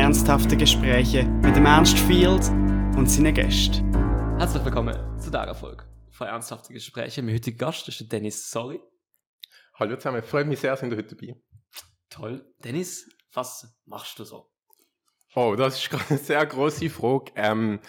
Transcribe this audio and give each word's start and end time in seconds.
ernsthafte 0.00 0.56
Gespräche 0.56 1.24
mit 1.24 1.54
dem 1.54 1.66
Ernst 1.66 1.98
Field 1.98 2.48
und 2.96 3.06
seinen 3.06 3.34
Gästen. 3.34 3.94
Herzlich 4.38 4.64
willkommen 4.64 4.96
zu 5.20 5.30
dieser 5.30 5.54
Folge 5.54 5.84
von 6.10 6.26
Ernsthafte 6.26 6.72
Gespräche. 6.72 7.22
Mein 7.22 7.34
heutiger 7.34 7.66
Gast 7.66 7.86
ist 7.86 8.10
Dennis 8.10 8.50
Sorry. 8.50 8.80
Hallo 9.74 9.96
zusammen, 9.96 10.22
freut 10.22 10.46
mich 10.46 10.58
sehr, 10.58 10.74
sind 10.78 10.90
ihr 10.90 10.96
heute 10.96 11.14
dabei. 11.14 11.34
Toll. 12.08 12.42
Dennis, 12.64 13.10
was 13.34 13.68
machst 13.84 14.18
du 14.18 14.24
so? 14.24 14.50
Oh, 15.34 15.54
das 15.54 15.76
ist 15.76 15.90
gerade 15.90 16.04
eine 16.08 16.18
sehr 16.18 16.46
große 16.46 16.88
Frage. 16.88 17.32
Ähm, 17.36 17.80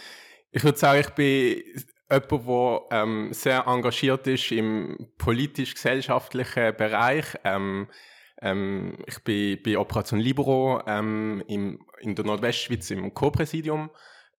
ich 0.51 0.65
würde 0.65 0.77
sagen, 0.77 0.99
ich 0.99 1.09
bin 1.11 1.63
jemand, 2.09 2.29
der 2.29 2.87
ähm, 2.91 3.29
sehr 3.31 3.65
engagiert 3.67 4.27
ist 4.27 4.51
im 4.51 5.13
politisch-gesellschaftlichen 5.17 6.75
Bereich. 6.75 7.37
Ähm, 7.45 7.87
ähm, 8.41 8.97
ich 9.05 9.23
bin 9.23 9.61
bei 9.63 9.77
Operation 9.77 10.19
Libero 10.19 10.81
ähm, 10.87 11.43
im, 11.47 11.85
in 11.99 12.15
der 12.15 12.25
Nordwestschweiz 12.25 12.89
im 12.91 13.13
Co-Präsidium 13.13 13.91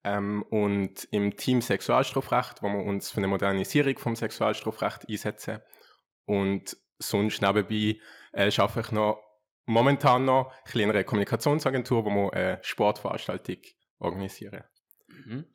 ähm, 0.04 0.42
und 0.50 1.06
im 1.12 1.36
Team 1.36 1.62
Sexualstrafrecht, 1.62 2.62
wo 2.62 2.68
wir 2.68 2.84
uns 2.84 3.10
für 3.10 3.18
eine 3.18 3.28
Modernisierung 3.28 3.96
vom 3.98 4.16
Sexualstrafrecht 4.16 5.08
einsetzen. 5.08 5.60
Und 6.24 6.76
sonst 6.98 7.40
nebenbei 7.42 8.00
äh, 8.32 8.50
arbeite 8.56 8.80
ich 8.80 8.92
noch 8.92 9.22
momentan 9.64 10.24
noch 10.24 10.52
ein 10.72 10.80
in 10.80 10.90
einer 10.90 11.04
Kommunikationsagentur, 11.04 12.04
wo 12.04 12.10
wir 12.10 12.32
eine 12.32 12.58
Sportveranstaltung 12.62 13.58
organisieren. 13.98 14.64
Mhm. 15.06 15.46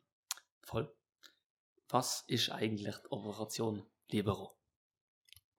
Voll. 0.62 0.90
Was 1.90 2.24
ist 2.26 2.50
eigentlich 2.50 2.96
die 2.96 3.10
Operation 3.10 3.86
Libero? 4.08 4.57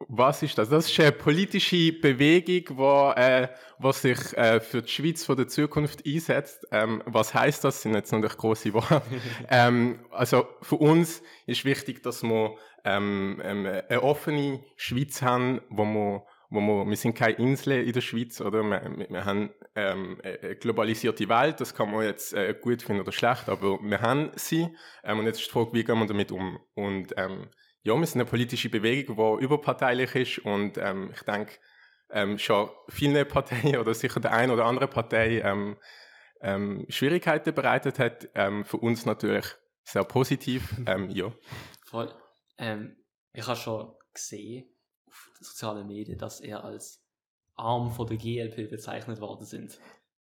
Was 0.08 0.41
ist 0.44 0.58
das? 0.58 0.70
Das 0.70 0.89
ist 0.89 0.99
eine 0.99 1.12
politische 1.12 1.91
Bewegung, 1.91 2.77
wo, 2.77 3.12
äh, 3.12 3.49
was 3.80 4.02
sich 4.02 4.38
äh, 4.38 4.59
für 4.59 4.81
die 4.81 4.89
Schweiz 4.89 5.25
von 5.25 5.35
der 5.35 5.48
Zukunft 5.48 6.05
einsetzt. 6.05 6.66
Ähm, 6.72 7.03
was 7.05 7.33
heißt 7.33 7.64
das? 7.64 7.75
das? 7.75 7.81
Sind 7.83 7.94
jetzt 7.94 8.11
natürlich 8.11 8.38
große 8.38 8.73
Worte. 8.73 9.02
ähm, 9.50 10.00
also 10.11 10.47
für 10.61 10.77
uns 10.77 11.22
ist 11.45 11.66
wichtig, 11.66 12.02
dass 12.02 12.23
wir 12.23 12.55
ähm, 12.86 13.42
ähm, 13.44 13.66
eine 13.66 14.02
offene 14.02 14.64
Schweiz 14.75 15.22
haben, 15.22 15.61
wo 15.70 15.83
wir 15.83 16.23
wo 16.52 16.59
wir, 16.61 16.89
wir 16.89 16.97
sind 16.97 17.14
keine 17.14 17.36
Insel 17.36 17.83
in 17.83 17.94
der 17.94 18.02
Schweiz, 18.02 18.42
oder? 18.42 18.64
Wir, 18.64 19.05
wir 19.08 19.25
haben 19.25 19.52
ähm, 19.75 20.20
eine 20.23 20.55
globalisierte 20.55 21.30
Welt, 21.30 21.61
das 21.61 21.75
kann 21.75 21.92
man 21.92 22.03
jetzt 22.03 22.33
äh, 22.33 22.55
gut 22.59 22.81
finden 22.81 23.02
oder 23.02 23.11
schlecht, 23.11 23.47
aber 23.50 23.80
wir 23.81 24.02
haben 24.02 24.31
sie. 24.36 24.67
Ähm, 25.03 25.20
und 25.20 25.25
jetzt 25.25 25.39
ist 25.39 25.47
die 25.47 25.52
Frage, 25.52 25.73
wie 25.73 25.83
gehen 25.83 26.00
wir 26.00 26.08
damit 26.08 26.31
um? 26.31 26.59
Und 26.73 27.14
ähm, 27.17 27.50
ja, 27.83 27.95
wir 27.95 28.05
sind 28.05 28.22
eine 28.22 28.30
politische 28.30 28.69
Bewegung, 28.69 29.16
die 29.16 29.44
überparteilich 29.44 30.16
ist 30.16 30.39
und 30.39 30.77
ähm, 30.77 31.11
ich 31.13 31.22
denke, 31.23 31.53
ähm, 32.11 32.38
schon 32.38 32.69
viele 32.89 33.25
Parteien 33.25 33.77
oder 33.77 33.94
sicher 33.94 34.19
der 34.19 34.33
eine 34.33 34.53
oder 34.53 34.66
andere 34.66 34.88
Partei 34.88 35.39
ähm, 35.41 35.77
ähm, 36.41 36.86
Schwierigkeiten 36.89 37.53
bereitet 37.53 37.99
hat. 37.99 38.30
Ähm, 38.36 38.66
für 38.66 38.77
uns 38.77 39.05
natürlich 39.05 39.45
sehr 39.83 40.03
positiv. 40.03 40.75
Ähm, 40.88 41.09
ja. 41.09 41.31
Voll. 41.86 42.13
Ähm, 42.58 42.97
ich 43.33 43.45
habe 43.45 43.58
schon 43.58 43.93
gesehen, 44.14 44.69
auf 45.05 45.31
den 45.38 45.43
sozialen 45.43 45.88
Medien, 45.88 46.17
dass 46.17 46.41
er 46.41 46.64
als 46.64 47.03
Arm 47.55 47.91
von 47.91 48.08
der 48.08 48.17
GLP 48.17 48.69
bezeichnet 48.69 49.19
worden 49.19 49.45
sind. 49.45 49.80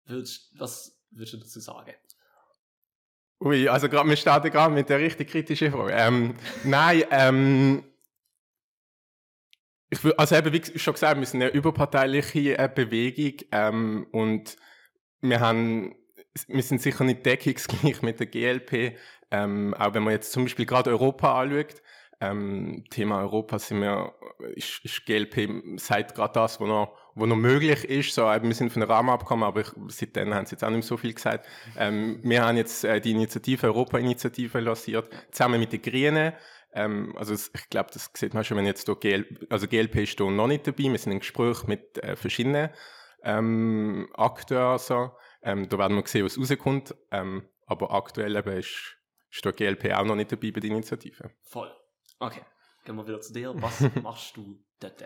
Würdest, 0.05 0.51
was 0.57 1.01
würdest 1.11 1.33
du 1.33 1.37
dazu 1.37 1.59
sagen? 1.59 1.93
Ui, 3.43 3.67
also 3.67 3.89
gerade 3.89 4.07
wir 4.07 4.15
starten 4.15 4.51
gerade 4.51 4.73
mit 4.73 4.87
der 4.89 4.99
richtig 4.99 5.29
kritischen 5.29 5.71
Frage. 5.71 5.91
Ähm, 5.91 6.35
nein, 6.63 7.03
ähm, 7.11 7.83
ich 9.89 10.01
will, 10.01 10.13
also 10.13 10.35
eben, 10.35 10.53
wie 10.53 10.79
schon 10.79 10.93
gesagt, 10.93 11.19
wir 11.19 11.25
sind 11.25 11.41
eine 11.41 11.51
überparteiliche 11.51 12.57
äh, 12.57 12.69
Bewegung 12.73 13.45
ähm, 13.51 14.07
und 14.11 14.55
wir 15.19 15.41
haben, 15.41 15.93
wir 16.47 16.63
sind 16.63 16.81
sicher 16.81 17.03
nicht 17.03 17.25
deckungsgleich 17.25 18.01
mit 18.01 18.21
der 18.21 18.27
GLP, 18.27 18.97
ähm, 19.29 19.73
auch 19.73 19.93
wenn 19.93 20.03
man 20.03 20.13
jetzt 20.13 20.31
zum 20.31 20.45
Beispiel 20.45 20.65
gerade 20.65 20.91
Europa 20.91 21.41
anschaut, 21.41 21.81
ähm, 22.23 22.85
Thema 22.89 23.19
Europa 23.19 23.59
sind 23.59 23.81
wir, 23.81 24.13
ist, 24.55 24.79
ist 24.83 25.05
GLP 25.05 25.77
seit 25.77 26.15
gerade 26.15 26.33
das, 26.33 26.59
was 26.59 26.67
noch, 26.67 26.97
wo 27.15 27.25
noch 27.25 27.35
möglich 27.35 27.83
ist. 27.83 28.15
So, 28.15 28.23
wir 28.23 28.53
sind 28.53 28.71
von 28.71 28.79
der 28.79 28.89
Rahmenabkommen, 28.89 29.43
aber 29.43 29.61
ich, 29.61 29.71
seitdem 29.89 30.33
haben 30.33 30.45
sie 30.45 30.53
jetzt 30.53 30.63
auch 30.63 30.69
nicht 30.69 30.87
so 30.87 30.95
viel 30.95 31.13
gesagt. 31.13 31.47
Ähm, 31.77 32.19
wir 32.23 32.43
haben 32.45 32.57
jetzt 32.57 32.85
äh, 32.85 33.01
die 33.01 33.11
Initiative, 33.11 33.67
Europa-Initiative 33.67 34.59
lanciert, 34.61 35.09
zusammen 35.31 35.59
mit 35.59 35.73
den 35.73 35.81
Grünen. 35.81 36.33
Ähm, 36.73 37.13
also 37.17 37.33
ich 37.33 37.69
glaube, 37.69 37.89
das 37.93 38.09
sieht 38.13 38.33
man 38.33 38.43
schon, 38.43 38.57
wenn 38.57 38.65
jetzt 38.65 38.85
hier 38.85 38.95
GLP, 38.95 39.51
also 39.51 39.67
GLP 39.67 39.95
ist 39.97 40.17
hier 40.17 40.31
noch 40.31 40.47
nicht 40.47 40.65
dabei. 40.65 40.83
Wir 40.83 40.97
sind 40.97 41.11
im 41.11 41.19
Gespräch 41.19 41.67
mit 41.67 42.01
äh, 42.03 42.15
verschiedenen 42.15 42.69
ähm, 43.23 44.07
Akteuren. 44.13 44.79
So. 44.79 45.11
Ähm, 45.41 45.67
da 45.67 45.77
werden 45.77 45.97
wir 45.97 46.07
sehen, 46.07 46.25
was 46.25 46.39
rauskommt. 46.39 46.95
Ähm, 47.11 47.49
aber 47.65 47.91
aktuell 47.91 48.35
eben 48.35 48.57
ist, 48.57 48.97
ist 49.29 49.43
der 49.43 49.51
GLP 49.51 49.93
auch 49.93 50.05
noch 50.05 50.15
nicht 50.15 50.31
dabei 50.31 50.51
bei 50.51 50.61
der 50.61 50.69
Initiative. 50.69 51.31
Voll. 51.41 51.71
Okay, 52.23 52.41
gehen 52.85 52.95
wir 52.95 53.05
wieder 53.05 53.19
zu 53.19 53.33
dir. 53.33 53.53
Was 53.57 53.81
machst 54.01 54.37
du 54.37 54.57
dort? 54.79 55.03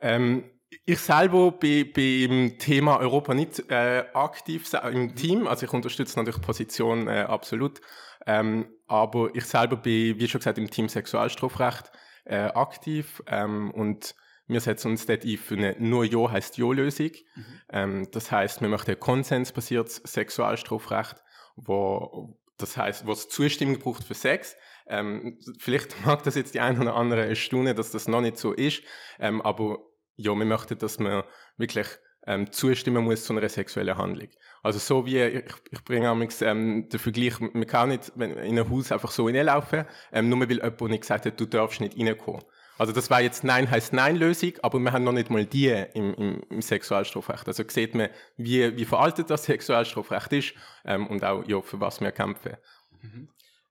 Ähm, 0.00 0.50
ich 0.86 0.98
selber 0.98 1.52
bin 1.52 1.92
beim 1.92 2.58
Thema 2.58 2.98
Europa 2.98 3.34
nicht 3.34 3.70
äh, 3.70 4.04
aktiv 4.14 4.72
im 4.72 5.14
Team, 5.14 5.46
also 5.46 5.66
ich 5.66 5.72
unterstütze 5.74 6.18
natürlich 6.18 6.40
die 6.40 6.46
Position 6.46 7.06
äh, 7.06 7.26
absolut, 7.28 7.82
ähm, 8.26 8.66
aber 8.86 9.34
ich 9.34 9.44
selber 9.44 9.76
bin, 9.76 10.18
wie 10.18 10.28
schon 10.28 10.38
gesagt, 10.38 10.56
im 10.56 10.70
Team 10.70 10.88
Sexualstrafrecht 10.88 11.90
äh, 12.24 12.36
aktiv 12.36 13.22
ähm, 13.26 13.70
und 13.70 14.14
wir 14.46 14.60
setzen 14.60 14.92
uns 14.92 15.04
dort 15.04 15.24
ein 15.24 15.36
für 15.36 15.54
eine 15.54 15.76
nur 15.78 16.04
Ja 16.04 16.30
heißt 16.30 16.56
Ja-Lösung. 16.56 17.10
Mhm. 17.34 17.44
Ähm, 17.70 18.08
das 18.12 18.32
heißt, 18.32 18.62
wir 18.62 18.68
möchten 18.68 18.92
ein 18.92 19.00
konsensbasiertes 19.00 19.96
Sexualstrafrecht, 19.96 21.16
wo 21.56 22.38
das 22.56 22.76
heißt, 22.78 23.06
was 23.06 23.28
Zustimmung 23.28 23.78
braucht 23.78 24.04
für 24.04 24.14
Sex, 24.14 24.56
ähm, 24.88 25.38
vielleicht 25.58 25.94
mag 26.06 26.22
das 26.22 26.34
jetzt 26.34 26.54
die 26.54 26.60
eine 26.60 26.80
oder 26.80 26.94
andere 26.94 27.26
erstaunen, 27.26 27.76
dass 27.76 27.90
das 27.90 28.08
noch 28.08 28.20
nicht 28.20 28.38
so 28.38 28.52
ist, 28.52 28.82
ähm, 29.18 29.42
aber 29.42 29.78
ja, 30.16 30.34
wir 30.34 30.44
möchten, 30.44 30.78
dass 30.78 30.98
man 30.98 31.22
wirklich 31.56 31.86
ähm, 32.26 32.52
zustimmen 32.52 33.04
muss 33.04 33.24
zu 33.24 33.32
einer 33.32 33.48
sexuellen 33.48 33.96
Handlung. 33.96 34.28
Also 34.62 34.78
so 34.78 35.06
wie, 35.06 35.18
ich, 35.18 35.44
ich 35.70 35.84
bringe 35.84 36.08
amigs, 36.08 36.42
ähm, 36.42 36.88
den 36.88 36.98
Vergleich, 36.98 37.40
man 37.40 37.66
kann 37.66 37.88
nicht 37.90 38.12
in 38.16 38.58
ein 38.58 38.70
Haus 38.70 38.92
einfach 38.92 39.10
so 39.10 39.26
reinlaufen, 39.26 39.84
ähm, 40.12 40.28
nur 40.28 40.40
weil 40.40 40.56
jemand 40.56 40.80
nicht 40.82 41.02
gesagt 41.02 41.26
hat, 41.26 41.40
du 41.40 41.46
darfst 41.46 41.80
nicht 41.80 41.98
reinkommen. 41.98 42.42
Also 42.76 42.92
das 42.92 43.10
war 43.10 43.20
jetzt 43.20 43.42
Nein 43.42 43.68
heißt 43.68 43.92
Nein-Lösung, 43.92 44.52
aber 44.62 44.78
wir 44.78 44.92
haben 44.92 45.02
noch 45.02 45.12
nicht 45.12 45.30
mal 45.30 45.44
die 45.44 45.68
im, 45.94 46.14
im, 46.14 46.42
im 46.48 46.62
Sexualstrafrecht. 46.62 47.48
Also 47.48 47.64
sieht 47.66 47.94
man, 47.94 48.08
wie, 48.36 48.76
wie 48.76 48.84
veraltet 48.84 49.30
das 49.30 49.44
Sexualstrafrecht 49.44 50.32
ist 50.32 50.54
ähm, 50.84 51.08
und 51.08 51.24
auch 51.24 51.44
ja, 51.48 51.60
für 51.60 51.80
was 51.80 52.00
wir 52.00 52.12
kämpfen. 52.12 52.56
Mhm. 53.02 53.28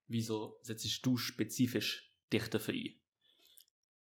Wieso 0.07 0.59
setzt 0.61 1.05
du 1.05 1.17
spezifisch 1.17 2.13
dich 2.31 2.49
dafür 2.49 2.73
ein? 2.73 2.95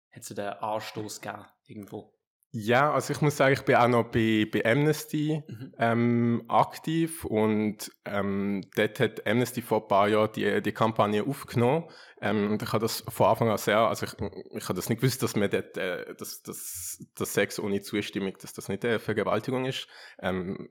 Hättest 0.09 0.31
du 0.31 0.35
den 0.35 0.49
Anstoß 0.49 1.21
gegeben 1.21 1.47
irgendwo? 1.67 2.15
Ja, 2.57 2.93
also 2.93 3.13
ich 3.13 3.21
muss 3.21 3.37
sagen, 3.37 3.53
ich 3.55 3.63
bin 3.63 3.75
auch 3.75 3.89
noch 3.89 4.13
bei, 4.13 4.49
bei 4.49 4.65
Amnesty 4.65 5.43
mhm. 5.49 5.75
ähm, 5.77 6.45
aktiv 6.47 7.25
und 7.25 7.91
ähm, 8.05 8.61
dort 8.77 9.01
hat 9.01 9.27
Amnesty 9.27 9.61
vor 9.61 9.83
ein 9.83 9.89
paar 9.89 10.09
Jahren 10.09 10.31
die, 10.37 10.63
die 10.63 10.71
Kampagne 10.71 11.25
aufgenommen 11.25 11.89
ähm, 12.21 12.53
und 12.53 12.63
ich 12.63 12.73
habe 12.73 12.83
das 12.83 13.03
von 13.09 13.27
Anfang 13.27 13.51
an 13.51 13.59
sehr, 13.59 13.79
also 13.79 14.07
ich, 14.07 14.13
ich 14.57 14.65
habe 14.69 14.75
das 14.75 14.89
nicht 14.89 15.01
gewusst, 15.01 15.21
dass 15.25 15.35
man 15.35 15.51
dort, 15.51 15.77
äh, 15.77 16.15
dass, 16.15 16.43
dass, 16.43 17.05
dass 17.17 17.35
Sex 17.35 17.59
ohne 17.59 17.83
Zustimmung, 17.83 18.35
dass 18.41 18.53
das 18.53 18.69
nicht 18.69 18.85
eine 18.85 19.01
Vergewaltigung 19.01 19.65
ist. 19.65 19.89
Ähm, 20.21 20.69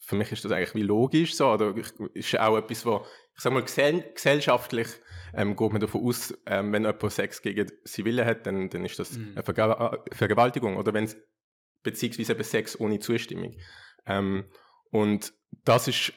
für 0.00 0.16
mich 0.16 0.32
ist 0.32 0.44
das 0.44 0.50
eigentlich 0.50 0.74
wie 0.74 0.82
logisch 0.82 1.36
so, 1.36 1.52
oder 1.52 1.76
ich, 1.76 1.92
ist 2.14 2.36
auch 2.40 2.56
etwas, 2.56 2.84
wo, 2.84 3.06
ich 3.34 3.42
sag 3.42 3.52
mal, 3.52 3.62
gesell, 3.62 4.04
gesellschaftlich 4.14 4.88
ähm, 5.34 5.56
geht 5.56 5.72
man 5.72 5.80
davon 5.80 6.04
aus, 6.04 6.34
ähm, 6.46 6.72
wenn 6.72 6.84
jemand 6.84 7.12
Sex 7.12 7.42
gegen 7.42 7.70
sie 7.84 8.04
Wille 8.04 8.24
hat, 8.24 8.46
dann, 8.46 8.68
dann 8.68 8.84
ist 8.84 8.98
das 8.98 9.12
mhm. 9.12 9.32
eine 9.34 9.42
Verge 9.42 10.02
Vergewaltigung. 10.12 10.76
Oder 10.76 10.92
wenn 10.92 11.04
es, 11.04 11.16
beziehungsweise 11.82 12.32
eben 12.32 12.44
Sex 12.44 12.78
ohne 12.78 12.98
Zustimmung. 12.98 13.56
Ähm, 14.06 14.44
und 14.90 15.32
das 15.64 15.88
ist, 15.88 16.12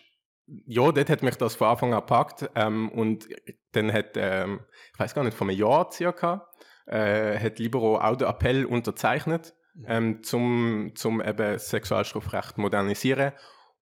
ja, 0.46 0.92
dort 0.92 1.10
hat 1.10 1.24
mich 1.24 1.36
das 1.36 1.56
von 1.56 1.68
Anfang 1.68 1.94
an 1.94 2.02
gepackt. 2.02 2.50
Ähm, 2.56 2.90
und 2.90 3.28
dann 3.72 3.92
hat, 3.94 4.12
ähm, 4.16 4.62
ich 4.94 5.00
weiß 5.00 5.16
gar 5.16 5.24
nicht, 5.24 5.38
vor 5.38 5.48
einem 5.48 5.58
Jahr 5.58 5.92
circa, 5.92 6.50
äh, 6.88 7.40
hat 7.40 7.60
Libero 7.60 7.98
auch 7.98 8.18
den 8.18 8.28
Appell 8.28 8.66
unterzeichnet, 8.66 9.54
mhm. 9.76 9.86
ähm, 9.88 10.24
zum, 10.24 10.92
zum 10.96 11.22
eben 11.22 11.58
Sexualstrafrecht 11.58 12.58
modernisieren. 12.58 13.32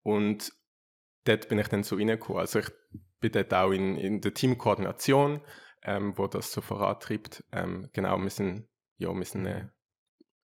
Und 0.02 0.52
dort 1.24 1.48
bin 1.48 1.58
ich 1.58 1.68
dann 1.68 1.84
so 1.84 1.96
reingekommen. 1.96 2.40
Also 2.40 2.58
ich 2.58 2.70
dort 3.30 3.52
auch 3.54 3.70
in, 3.70 3.96
in 3.96 4.20
der 4.20 4.34
Teamkoordination, 4.34 5.42
ähm, 5.82 6.16
wo 6.16 6.26
das 6.26 6.52
so 6.52 6.60
vorantreibt. 6.60 7.44
Ähm, 7.52 7.88
genau, 7.92 8.18
wir 8.18 8.30
sind, 8.30 8.68
ja, 8.98 9.12
wir 9.12 9.24
sind 9.24 9.46
ein 9.46 9.72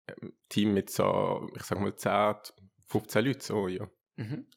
ähm, 0.08 0.34
Team 0.50 0.74
mit 0.74 0.90
so, 0.90 1.50
ich 1.56 1.64
sag 1.64 1.80
mal, 1.80 1.96
10, 1.96 2.36
15 2.88 3.26
Leuten, 3.26 3.42
so, 3.42 3.68
ja. 3.68 3.90
Mhm. 4.16 4.48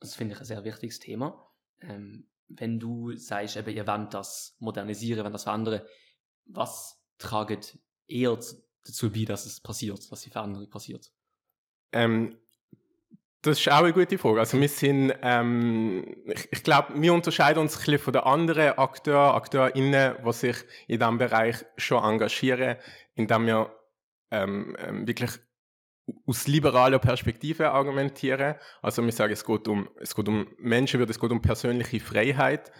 Das 0.00 0.14
finde 0.14 0.34
ich 0.34 0.40
ein 0.40 0.46
sehr 0.46 0.64
wichtiges 0.64 0.98
Thema. 0.98 1.50
Ähm, 1.80 2.28
wenn 2.48 2.78
du 2.78 3.16
sagst, 3.16 3.56
eben, 3.56 3.74
ihr 3.74 3.86
wollt 3.86 4.14
das 4.14 4.56
modernisieren, 4.58 5.24
wenn 5.24 5.32
das 5.32 5.44
verändern, 5.44 5.82
was 6.46 7.02
tragt 7.18 7.78
eher 8.06 8.38
dazu 8.84 9.10
bei, 9.10 9.24
dass 9.24 9.46
es 9.46 9.60
passiert, 9.60 10.10
dass 10.10 10.20
die 10.20 10.30
Veränderung 10.30 10.68
passiert? 10.68 11.10
Ähm, 11.92 12.36
Das 13.44 13.60
ist 13.60 13.70
auch 13.70 13.80
eine 13.80 13.92
gute 13.92 14.16
Frage. 14.16 14.40
Also 14.40 14.58
wir 14.58 14.68
sind, 14.70 15.12
ähm, 15.20 16.16
ich, 16.24 16.48
ich 16.50 16.62
glaube, 16.62 16.94
wir 16.94 17.12
unterscheiden 17.12 17.60
uns 17.60 17.74
ein 17.74 17.80
bisschen 17.80 17.98
von 17.98 18.12
den 18.14 18.22
anderen 18.22 18.78
Akteuren, 18.78 19.34
AkteurInnen, 19.34 20.14
die 20.26 20.32
sich 20.32 20.56
in 20.88 20.98
diesem 20.98 21.18
Bereich 21.18 21.56
schon 21.76 22.02
engagieren, 22.02 22.76
indem 23.14 23.46
wir 23.46 23.70
ähm, 24.30 24.74
ähm, 24.78 25.06
wirklich 25.06 25.32
aus 26.26 26.46
liberaler 26.46 26.98
Perspektive 26.98 27.70
argumentieren. 27.70 28.54
Also 28.80 29.04
wir 29.04 29.12
sagen, 29.12 29.34
es 29.34 29.44
geht 29.44 29.68
um, 29.68 29.90
es 30.00 30.14
geht 30.14 30.26
um 30.26 30.46
Menschenwürde, 30.56 31.12
es 31.12 31.20
geht 31.20 31.30
um 31.30 31.42
persönliche 31.42 32.00
Freiheit. 32.00 32.72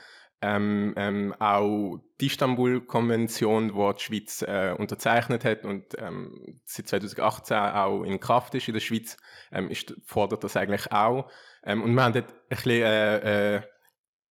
Ähm, 0.46 0.92
ähm, 0.98 1.34
auch 1.38 2.00
die 2.20 2.26
Istanbul-Konvention, 2.26 3.68
die 3.68 3.94
die 3.94 4.02
Schweiz 4.02 4.42
äh, 4.42 4.74
unterzeichnet 4.76 5.42
hat 5.42 5.64
und 5.64 5.84
ähm, 5.96 6.60
seit 6.66 6.88
2018 6.88 7.56
auch 7.56 8.02
in 8.02 8.20
Kraft 8.20 8.54
ist 8.54 8.68
in 8.68 8.74
der 8.74 8.80
Schweiz, 8.80 9.16
ähm, 9.50 9.70
ist, 9.70 9.94
fordert 10.04 10.44
das 10.44 10.58
eigentlich 10.58 10.92
auch. 10.92 11.30
Ähm, 11.64 11.82
und 11.82 11.94
wir 11.94 12.02
haben 12.02 12.12
dort 12.12 12.28
ein 12.28 12.48
bisschen 12.50 12.82
äh, 12.82 13.54
äh, 13.56 13.62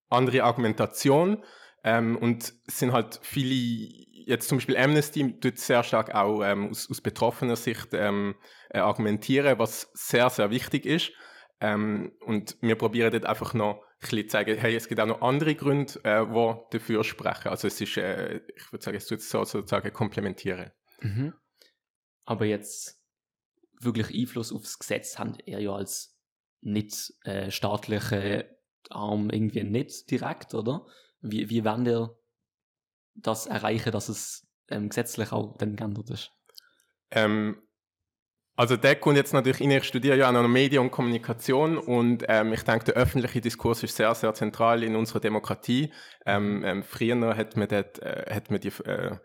andere 0.09 0.43
Argumentation 0.43 1.43
ähm, 1.83 2.15
und 2.17 2.53
es 2.67 2.77
sind 2.77 2.93
halt 2.93 3.19
viele 3.23 3.89
jetzt 4.25 4.47
zum 4.47 4.59
Beispiel 4.59 4.77
Amnesty 4.77 5.39
tut 5.39 5.57
sehr 5.57 5.81
stark 5.81 6.13
auch 6.13 6.43
ähm, 6.43 6.69
aus, 6.69 6.87
aus, 6.91 7.01
betroffener 7.01 7.55
Sicht 7.55 7.89
ähm, 7.93 8.35
äh, 8.69 8.77
argumentieren, 8.77 9.57
was 9.57 9.89
sehr, 9.93 10.29
sehr 10.29 10.51
wichtig 10.51 10.85
ist. 10.85 11.11
Ähm, 11.59 12.11
und 12.21 12.55
wir 12.61 12.75
probieren 12.75 13.11
dort 13.11 13.25
einfach 13.25 13.55
noch 13.55 13.81
bisschen 14.09 14.29
zu 14.29 14.31
sagen, 14.31 14.57
hey, 14.57 14.75
es 14.75 14.87
gibt 14.87 14.99
auch 15.01 15.07
noch 15.07 15.21
andere 15.21 15.55
Gründe, 15.55 15.99
äh, 16.03 16.25
die 16.25 16.77
dafür 16.77 17.03
sprechen. 17.03 17.49
Also 17.49 17.67
es 17.67 17.79
ist, 17.81 17.97
äh, 17.97 18.41
ich 18.55 18.71
würde 18.71 18.83
sagen, 18.83 18.97
es 18.97 19.07
tut 19.07 19.21
so 19.21 19.43
sozusagen 19.43 19.91
komplementieren. 19.91 20.71
Mhm. 21.01 21.33
Aber 22.25 22.45
jetzt 22.45 23.01
wirklich 23.79 24.13
Einfluss 24.13 24.53
aufs 24.53 24.79
Gesetz 24.79 25.17
haben 25.17 25.37
er 25.45 25.59
ja 25.59 25.73
als 25.73 26.17
nicht 26.61 27.13
äh, 27.23 27.51
staatliche 27.51 28.57
Arm 28.89 29.29
irgendwie 29.29 29.63
nicht 29.63 30.09
direkt, 30.09 30.53
oder? 30.53 30.85
Wie, 31.21 31.49
wie 31.49 31.65
wollen 31.65 31.85
wir 31.85 32.17
das 33.15 33.45
erreichen, 33.45 33.91
dass 33.91 34.09
es 34.09 34.47
ähm, 34.69 34.89
gesetzlich 34.89 35.31
auch 35.31 35.57
dann 35.57 35.75
geändert 35.75 36.09
ist? 36.09 36.31
Ähm, 37.11 37.61
also 38.55 38.77
der 38.77 38.95
kommt 38.95 39.17
jetzt 39.17 39.33
natürlich 39.33 39.61
in, 39.61 39.71
ich 39.71 39.83
studiere 39.83 40.17
ja 40.17 40.27
auch 40.27 40.31
noch 40.31 40.47
Medien 40.47 40.83
und 40.83 40.91
Kommunikation 40.91 41.77
und 41.77 42.23
ähm, 42.27 42.53
ich 42.53 42.63
denke, 42.63 42.85
der 42.85 42.95
öffentliche 42.95 43.41
Diskurs 43.41 43.81
ist 43.81 43.95
sehr, 43.95 44.13
sehr 44.13 44.33
zentral 44.35 44.83
in 44.83 44.95
unserer 44.95 45.19
Demokratie. 45.19 45.91
Ähm, 46.25 46.63
ähm, 46.63 46.83
früher 46.83 47.35
hat 47.35 47.57
man, 47.57 47.67
dort, 47.67 47.99
äh, 47.99 48.31
hat 48.33 48.51
man 48.51 48.59
die, 48.59 48.67
äh, 48.67 49.17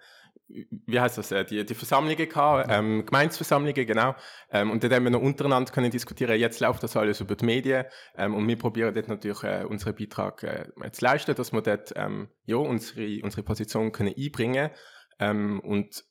wie 0.48 0.98
heißt 0.98 1.18
das, 1.18 1.30
äh, 1.30 1.44
die, 1.44 1.66
die 1.66 1.74
Versammlungen 1.74 2.28
gehabt, 2.28 2.70
ähm, 2.70 3.04
Gemeinsversammlungen, 3.04 3.86
genau. 3.86 4.14
Ähm, 4.50 4.70
und 4.70 4.82
dort 4.82 4.94
haben 4.94 5.04
wir 5.04 5.10
noch 5.10 5.20
untereinander 5.20 5.70
können 5.72 5.90
diskutieren. 5.90 6.38
Jetzt 6.38 6.60
läuft 6.60 6.82
das 6.82 6.96
alles 6.96 7.20
über 7.20 7.36
die 7.36 7.44
Medien 7.44 7.84
ähm, 8.16 8.34
und 8.34 8.48
wir 8.48 8.56
probieren 8.56 8.94
dort 8.94 9.08
natürlich 9.08 9.42
äh, 9.42 9.64
unseren 9.68 9.94
Beitrag 9.94 10.42
äh, 10.42 10.90
zu 10.90 11.04
leisten, 11.04 11.34
dass 11.34 11.52
wir 11.52 11.60
dort 11.60 11.92
ähm, 11.96 12.28
ja, 12.46 12.56
unsere, 12.56 13.22
unsere 13.22 13.42
Position 13.42 13.92
können 13.92 14.14
einbringen 14.16 14.70
können. 14.70 14.70
Ähm, 15.20 15.60
und 15.60 16.04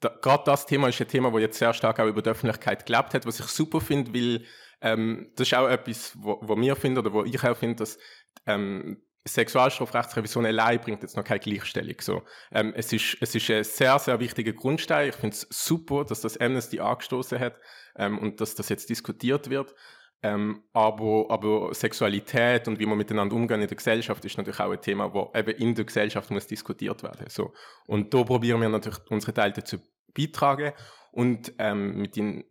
da, 0.00 0.08
gerade 0.20 0.44
das 0.44 0.66
Thema 0.66 0.88
ist 0.88 1.00
ein 1.00 1.08
Thema, 1.08 1.30
das 1.30 1.40
jetzt 1.40 1.58
sehr 1.58 1.74
stark 1.74 2.00
auch 2.00 2.06
über 2.06 2.22
die 2.22 2.30
Öffentlichkeit 2.30 2.86
gelebt 2.86 3.14
hat, 3.14 3.26
was 3.26 3.38
ich 3.38 3.46
super 3.46 3.80
finde, 3.80 4.14
weil 4.14 4.44
ähm, 4.80 5.30
das 5.36 5.48
ist 5.48 5.54
auch 5.54 5.68
etwas, 5.68 6.14
wo, 6.18 6.38
wo 6.42 6.56
wir 6.56 6.74
finden 6.76 6.98
oder 6.98 7.12
wo 7.12 7.24
ich 7.24 7.42
auch 7.44 7.56
finde, 7.56 7.76
dass 7.76 7.98
ähm, 8.46 9.02
Sexualstrafrechtsrevision 9.28 10.46
allein 10.46 10.80
bringt 10.80 11.02
jetzt 11.02 11.16
noch 11.16 11.24
keine 11.24 11.40
Gleichstellung. 11.40 11.96
So, 12.00 12.22
ähm, 12.52 12.72
es, 12.74 12.92
ist, 12.92 13.18
es 13.20 13.34
ist 13.34 13.50
ein 13.50 13.64
sehr, 13.64 13.98
sehr 13.98 14.18
wichtiger 14.18 14.52
Grundstein. 14.52 15.10
Ich 15.10 15.14
finde 15.14 15.36
es 15.36 15.46
super, 15.50 16.04
dass 16.04 16.22
das 16.22 16.38
Amnesty 16.38 16.80
angestoßen 16.80 17.38
hat 17.38 17.60
ähm, 17.96 18.18
und 18.18 18.40
dass 18.40 18.54
das 18.54 18.70
jetzt 18.70 18.88
diskutiert 18.88 19.50
wird. 19.50 19.74
Ähm, 20.22 20.64
aber, 20.72 21.26
aber 21.30 21.72
Sexualität 21.72 22.68
und 22.68 22.78
wie 22.78 22.86
man 22.86 22.98
miteinander 22.98 23.34
umgehen 23.34 23.62
in 23.62 23.68
der 23.68 23.76
Gesellschaft 23.76 24.22
ist 24.24 24.36
natürlich 24.36 24.60
auch 24.60 24.70
ein 24.70 24.80
Thema, 24.80 25.08
das 25.08 25.40
eben 25.40 25.58
in 25.58 25.74
der 25.74 25.86
Gesellschaft 25.86 26.30
muss 26.30 26.46
diskutiert 26.46 27.02
werden. 27.02 27.26
So. 27.28 27.54
Und 27.86 28.12
da 28.12 28.22
probieren 28.22 28.60
wir 28.60 28.68
natürlich 28.68 29.00
unsere 29.08 29.32
Teile 29.32 29.54
dazu 29.54 29.78
beitragen 30.14 30.72
und 31.12 31.54
ähm, 31.58 31.96
mit 31.96 32.16
den 32.16 32.44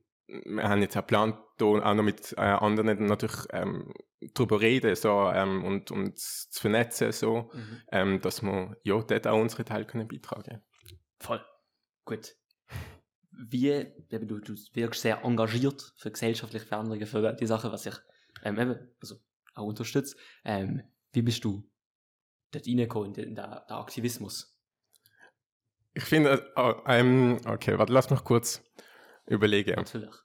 wir 0.46 0.70
haben 0.70 0.82
jetzt 0.82 0.96
auch 0.96 1.02
geplant, 1.02 1.38
da 1.58 1.66
auch 1.66 1.94
noch 1.96 2.04
mit 2.04 2.34
äh, 2.38 2.42
anderen 2.42 3.06
natürlich 3.08 3.46
ähm, 3.52 3.94
darüber 4.34 4.62
reden 4.62 4.96
so, 4.96 5.30
ähm, 5.34 5.64
und 5.64 5.92
uns 5.92 6.50
zu 6.50 6.62
vernetzen, 6.62 7.12
so, 7.12 7.50
mhm. 7.54 7.82
ähm, 7.92 8.22
dass 8.22 8.42
wir 8.44 8.78
ja, 8.84 9.02
dort 9.02 9.28
auch 9.28 9.40
unsere 9.40 9.66
Teile 9.66 9.86
können 9.86 10.08
beitragen 10.08 10.44
können. 10.44 10.62
Voll. 11.20 11.44
Gut. 12.06 12.36
Wie, 13.42 13.70
eben, 13.70 14.28
du, 14.28 14.40
du 14.40 14.54
wirkst 14.74 15.02
sehr 15.02 15.24
engagiert 15.24 15.94
für 15.96 16.12
gesellschaftliche 16.12 16.66
Veränderungen, 16.66 17.08
für 17.08 17.34
die 17.34 17.48
Sachen, 17.48 17.72
was 17.72 17.86
ich 17.86 17.96
ähm, 18.44 18.60
eben, 18.60 18.78
also 19.02 19.16
auch 19.56 19.66
unterstütze. 19.66 20.18
Ähm, 20.44 20.84
wie 21.14 21.22
bist 21.22 21.44
du 21.46 21.64
dort 22.52 22.68
reingekommen, 22.68 23.10
in 23.10 23.14
den, 23.14 23.36
den 23.36 23.46
Aktivismus? 23.46 24.58
Ich 25.94 26.04
finde, 26.04 26.52
äh, 26.56 26.74
ähm, 26.86 27.40
okay, 27.46 27.78
warte, 27.78 27.94
lass 27.94 28.10
mich 28.10 28.24
kurz 28.24 28.62
überlegen. 29.26 29.76
Natürlich. 29.76 30.16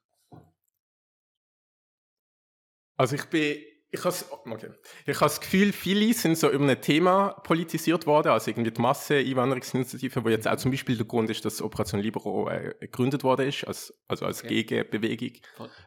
Also 2.96 3.16
ich 3.16 3.24
bin, 3.26 3.56
ich 3.94 4.04
habe 4.04 4.16
okay. 4.50 4.70
ich 5.06 5.18
das 5.18 5.40
Gefühl, 5.40 5.72
viele 5.72 6.12
sind 6.14 6.36
so 6.36 6.50
über 6.50 6.66
ein 6.68 6.80
Thema 6.80 7.30
politisiert 7.44 8.06
worden, 8.06 8.28
also 8.28 8.50
irgendwie 8.50 8.72
die 8.72 8.80
Masse-Einwanderungsinitiative, 8.80 10.24
wo 10.24 10.28
jetzt 10.30 10.48
auch 10.48 10.56
zum 10.56 10.72
Beispiel 10.72 10.96
der 10.96 11.06
Grund 11.06 11.30
ist, 11.30 11.44
dass 11.44 11.62
Operation 11.62 12.00
Libero 12.00 12.50
äh, 12.50 12.74
gegründet 12.80 13.22
worden 13.22 13.46
ist, 13.46 13.64
als, 13.64 13.94
also 14.08 14.26
als 14.26 14.42
okay. 14.42 14.64
Gegenbewegung. 14.64 15.38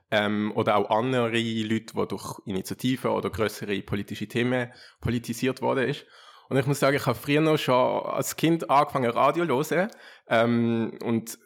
Ähm, 0.09 0.53
oder 0.55 0.77
auch 0.77 0.89
andere 0.89 1.37
Leute, 1.37 1.93
die 1.93 2.07
durch 2.07 2.39
Initiativen 2.45 3.11
oder 3.11 3.29
größere 3.29 3.81
politische 3.81 4.27
Themen 4.27 4.71
politisiert 5.01 5.61
worden 5.61 5.89
ist. 5.89 6.05
Und 6.49 6.55
ich 6.57 6.65
muss 6.65 6.79
sagen, 6.79 6.95
ich 6.95 7.05
habe 7.05 7.19
früher 7.19 7.41
noch 7.41 7.57
schon 7.57 8.05
als 8.05 8.37
Kind 8.37 8.69
angefangen, 8.69 9.09
Radio 9.09 9.63
zu 9.63 9.75
hören. 9.75 9.91
Ähm, 10.29 10.97
und 11.03 11.37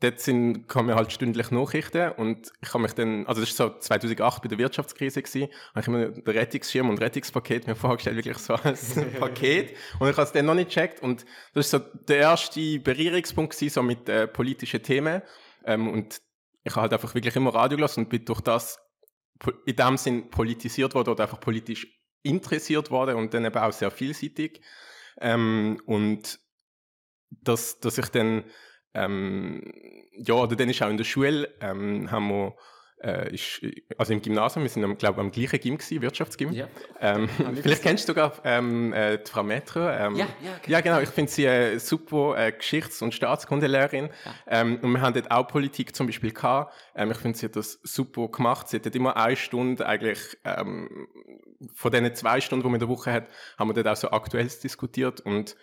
dort 0.00 0.18
sind, 0.18 0.66
kommen 0.66 0.94
halt 0.94 1.12
stündlich 1.12 1.50
Nachrichten 1.50 2.12
und 2.12 2.50
ich 2.62 2.72
habe 2.72 2.82
mich 2.82 2.92
dann, 2.94 3.26
also 3.26 3.40
das 3.40 3.58
war 3.58 3.68
so 3.68 3.78
2008 3.78 4.42
bei 4.42 4.48
der 4.48 4.58
Wirtschaftskrise 4.58 5.22
gewesen, 5.22 5.48
habe 5.74 5.80
ich 5.80 5.86
mir 5.88 6.10
den 6.10 6.36
Rettungsschirm 6.36 6.88
und 6.88 7.00
Rettungspaket 7.00 7.66
mir 7.66 7.76
vorgestellt, 7.76 8.16
wirklich 8.16 8.38
so 8.38 8.54
als 8.54 8.94
Paket. 9.18 9.76
Und 9.98 10.08
ich 10.08 10.16
habe 10.16 10.22
es 10.22 10.32
dann 10.32 10.46
noch 10.46 10.54
nicht 10.54 10.70
gecheckt 10.70 11.02
und 11.02 11.26
das 11.52 11.66
ist 11.66 11.70
so 11.70 11.78
der 11.78 12.16
erste 12.16 12.78
Berührungspunkt 12.80 13.54
gewesen, 13.54 13.72
so 13.72 13.82
mit 13.82 14.08
äh, 14.08 14.26
politischen 14.26 14.82
Themen. 14.82 15.22
Ähm, 15.64 15.88
und 15.88 16.20
ich 16.64 16.72
habe 16.72 16.82
halt 16.82 16.92
einfach 16.94 17.14
wirklich 17.14 17.36
immer 17.36 17.54
Radio 17.54 17.76
gelassen 17.76 18.04
und 18.04 18.08
bin 18.08 18.24
durch 18.24 18.40
das 18.40 18.78
in 19.66 19.76
dem 19.76 19.96
Sinn 19.96 20.30
politisiert 20.30 20.94
worden 20.94 21.10
oder 21.10 21.24
einfach 21.24 21.40
politisch 21.40 21.86
interessiert 22.22 22.90
worden 22.90 23.16
und 23.16 23.32
dann 23.32 23.44
eben 23.44 23.56
auch 23.56 23.72
sehr 23.72 23.90
vielseitig. 23.90 24.60
Ähm, 25.20 25.80
und 25.86 26.38
dass, 27.30 27.80
dass 27.80 27.98
ich 27.98 28.08
dann 28.08 28.44
ähm, 28.94 29.62
ja, 30.12 30.34
oder 30.34 30.56
dann 30.56 30.68
ist 30.68 30.82
auch 30.82 30.90
in 30.90 30.96
der 30.96 31.04
Schule, 31.04 31.48
ähm, 31.60 32.10
haben 32.10 32.28
wir, 32.28 32.54
äh, 33.02 33.34
ist, 33.34 33.62
also 33.96 34.12
im 34.12 34.20
Gymnasium, 34.20 34.64
wir 34.64 34.68
sind, 34.68 34.98
glaube 34.98 35.20
ich, 35.20 35.20
am 35.20 35.30
gleichen 35.30 35.60
Gym 35.60 35.78
gewesen, 35.78 36.02
Wirtschaftsgym. 36.02 36.52
Ja. 36.52 36.68
Ähm, 37.00 37.28
vielleicht 37.62 37.82
kennst 37.82 38.04
du 38.04 38.12
sogar 38.12 38.32
ähm, 38.44 38.92
äh, 38.92 39.18
die 39.18 39.30
Frau 39.30 39.42
Metro. 39.42 39.88
Ähm, 39.88 40.16
ja, 40.16 40.26
ja, 40.42 40.60
ja, 40.66 40.80
genau. 40.80 41.00
Ich 41.00 41.08
finde 41.08 41.30
sie 41.30 41.48
eine 41.48 41.80
super 41.80 42.36
äh, 42.36 42.52
Geschichts- 42.52 43.00
und 43.00 43.14
Staatskundelehrerin. 43.14 44.10
Ja. 44.24 44.60
Ähm, 44.60 44.78
und 44.82 44.92
wir 44.92 45.00
haben 45.00 45.14
dort 45.14 45.30
auch 45.30 45.46
Politik 45.46 45.96
zum 45.96 46.06
Beispiel 46.06 46.32
gehabt. 46.32 46.74
Ähm, 46.94 47.10
ich 47.10 47.16
finde, 47.16 47.38
sie 47.38 47.46
hat 47.46 47.56
das 47.56 47.80
super 47.82 48.28
gemacht. 48.28 48.68
Sie 48.68 48.76
hat 48.76 48.94
immer 48.94 49.16
eine 49.16 49.36
Stunde 49.36 49.86
eigentlich, 49.86 50.18
ähm, 50.44 51.08
von 51.74 51.92
diesen 51.92 52.14
zwei 52.14 52.40
Stunden, 52.40 52.62
die 52.62 52.68
man 52.68 52.80
in 52.80 52.86
der 52.86 52.88
Woche 52.88 53.12
hat, 53.12 53.28
haben 53.58 53.68
wir 53.68 53.74
dort 53.74 53.88
auch 53.88 53.96
so 53.96 54.10
Aktuelles 54.10 54.60
diskutiert. 54.60 55.20
Und 55.20 55.56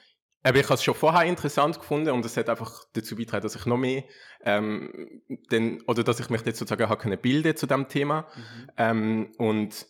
aber 0.47 0.59
ich 0.59 0.65
habe 0.65 0.75
es 0.75 0.83
schon 0.83 0.95
vorher 0.95 1.27
interessant 1.27 1.79
gefunden 1.79 2.09
und 2.09 2.25
es 2.25 2.37
hat 2.37 2.49
einfach 2.49 2.85
dazu 2.93 3.15
beigetragen, 3.15 3.43
dass 3.43 3.55
ich 3.55 3.65
noch 3.65 3.77
mehr, 3.77 4.03
ähm, 4.43 5.21
den, 5.51 5.81
oder 5.83 6.03
dass 6.03 6.19
ich 6.19 6.29
mich 6.29 6.45
jetzt 6.45 6.59
sozusagen 6.59 6.89
habe 6.89 7.01
können 7.01 7.19
bilden 7.19 7.55
zu 7.55 7.67
dem 7.67 7.87
Thema. 7.87 8.21
Mhm. 8.35 8.71
Ähm, 8.77 9.31
und 9.37 9.85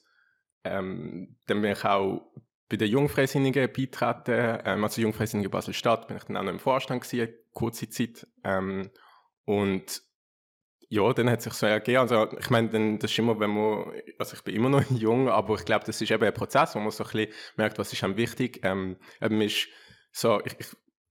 ähm, 0.63 1.37
dann 1.47 1.61
bin 1.61 1.71
ich 1.71 1.85
auch 1.85 2.31
bei 2.69 2.77
den 2.77 2.89
Jungfreisinnigen 2.89 3.71
beitreten, 3.71 4.59
ähm, 4.65 4.83
also 4.83 5.01
Jungfreisinnige 5.01 5.49
Basel-Stadt, 5.49 6.07
bin 6.07 6.17
ich 6.17 6.23
dann 6.23 6.37
auch 6.37 6.43
noch 6.43 6.51
im 6.51 6.59
Vorstand 6.59 7.03
gewesen, 7.03 7.33
kurze 7.53 7.89
Zeit. 7.89 8.27
Ähm, 8.43 8.89
und 9.45 10.01
ja, 10.89 11.11
dann 11.13 11.29
hat 11.29 11.41
sich 11.41 11.53
so 11.53 11.65
ergeben. 11.65 11.99
Also, 11.99 12.31
ich 12.39 12.49
meine, 12.49 12.69
dann, 12.69 12.99
das 12.99 13.11
ist 13.11 13.19
immer, 13.19 13.39
wenn 13.39 13.49
man, 13.51 13.91
also 14.17 14.35
ich 14.35 14.43
bin 14.43 14.55
immer 14.55 14.69
noch 14.69 14.83
jung, 14.91 15.29
aber 15.29 15.55
ich 15.55 15.65
glaube, 15.65 15.85
das 15.85 16.01
ist 16.01 16.11
eben 16.11 16.23
ein 16.23 16.33
Prozess, 16.33 16.75
wo 16.75 16.79
man 16.79 16.91
so 16.91 17.03
ein 17.03 17.11
bisschen 17.11 17.33
merkt, 17.57 17.77
was 17.77 17.93
ist 17.93 18.03
einem 18.03 18.17
wichtig. 18.17 18.61
Ähm, 18.63 18.97
eben 19.21 19.41
ist, 19.41 19.67
so, 20.17 20.41
ich, 20.43 20.55
ich 20.59 20.67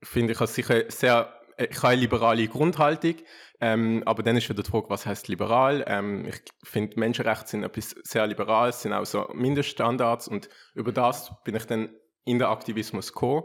finde, 0.08 0.32
ich 0.32 0.40
habe 0.40 0.50
sicher 0.50 0.90
sehr, 0.90 1.32
ich 1.58 1.76
habe 1.78 1.88
eine 1.88 2.00
liberale 2.00 2.48
Grundhaltung, 2.48 3.14
ähm, 3.60 4.02
aber 4.04 4.22
dann 4.22 4.36
ist 4.36 4.48
wieder 4.48 4.62
die 4.62 4.70
Frage, 4.70 4.90
was 4.90 5.06
heißt 5.06 5.28
liberal? 5.28 5.84
Ähm, 5.86 6.26
ich 6.26 6.42
finde, 6.64 6.98
Menschenrechte 6.98 7.48
sind 7.48 7.62
etwas 7.62 7.94
sehr 8.02 8.26
Liberales, 8.26 8.82
sind 8.82 8.92
auch 8.92 9.06
so 9.06 9.28
Mindeststandards 9.32 10.28
und 10.28 10.48
über 10.74 10.92
das 10.92 11.32
bin 11.44 11.54
ich 11.54 11.66
dann 11.66 11.90
in 12.24 12.38
den 12.38 12.48
Aktivismus 12.48 13.12
gekommen. 13.12 13.44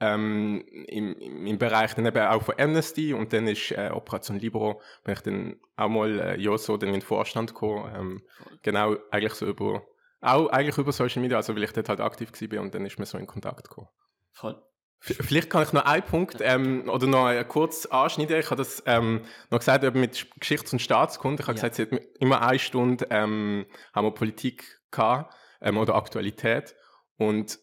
ähm, 0.00 0.64
im, 0.86 1.46
im 1.46 1.58
Bereich 1.58 1.94
dann 1.94 2.06
eben 2.06 2.18
auch 2.18 2.42
von 2.42 2.54
Amnesty 2.58 3.12
und 3.12 3.32
dann 3.32 3.48
ist 3.48 3.72
äh, 3.72 3.90
Operation 3.92 4.38
Libero, 4.38 4.80
bin 5.02 5.14
ich 5.14 5.20
dann 5.20 5.60
auch 5.76 5.88
mal 5.88 6.20
äh, 6.20 6.40
ja, 6.40 6.56
so 6.56 6.76
dann 6.76 6.90
in 6.90 6.96
den 6.96 7.02
Vorstand 7.02 7.52
gekommen, 7.52 7.92
ähm, 7.96 8.22
genau, 8.62 8.96
eigentlich 9.10 9.34
so 9.34 9.46
über, 9.46 9.82
auch 10.20 10.48
eigentlich 10.50 10.78
über 10.78 10.92
Social 10.92 11.22
Media, 11.22 11.36
also 11.38 11.54
weil 11.54 11.64
ich 11.64 11.72
dort 11.72 11.88
halt 11.88 12.00
aktiv 12.00 12.30
war 12.52 12.60
und 12.60 12.74
dann 12.74 12.86
ist 12.86 12.98
mir 12.98 13.06
so 13.06 13.18
in 13.18 13.26
Kontakt 13.26 13.68
gekommen. 13.68 13.88
Voll. 14.32 14.62
Vielleicht 15.00 15.48
kann 15.48 15.62
ich 15.62 15.72
noch 15.72 15.84
einen 15.84 16.02
Punkt 16.02 16.38
ähm, 16.40 16.88
oder 16.88 17.06
noch 17.06 17.32
kurz 17.46 17.86
anschneiden. 17.86 18.40
Ich 18.40 18.46
habe 18.46 18.56
das 18.56 18.82
ähm, 18.84 19.22
noch 19.50 19.60
gesagt 19.60 19.84
eben 19.84 20.00
mit 20.00 20.26
Geschichts- 20.40 20.72
und 20.72 20.80
Staatskunde. 20.80 21.42
Ich 21.42 21.48
habe 21.48 21.58
ja. 21.58 21.68
gesagt, 21.68 21.92
immer 22.18 22.42
eine 22.42 22.58
Stunde 22.58 23.06
ähm, 23.10 23.66
haben 23.94 24.06
wir 24.06 24.10
Politik 24.10 24.80
gehabt, 24.90 25.34
ähm, 25.60 25.76
oder 25.76 25.94
Aktualität. 25.94 26.74
Und 27.16 27.58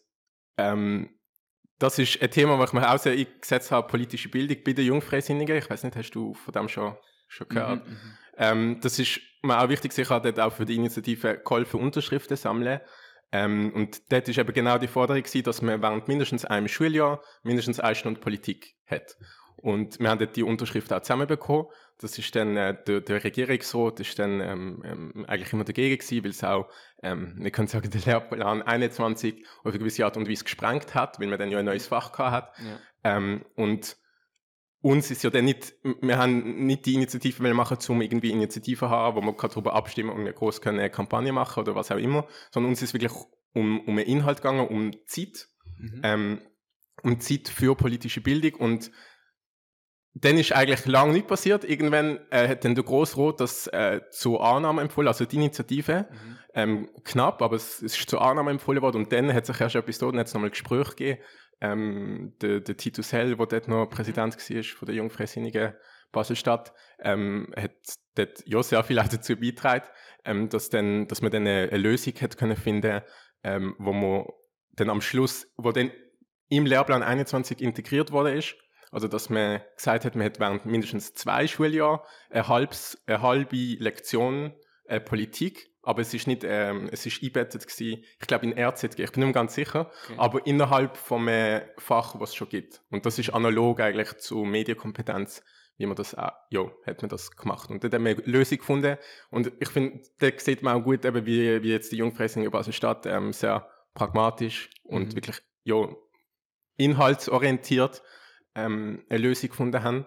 ähm, 0.56 1.10
das 1.78 1.98
ist 1.98 2.20
ein 2.22 2.30
Thema, 2.30 2.56
das 2.58 2.70
ich 2.70 2.74
mir 2.74 2.90
auch 2.90 2.98
sehr 2.98 3.12
eingesetzt 3.12 3.70
habe, 3.70 3.86
politische 3.86 4.28
Bildung 4.28 4.58
bei 4.64 4.72
den 4.72 4.86
Jungfreisinnigen. 4.86 5.56
Ich 5.56 5.68
weiß 5.68 5.84
nicht, 5.84 5.96
hast 5.96 6.10
du 6.10 6.34
von 6.34 6.52
dem 6.52 6.68
schon, 6.68 6.96
schon 7.28 7.48
gehört? 7.48 7.86
Mhm, 7.86 7.92
mhm. 7.92 8.18
ähm, 8.38 8.80
das 8.80 8.98
ist 8.98 9.20
mir 9.42 9.60
auch 9.60 9.68
wichtig, 9.68 9.96
ich 9.96 10.10
habe 10.10 10.32
dort 10.32 10.46
auch 10.46 10.56
für 10.56 10.64
die 10.64 10.76
Initiative 10.76 11.38
geholfen, 11.38 11.80
Unterschriften 11.80 12.36
sammeln. 12.36 12.80
Ähm, 13.32 13.72
und 13.74 14.12
dort 14.12 14.28
ist 14.28 14.38
eben 14.38 14.52
genau 14.52 14.78
die 14.78 14.86
Forderung 14.86 15.22
gewesen, 15.22 15.42
dass 15.42 15.62
man 15.62 15.82
während 15.82 16.08
mindestens 16.08 16.44
einem 16.44 16.68
Schuljahr 16.68 17.22
mindestens 17.42 17.80
eine 17.80 17.94
Stunde 17.94 18.20
Politik 18.20 18.76
hat. 18.86 19.16
Und 19.56 19.98
wir 19.98 20.10
haben 20.10 20.18
dort 20.18 20.36
die 20.36 20.42
Unterschrift 20.42 20.92
auch 20.92 21.00
zusammenbekommen. 21.00 21.66
Das 21.98 22.18
ist 22.18 22.36
dann, 22.36 22.56
äh, 22.56 22.76
der, 22.86 23.00
der 23.00 23.24
Regierungsrat 23.24 24.00
ist 24.00 24.18
dann 24.18 24.40
ähm, 24.40 24.82
ähm, 24.84 25.24
eigentlich 25.26 25.52
immer 25.52 25.64
dagegen 25.64 25.96
gewesen, 25.96 26.24
weil 26.24 26.30
es 26.30 26.44
auch, 26.44 26.68
ähm, 27.02 27.36
wir 27.38 27.50
können 27.50 27.68
sagen, 27.68 27.90
der 27.90 28.02
Lehrplan 28.02 28.62
21 28.62 29.44
auf 29.60 29.66
eine 29.66 29.78
gewisse 29.78 30.04
Art 30.04 30.16
und 30.16 30.28
Weise 30.28 30.44
gesprengt 30.44 30.94
hat, 30.94 31.18
weil 31.18 31.28
man 31.28 31.38
dann 31.38 31.50
ja 31.50 31.58
ein 31.58 31.64
neues 31.64 31.86
Fach 31.86 32.12
gehabt 32.12 32.32
hat. 32.32 32.52
Ja. 32.58 33.16
Ähm, 33.16 33.44
und 33.54 33.96
uns 34.86 35.10
ist 35.10 35.24
ja 35.24 35.30
dann 35.30 35.46
nicht, 35.46 35.74
wir 35.82 36.16
haben 36.16 36.64
nicht 36.64 36.86
die 36.86 36.94
Initiative 36.94 37.42
machen, 37.54 37.78
um 37.88 38.00
irgendwie 38.00 38.30
Initiativen 38.30 38.88
haben, 38.88 39.16
wo 39.16 39.20
wir 39.20 39.32
darüber 39.32 39.74
abstimmen 39.74 40.10
und 40.10 40.24
wir 40.24 40.32
groß 40.32 40.60
können 40.60 40.78
eine 40.78 40.90
Kampagne 40.90 41.32
machen 41.32 41.60
oder 41.60 41.74
was 41.74 41.90
auch 41.90 41.96
immer, 41.96 42.28
sondern 42.52 42.70
uns 42.70 42.82
ist 42.82 42.94
wirklich 42.94 43.12
um, 43.52 43.80
um 43.80 43.98
einen 43.98 44.06
Inhalt 44.06 44.38
gegangen, 44.38 44.68
um 44.68 44.92
Zeit, 45.06 45.48
mhm. 45.76 46.00
ähm, 46.04 46.40
um 47.02 47.18
Zeit 47.18 47.48
für 47.48 47.74
politische 47.74 48.20
Bildung 48.20 48.54
und 48.60 48.92
dann 50.14 50.38
ist 50.38 50.52
eigentlich 50.52 50.86
lange 50.86 51.12
nicht 51.12 51.26
passiert. 51.26 51.64
Irgendwann 51.64 52.20
äh, 52.30 52.48
hat 52.48 52.64
dann 52.64 52.76
der 52.76 52.84
Grossrot 52.84 53.40
das 53.40 53.66
äh, 53.66 54.00
zur 54.10 54.42
Annahme 54.42 54.82
empfohlen, 54.82 55.08
also 55.08 55.24
die 55.24 55.36
Initiative. 55.36 56.06
Mhm. 56.10 56.38
Ähm, 56.54 56.90
knapp, 57.04 57.42
aber 57.42 57.56
es, 57.56 57.82
es, 57.82 57.98
ist 57.98 58.08
zur 58.08 58.22
Annahme 58.22 58.52
empfohlen 58.52 58.80
worden. 58.80 59.02
Und 59.02 59.12
dann 59.12 59.34
hat 59.34 59.44
sich 59.44 59.60
erst 59.60 59.74
etwas 59.74 59.98
dort, 59.98 60.14
dann 60.14 60.20
hat 60.20 60.28
es 60.28 60.32
nochmal 60.32 60.48
Gespräch 60.48 60.90
gegeben. 60.90 61.20
Ähm, 61.60 62.34
der, 62.42 62.60
der 62.60 62.76
Titus 62.76 63.12
Hell, 63.12 63.36
der 63.36 63.46
dort 63.46 63.68
noch 63.68 63.86
Präsident 63.86 64.36
war 64.36 64.62
von 64.62 64.86
der 64.86 64.94
Jungfreisinnigen 64.94 65.74
Baselstadt, 66.12 66.72
ähm, 67.00 67.52
hat 67.56 67.72
dort 68.14 68.42
ja 68.46 68.62
sehr 68.62 68.84
viel 68.84 68.98
auch 68.98 69.08
dazu 69.08 69.36
beigetragen, 69.36 69.86
ähm, 70.24 70.48
dass, 70.48 70.68
dann, 70.68 71.08
dass 71.08 71.22
man 71.22 71.30
dann 71.30 71.46
eine, 71.46 71.68
eine 71.70 71.78
Lösung 71.78 72.14
hat 72.20 72.36
können 72.36 72.56
finden, 72.56 73.02
ähm, 73.42 73.74
wo 73.78 73.92
man 73.92 74.26
dann 74.72 74.90
am 74.90 75.00
Schluss, 75.00 75.46
wo 75.56 75.72
dann 75.72 75.90
im 76.48 76.66
Lehrplan 76.66 77.02
21 77.02 77.60
integriert 77.60 78.12
worden 78.12 78.36
ist, 78.36 78.56
also, 78.92 79.08
dass 79.08 79.30
man 79.30 79.60
gesagt 79.74 80.04
hat, 80.04 80.14
man 80.14 80.24
hat 80.24 80.38
während 80.38 80.64
mindestens 80.64 81.14
zwei 81.14 81.46
Schuljahren 81.46 82.00
eine, 82.30 82.48
halbs, 82.48 83.02
eine 83.06 83.20
halbe 83.20 83.56
Lektion 83.78 84.54
äh, 84.84 85.00
Politik, 85.00 85.68
aber 85.86 86.02
es 86.02 86.12
ist 86.12 86.26
nicht, 86.26 86.42
ähm, 86.44 86.88
es 86.90 87.06
ist 87.06 87.22
eingebettet 87.22 87.66
gewesen, 87.66 88.02
ich 88.20 88.26
glaube 88.26 88.44
in 88.44 88.58
RZG, 88.58 88.98
ich 88.98 89.12
bin 89.12 89.20
nicht 89.20 89.26
mehr 89.26 89.32
ganz 89.32 89.54
sicher, 89.54 89.92
okay. 90.04 90.14
aber 90.16 90.44
innerhalb 90.44 90.96
vom 90.96 91.28
äh, 91.28 91.62
Fach, 91.78 92.18
was 92.18 92.30
es 92.30 92.34
schon 92.34 92.48
gibt. 92.48 92.82
Und 92.90 93.06
das 93.06 93.20
ist 93.20 93.30
analog 93.30 93.80
eigentlich 93.80 94.16
zu 94.18 94.44
Medienkompetenz, 94.44 95.44
wie 95.78 95.86
man 95.86 95.94
das 95.94 96.16
auch, 96.16 96.32
ja, 96.50 96.68
hat 96.84 97.02
man 97.02 97.08
das 97.08 97.30
gemacht. 97.30 97.70
Und 97.70 97.84
dort 97.84 97.94
haben 97.94 98.04
wir 98.04 98.16
eine 98.16 98.22
Lösung 98.24 98.58
gefunden. 98.58 98.98
Und 99.30 99.52
ich 99.60 99.68
finde, 99.68 100.02
da 100.18 100.28
sieht 100.36 100.62
man 100.62 100.80
auch 100.80 100.82
gut, 100.82 101.04
eben, 101.04 101.24
wie, 101.24 101.62
wie 101.62 101.70
jetzt 101.70 101.92
die 101.92 101.98
Jungfräsinger 101.98 102.50
Basel-Stadt 102.50 103.06
ähm, 103.06 103.32
sehr 103.32 103.70
pragmatisch 103.94 104.70
mhm. 104.84 104.96
und 104.96 105.14
wirklich, 105.14 105.38
ja, 105.62 105.88
inhaltsorientiert 106.78 108.02
ähm, 108.56 109.04
eine 109.08 109.18
Lösung 109.20 109.50
gefunden 109.50 109.84
haben. 109.84 110.04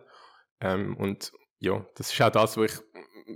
Ähm, 0.60 0.98
und 0.98 1.32
ja, 1.60 1.86
das 1.96 2.12
ist 2.12 2.22
auch 2.22 2.32
das, 2.32 2.58
wo 2.58 2.64
ich, 2.64 2.74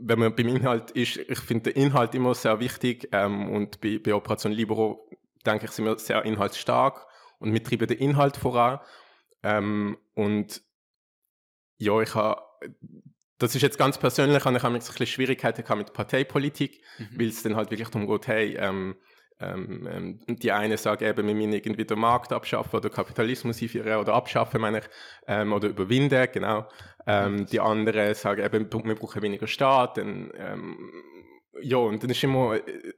wenn 0.02 0.20
man 0.20 0.36
beim 0.36 0.48
Inhalt 0.48 0.92
ist, 0.92 1.18
ich 1.18 1.40
finde 1.40 1.72
den 1.72 1.84
Inhalt 1.84 2.16
immer 2.16 2.34
sehr 2.36 2.60
wichtig 2.60 3.10
ähm, 3.12 3.50
und 3.50 3.82
bei, 3.82 4.00
bei 4.00 4.14
Operation 4.14 4.52
Libero 4.52 5.10
denke 5.46 5.66
ich, 5.66 5.72
sind 5.72 5.86
wir 5.86 5.98
sehr 6.00 6.24
inhaltsstark 6.26 7.06
und 7.40 7.54
wir 7.54 7.64
treiben 7.64 7.88
den 7.88 7.98
Inhalt 7.98 8.38
voran. 8.38 8.80
Ähm, 9.44 9.98
und 10.14 10.62
ja, 11.78 12.00
ich 12.02 12.16
habe, 12.16 12.42
das 13.38 13.56
ist 13.56 13.62
jetzt 13.62 13.78
ganz 13.78 13.98
persönlich, 13.98 14.46
habe 14.46 14.58
ich 14.58 14.64
ein 14.64 14.74
bisschen 14.74 15.06
Schwierigkeiten 15.06 15.78
mit 15.78 15.94
Parteipolitik, 15.94 16.82
mhm. 16.98 17.20
weil 17.20 17.28
es 17.28 17.44
dann 17.44 17.56
halt 17.56 17.72
wirklich 17.72 17.90
darum 17.90 18.08
geht, 18.08 18.28
hey, 18.28 18.56
ähm, 18.58 18.96
ähm, 19.52 19.88
ähm, 20.28 20.38
die 20.38 20.52
eine 20.52 20.78
sagen 20.78 21.06
eben, 21.06 21.28
wir 21.28 21.36
müssen 21.36 21.54
irgendwie 21.54 21.86
den 21.86 22.00
Markt 22.00 22.32
abschaffen 22.32 22.78
oder 22.78 22.90
Kapitalismus 22.90 23.62
einführen 23.62 24.00
oder 24.00 24.14
abschaffen, 24.14 24.62
meine 24.62 24.80
ich, 24.80 24.86
ähm, 25.28 25.54
oder 25.54 25.70
überwinden, 25.70 26.28
genau. 26.32 26.68
Ähm, 27.06 27.46
die 27.46 27.60
andere 27.60 28.16
sagen 28.16 28.44
eben, 28.44 28.72
wir 28.72 28.96
brauchen 28.96 29.22
weniger 29.22 29.48
Staat. 29.48 29.98
Dann, 29.98 30.32
ähm, 30.36 30.92
ja, 31.62 31.78
und 31.78 32.02
dann 32.02 32.10
ist 32.10 32.24
immer, 32.24 32.56
äh, 32.56 32.94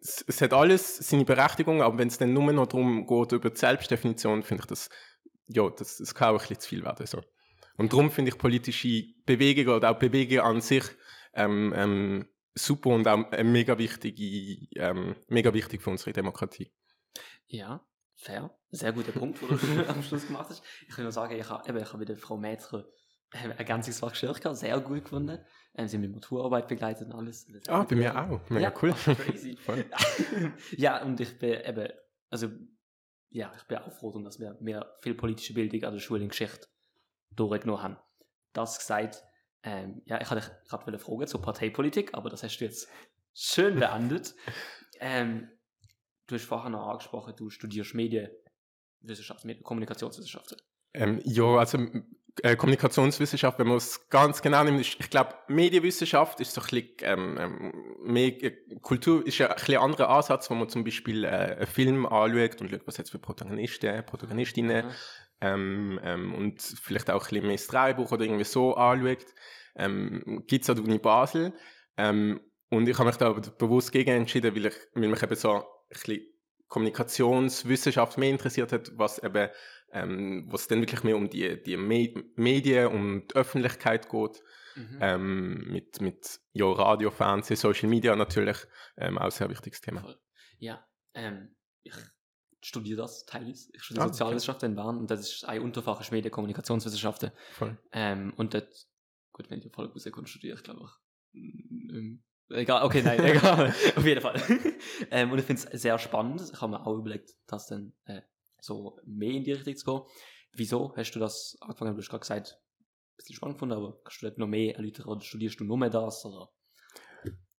es, 0.00 0.24
es, 0.26 0.40
hat 0.40 0.52
alles 0.52 0.98
seine 0.98 1.24
Berechtigung, 1.24 1.82
aber 1.82 1.98
wenn 1.98 2.08
es 2.08 2.18
dann 2.18 2.32
nur 2.32 2.52
noch 2.52 2.66
darum 2.66 3.06
geht, 3.06 3.32
über 3.32 3.50
die 3.50 3.56
Selbstdefinition, 3.56 4.42
finde 4.42 4.62
ich 4.62 4.66
das, 4.66 4.90
ja, 5.46 5.68
das, 5.70 5.98
das 5.98 6.14
kann 6.14 6.28
auch 6.28 6.32
ein 6.32 6.38
bisschen 6.38 6.60
zu 6.60 6.68
viel 6.68 6.84
werden. 6.84 7.06
So. 7.06 7.20
Und 7.76 7.92
darum 7.92 8.10
finde 8.10 8.30
ich 8.30 8.38
politische 8.38 9.04
Bewegungen 9.24 9.76
oder 9.76 9.90
auch 9.90 9.98
Bewegungen 9.98 10.40
an 10.40 10.60
sich 10.60 10.84
ähm, 11.34 11.72
ähm, 11.76 12.26
super 12.54 12.90
und 12.90 13.06
auch 13.08 13.30
mega 13.42 13.78
wichtig, 13.78 14.68
ähm, 14.76 15.16
mega 15.28 15.52
wichtig 15.54 15.82
für 15.82 15.90
unsere 15.90 16.12
Demokratie. 16.12 16.72
Ja, 17.46 17.86
fair. 18.16 18.56
Sehr 18.70 18.92
guter 18.92 19.12
Punkt, 19.12 19.40
den 19.42 19.48
du 19.48 19.88
am 19.88 20.02
Schluss 20.02 20.26
gemacht 20.26 20.48
hast. 20.50 20.62
Ich 20.88 20.94
kann 20.94 21.04
nur 21.04 21.12
sagen, 21.12 21.34
ich 21.38 21.48
habe, 21.48 21.80
ich 21.80 21.86
habe 21.88 21.98
mit 21.98 22.08
der 22.08 22.16
Frau 22.16 22.36
Metre 22.36 22.90
ein 23.32 23.50
Ergänzungsfach 23.52 24.18
gehabt, 24.18 24.56
sehr 24.56 24.78
gut 24.80 25.04
gefunden. 25.04 25.38
Ähm, 25.74 25.88
sie 25.88 25.96
haben 25.96 26.02
mit 26.02 26.14
Maturarbeit 26.14 26.68
begleitet 26.68 27.08
und 27.08 27.14
alles. 27.14 27.46
Ah, 27.68 27.84
bei 27.84 27.96
mir 27.96 28.14
auch. 28.16 28.40
Mega 28.50 28.68
ja, 28.68 28.74
cool. 28.82 28.92
Crazy. 29.16 29.58
ja, 30.76 31.02
und 31.02 31.18
ich 31.20 31.38
bin 31.38 31.60
eben, 31.64 31.88
also, 32.28 32.48
ja, 33.30 33.52
ich 33.56 33.64
bin 33.64 33.78
auch 33.78 33.92
froh, 33.92 34.18
dass 34.20 34.38
wir 34.38 34.56
mehr 34.60 34.94
viel 35.00 35.14
politische 35.14 35.54
Bildung 35.54 35.82
an 35.84 35.94
der 35.94 36.00
Schule 36.00 36.22
in 36.22 36.28
Geschichte 36.28 36.68
durchgenommen 37.30 37.82
haben. 37.82 37.96
Das 38.52 38.78
gesagt, 38.78 39.24
ähm, 39.64 40.02
ja, 40.06 40.20
ich 40.20 40.28
hatte 40.30 40.42
gerade 40.68 40.86
eine 40.86 40.98
Frage 40.98 41.26
zur 41.26 41.40
Parteipolitik, 41.40 42.14
aber 42.14 42.30
das 42.30 42.42
hast 42.42 42.58
du 42.58 42.64
jetzt 42.64 42.88
schön 43.34 43.78
beendet. 43.78 44.34
ähm, 45.00 45.48
du 46.26 46.34
hast 46.34 46.44
vorher 46.44 46.70
noch 46.70 46.88
angesprochen, 46.88 47.34
du 47.36 47.50
studierst 47.50 47.94
Medienwissenschaft, 47.94 49.44
Medien 49.44 49.62
Kommunikationswissenschaften. 49.62 50.58
Ähm, 50.94 51.20
ja, 51.24 51.44
also 51.44 51.78
äh, 52.42 52.56
Kommunikationswissenschaft, 52.56 53.58
wenn 53.58 53.68
man 53.68 53.76
es 53.76 54.08
ganz 54.08 54.42
genau 54.42 54.64
nimmt, 54.64 54.80
ist, 54.80 54.96
ich 54.98 55.10
glaube, 55.10 55.34
Medienwissenschaft 55.48 56.40
ist 56.40 56.54
so 56.54 56.60
ein 56.60 56.66
bisschen, 56.66 56.88
ähm, 57.02 57.38
ähm 57.38 57.72
mehr, 58.04 58.32
Kultur 58.80 59.24
ist 59.24 59.38
ja 59.38 59.48
ein 59.48 59.54
bisschen 59.54 59.78
anderer 59.78 60.08
Ansatz, 60.10 60.50
wo 60.50 60.54
man 60.54 60.68
zum 60.68 60.82
Beispiel 60.82 61.24
äh, 61.24 61.28
einen 61.28 61.66
Film 61.66 62.04
anschaut 62.04 62.60
und 62.60 62.70
schaut, 62.70 62.86
was 62.86 62.96
jetzt 62.96 63.10
für 63.10 63.20
Protagonisten, 63.20 64.04
Protagonistinnen, 64.04 64.86
mhm 64.86 64.92
ähm, 65.42 66.00
ähm, 66.04 66.34
und 66.34 66.62
vielleicht 66.62 67.10
auch 67.10 67.24
ein 67.24 67.28
bisschen 67.28 67.46
mehr 67.46 67.56
das 67.56 67.66
Drehbuch 67.66 68.12
oder 68.12 68.24
irgendwie 68.24 68.44
so 68.44 68.74
anschaut, 68.76 69.26
ähm, 69.74 70.44
gibt 70.46 70.62
es 70.62 70.70
an 70.70 70.76
der 70.76 70.84
Uni 70.84 70.98
Basel. 70.98 71.52
Ähm, 71.96 72.40
und 72.70 72.88
ich 72.88 72.96
habe 72.96 73.08
mich 73.08 73.16
da 73.16 73.32
bewusst 73.32 73.92
gegen 73.92 74.10
entschieden, 74.10 74.54
weil, 74.54 74.66
ich, 74.66 74.74
weil 74.94 75.08
mich 75.08 75.22
eben 75.22 75.34
so 75.34 75.54
ein 75.54 75.62
bisschen 75.88 76.22
Kommunikationswissenschaft 76.68 78.16
mehr 78.16 78.30
interessiert 78.30 78.72
hat, 78.72 78.92
was 78.96 79.18
eben, 79.22 79.50
ähm, 79.92 80.46
was 80.48 80.68
dann 80.68 80.80
wirklich 80.80 81.02
mehr 81.02 81.16
um 81.16 81.28
die, 81.28 81.60
die 81.62 81.76
Medien, 81.76 82.86
um 82.86 83.26
die 83.26 83.34
Öffentlichkeit 83.34 84.08
geht. 84.08 84.42
Mhm. 84.74 84.98
Ähm, 85.02 85.64
mit, 85.70 86.00
mit 86.00 86.40
ja, 86.52 86.64
Radio, 86.64 87.10
Fernsehen, 87.10 87.58
Social 87.58 87.90
Media 87.90 88.16
natürlich 88.16 88.56
ähm, 88.96 89.18
auch 89.18 89.24
ein 89.24 89.30
sehr 89.30 89.50
wichtiges 89.50 89.82
Thema. 89.82 90.00
Voll. 90.00 90.18
Ja, 90.58 90.86
ähm, 91.12 91.54
ich 91.82 91.92
studiere 92.62 93.02
das 93.02 93.26
teilweise. 93.26 93.70
Ich 93.72 93.82
studiere 93.82 94.06
ah, 94.06 94.08
Sozialwissenschaften 94.08 94.72
okay. 94.72 94.72
in 94.72 94.76
Bern 94.76 94.98
und 94.98 95.10
das 95.10 95.20
ist 95.20 95.44
ein 95.44 95.60
Unterfach 95.60 96.00
ist 96.00 96.12
Medien-Kommunikationswissenschaften. 96.12 97.32
Voll. 97.52 97.76
Ähm, 97.92 98.32
und 98.36 98.54
dort, 98.54 98.68
gut, 99.32 99.50
wenn 99.50 99.60
ich 99.60 99.72
voll 99.72 99.88
Musikkunst 99.88 100.30
studiere, 100.30 100.56
ich 100.56 100.62
glaube 100.62 100.84
ich. 100.84 101.40
Ähm, 101.40 102.22
egal, 102.50 102.84
okay, 102.84 103.02
nein, 103.02 103.22
egal. 103.24 103.74
Auf 103.96 104.04
jeden 104.04 104.20
Fall. 104.20 104.40
ähm, 105.10 105.32
und 105.32 105.38
ich 105.38 105.44
finde 105.44 105.62
es 105.62 105.82
sehr 105.82 105.98
spannend. 105.98 106.40
Ich 106.52 106.60
habe 106.60 106.72
mir 106.72 106.86
auch 106.86 106.96
überlegt, 106.96 107.30
das 107.46 107.66
dann 107.66 107.92
äh, 108.04 108.22
so 108.60 108.98
mehr 109.04 109.32
in 109.32 109.44
die 109.44 109.52
Richtung 109.52 109.76
zu 109.76 109.84
gehen. 109.84 110.02
Wieso 110.52 110.94
hast 110.96 111.12
du 111.12 111.18
das 111.18 111.56
angefangen? 111.60 111.94
Du 111.94 112.00
hast 112.00 112.10
gerade 112.10 112.20
gesagt, 112.20 112.52
ein 112.52 113.16
bisschen 113.16 113.36
spannend 113.36 113.56
gefunden, 113.56 113.74
aber 113.74 114.00
kannst 114.04 114.22
du 114.22 114.26
dort 114.26 114.38
noch 114.38 114.46
mehr 114.46 114.76
erläutern 114.76 115.06
oder 115.06 115.20
studierst 115.20 115.58
du 115.58 115.64
nur 115.64 115.78
mehr 115.78 115.90
das? 115.90 116.24
Oder? 116.24 116.48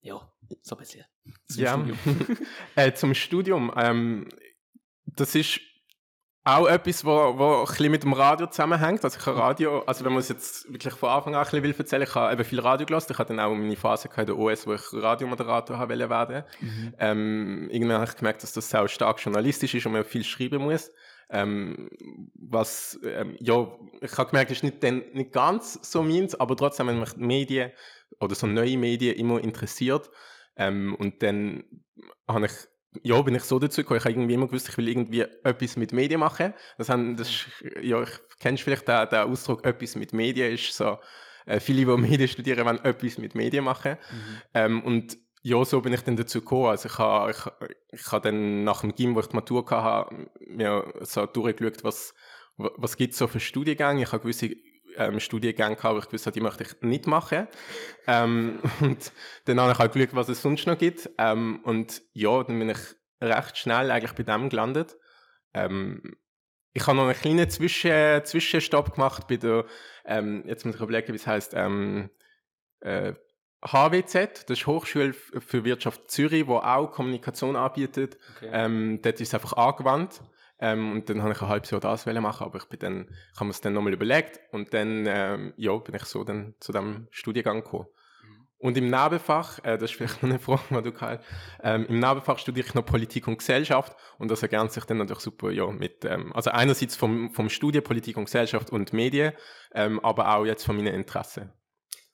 Ja, 0.01 0.31
so 0.61 0.75
ein 0.75 0.79
bisschen. 0.79 1.05
Zum 1.47 1.63
ja, 1.63 1.73
Studium. 1.73 2.37
äh, 2.75 2.93
zum 2.93 3.13
Studium. 3.13 3.73
Ähm, 3.75 4.29
das 5.15 5.35
ist 5.35 5.59
auch 6.45 6.67
etwas, 6.67 7.05
wo, 7.05 7.37
wo 7.37 7.61
ein 7.61 7.65
bisschen 7.65 7.91
mit 7.91 8.03
dem 8.03 8.13
Radio 8.13 8.47
zusammenhängt. 8.47 9.03
Also 9.03 9.17
ich 9.17 9.25
habe 9.25 9.37
Radio, 9.37 9.79
also 9.83 10.03
wenn 10.03 10.11
man 10.11 10.19
es 10.19 10.27
jetzt 10.27 10.71
wirklich 10.71 10.93
von 10.93 11.09
Anfang 11.09 11.35
an 11.35 11.39
ein 11.39 11.45
bisschen 11.45 11.63
will 11.63 11.75
erzählen, 11.77 12.03
ich 12.03 12.15
habe 12.15 12.33
eben 12.33 12.43
viel 12.43 12.59
Radio 12.59 12.85
gelassen. 12.85 13.13
Ich 13.13 13.17
hatte 13.17 13.33
dann 13.33 13.39
auch 13.39 13.53
meine 13.55 13.77
Phase 13.77 14.09
in 14.15 14.25
der 14.25 14.37
OS, 14.37 14.67
wo 14.67 14.73
ich 14.73 14.81
Radiomoderator 14.91 15.77
habe 15.77 15.97
werden. 16.09 16.43
Mhm. 16.59 16.93
Ähm, 16.99 17.69
irgendwann 17.71 18.01
habe 18.01 18.09
ich 18.11 18.17
gemerkt, 18.17 18.43
dass 18.43 18.51
das 18.51 18.69
sehr 18.69 18.85
stark 18.89 19.23
journalistisch 19.23 19.73
ist 19.73 19.85
und 19.85 19.93
man 19.93 20.03
viel 20.03 20.25
schreiben 20.25 20.61
muss. 20.61 20.91
Ähm, 21.29 21.89
was, 22.35 22.99
ähm, 23.05 23.37
ja, 23.39 23.65
ich 24.01 24.17
habe 24.17 24.29
gemerkt, 24.29 24.51
das 24.51 24.57
ist 24.57 24.63
nicht, 24.63 24.83
dann, 24.83 25.01
nicht 25.13 25.31
ganz 25.31 25.79
so 25.81 26.03
meins, 26.03 26.35
aber 26.35 26.57
trotzdem 26.57 26.89
haben 26.89 26.99
mich 26.99 27.15
Medien 27.15 27.71
oder 28.19 28.35
so 28.35 28.47
neue 28.47 28.77
Medien 28.77 29.15
immer 29.15 29.41
interessiert. 29.41 30.11
Ähm, 30.57 30.93
und 30.95 31.23
dann 31.23 31.63
habe 32.27 32.47
ich 32.47 32.51
ja, 33.01 33.21
bin 33.21 33.35
ich 33.35 33.43
so 33.43 33.59
dazu 33.59 33.81
gekommen. 33.81 33.97
Ich 33.97 34.05
habe 34.05 34.13
irgendwie 34.13 34.33
immer 34.33 34.47
gewusst, 34.47 34.69
ich 34.69 34.77
will 34.77 34.87
irgendwie 34.87 35.21
etwas 35.21 35.77
mit 35.77 35.93
Medien 35.93 36.19
machen. 36.19 36.53
Das 36.77 36.89
haben, 36.89 37.17
das 37.17 37.29
ist, 37.29 37.47
ja, 37.81 38.03
ich 38.03 38.09
kennst 38.39 38.63
vielleicht 38.63 38.87
den, 38.87 39.09
den 39.09 39.19
Ausdruck, 39.19 39.65
etwas 39.65 39.95
mit 39.95 40.13
Medien 40.13 40.53
ist 40.53 40.73
so, 40.73 40.97
äh, 41.45 41.59
viele, 41.59 41.85
die 41.85 42.01
Medien 42.01 42.27
studieren, 42.27 42.65
wollen 42.65 42.83
etwas 42.83 43.17
mit 43.17 43.35
Medien 43.35 43.63
machen. 43.63 43.93
Mhm. 43.93 44.41
Ähm, 44.53 44.83
und 44.83 45.17
ja, 45.41 45.63
so 45.65 45.81
bin 45.81 45.93
ich 45.93 46.01
dann 46.01 46.15
dazu 46.15 46.39
gekommen. 46.39 46.67
Also 46.67 46.87
ich 46.87 46.97
habe, 46.97 47.31
ich, 47.31 47.99
ich 47.99 48.11
habe 48.11 48.29
dann 48.29 48.63
nach 48.63 48.81
dem 48.81 48.95
Gym, 48.95 49.15
wo 49.15 49.19
ich 49.19 49.27
die 49.27 49.35
Matur 49.35 49.65
hatte, 49.69 50.29
mir 50.47 50.93
so 51.01 51.25
durchgeschaut, 51.25 51.83
was, 51.83 52.13
was 52.57 52.95
gibt 52.95 53.13
es 53.13 53.19
so 53.19 53.27
für 53.27 53.39
Studiengänge. 53.39 54.03
Ich 54.03 54.11
habe 54.11 54.21
gewisse 54.21 54.55
ähm, 54.97 55.19
Studiengänge 55.19 55.75
gehabt, 55.75 55.95
wo 55.95 55.99
ich 55.99 56.05
gewusst 56.05 56.25
habe, 56.25 56.33
die 56.33 56.41
möchte 56.41 56.63
ich 56.63 56.81
nicht 56.81 57.07
machen. 57.07 57.47
Ähm, 58.07 58.59
und 58.81 59.11
dann 59.45 59.59
habe 59.59 59.71
ich 59.71 59.79
auch 59.79 59.91
geschaut, 59.91 60.15
was 60.15 60.29
es 60.29 60.41
sonst 60.41 60.67
noch 60.67 60.77
gibt. 60.77 61.09
Ähm, 61.17 61.61
und 61.63 62.01
ja, 62.13 62.43
dann 62.43 62.59
bin 62.59 62.69
ich 62.69 62.79
recht 63.21 63.57
schnell 63.57 63.91
eigentlich 63.91 64.13
bei 64.13 64.23
dem 64.23 64.49
gelandet. 64.49 64.97
Ähm, 65.53 66.17
ich 66.73 66.87
habe 66.87 66.97
noch 66.97 67.05
einen 67.05 67.13
kleinen 67.13 67.49
Zwischen 67.49 68.25
Zwischenstopp 68.25 68.95
gemacht 68.95 69.27
bei 69.27 69.37
der, 69.37 69.65
ähm, 70.05 70.43
jetzt 70.47 70.65
muss 70.65 70.75
ich 70.75 70.81
überlegen, 70.81 71.13
wie 71.13 71.17
es 71.17 71.27
heißt, 71.27 71.53
ähm, 71.55 72.09
äh, 72.79 73.13
HWZ, 73.65 74.49
das 74.49 74.59
ist 74.59 74.67
Hochschule 74.67 75.13
für 75.13 75.63
Wirtschaft 75.63 76.11
Zürich, 76.11 76.47
wo 76.47 76.57
auch 76.57 76.91
Kommunikation 76.91 77.55
anbietet. 77.55 78.17
Okay. 78.35 78.49
Ähm, 78.51 78.99
dort 79.01 79.21
ist 79.21 79.29
es 79.29 79.33
einfach 79.33 79.53
angewandt. 79.53 80.21
Ähm, 80.59 80.93
und 80.93 81.09
dann 81.09 81.21
habe 81.21 81.33
ich 81.33 81.41
ein 81.41 81.47
halbes 81.47 81.71
Jahr 81.71 81.81
das 81.81 82.05
machen, 82.05 82.45
aber 82.45 82.57
ich 82.57 82.65
bin 82.65 82.79
dann, 82.79 83.07
ich 83.33 83.35
habe 83.35 83.45
mir 83.45 83.51
es 83.51 83.61
dann 83.61 83.73
nochmal 83.73 83.93
überlegt 83.93 84.39
und 84.51 84.73
dann, 84.73 85.05
ähm, 85.07 85.53
ja, 85.57 85.75
bin 85.77 85.95
ich 85.95 86.05
so 86.05 86.23
dann 86.23 86.55
zu 86.59 86.71
dem 86.71 87.07
Studiengang 87.11 87.63
gekommen. 87.63 87.87
Mhm. 88.23 88.47
Und 88.57 88.77
im 88.77 88.85
Nebenfach, 88.85 89.59
äh, 89.63 89.77
das 89.77 89.91
ist 89.91 89.97
vielleicht 89.97 90.21
noch 90.21 90.29
eine 90.29 90.39
Frage, 90.39 90.61
die 90.83 90.91
du 90.91 91.01
hast, 91.01 91.23
ähm, 91.63 91.85
im 91.87 91.99
Nebenfach 91.99 92.37
studiere 92.37 92.67
ich 92.67 92.73
noch 92.75 92.85
Politik 92.85 93.27
und 93.27 93.39
Gesellschaft 93.39 93.95
und 94.19 94.29
das 94.29 94.43
ergänzt 94.43 94.75
sich 94.75 94.85
dann 94.85 94.99
natürlich 94.99 95.23
super, 95.23 95.51
ja, 95.51 95.67
mit, 95.67 96.05
ähm, 96.05 96.31
also 96.33 96.51
einerseits 96.51 96.95
vom, 96.95 97.31
vom 97.31 97.49
Studien 97.49 97.83
Politik 97.83 98.17
und 98.17 98.25
Gesellschaft 98.25 98.69
und 98.69 98.93
Medien, 98.93 99.33
ähm, 99.73 99.99
aber 100.01 100.35
auch 100.35 100.45
jetzt 100.45 100.65
von 100.65 100.77
meinen 100.77 100.93
Interessen. 100.93 101.51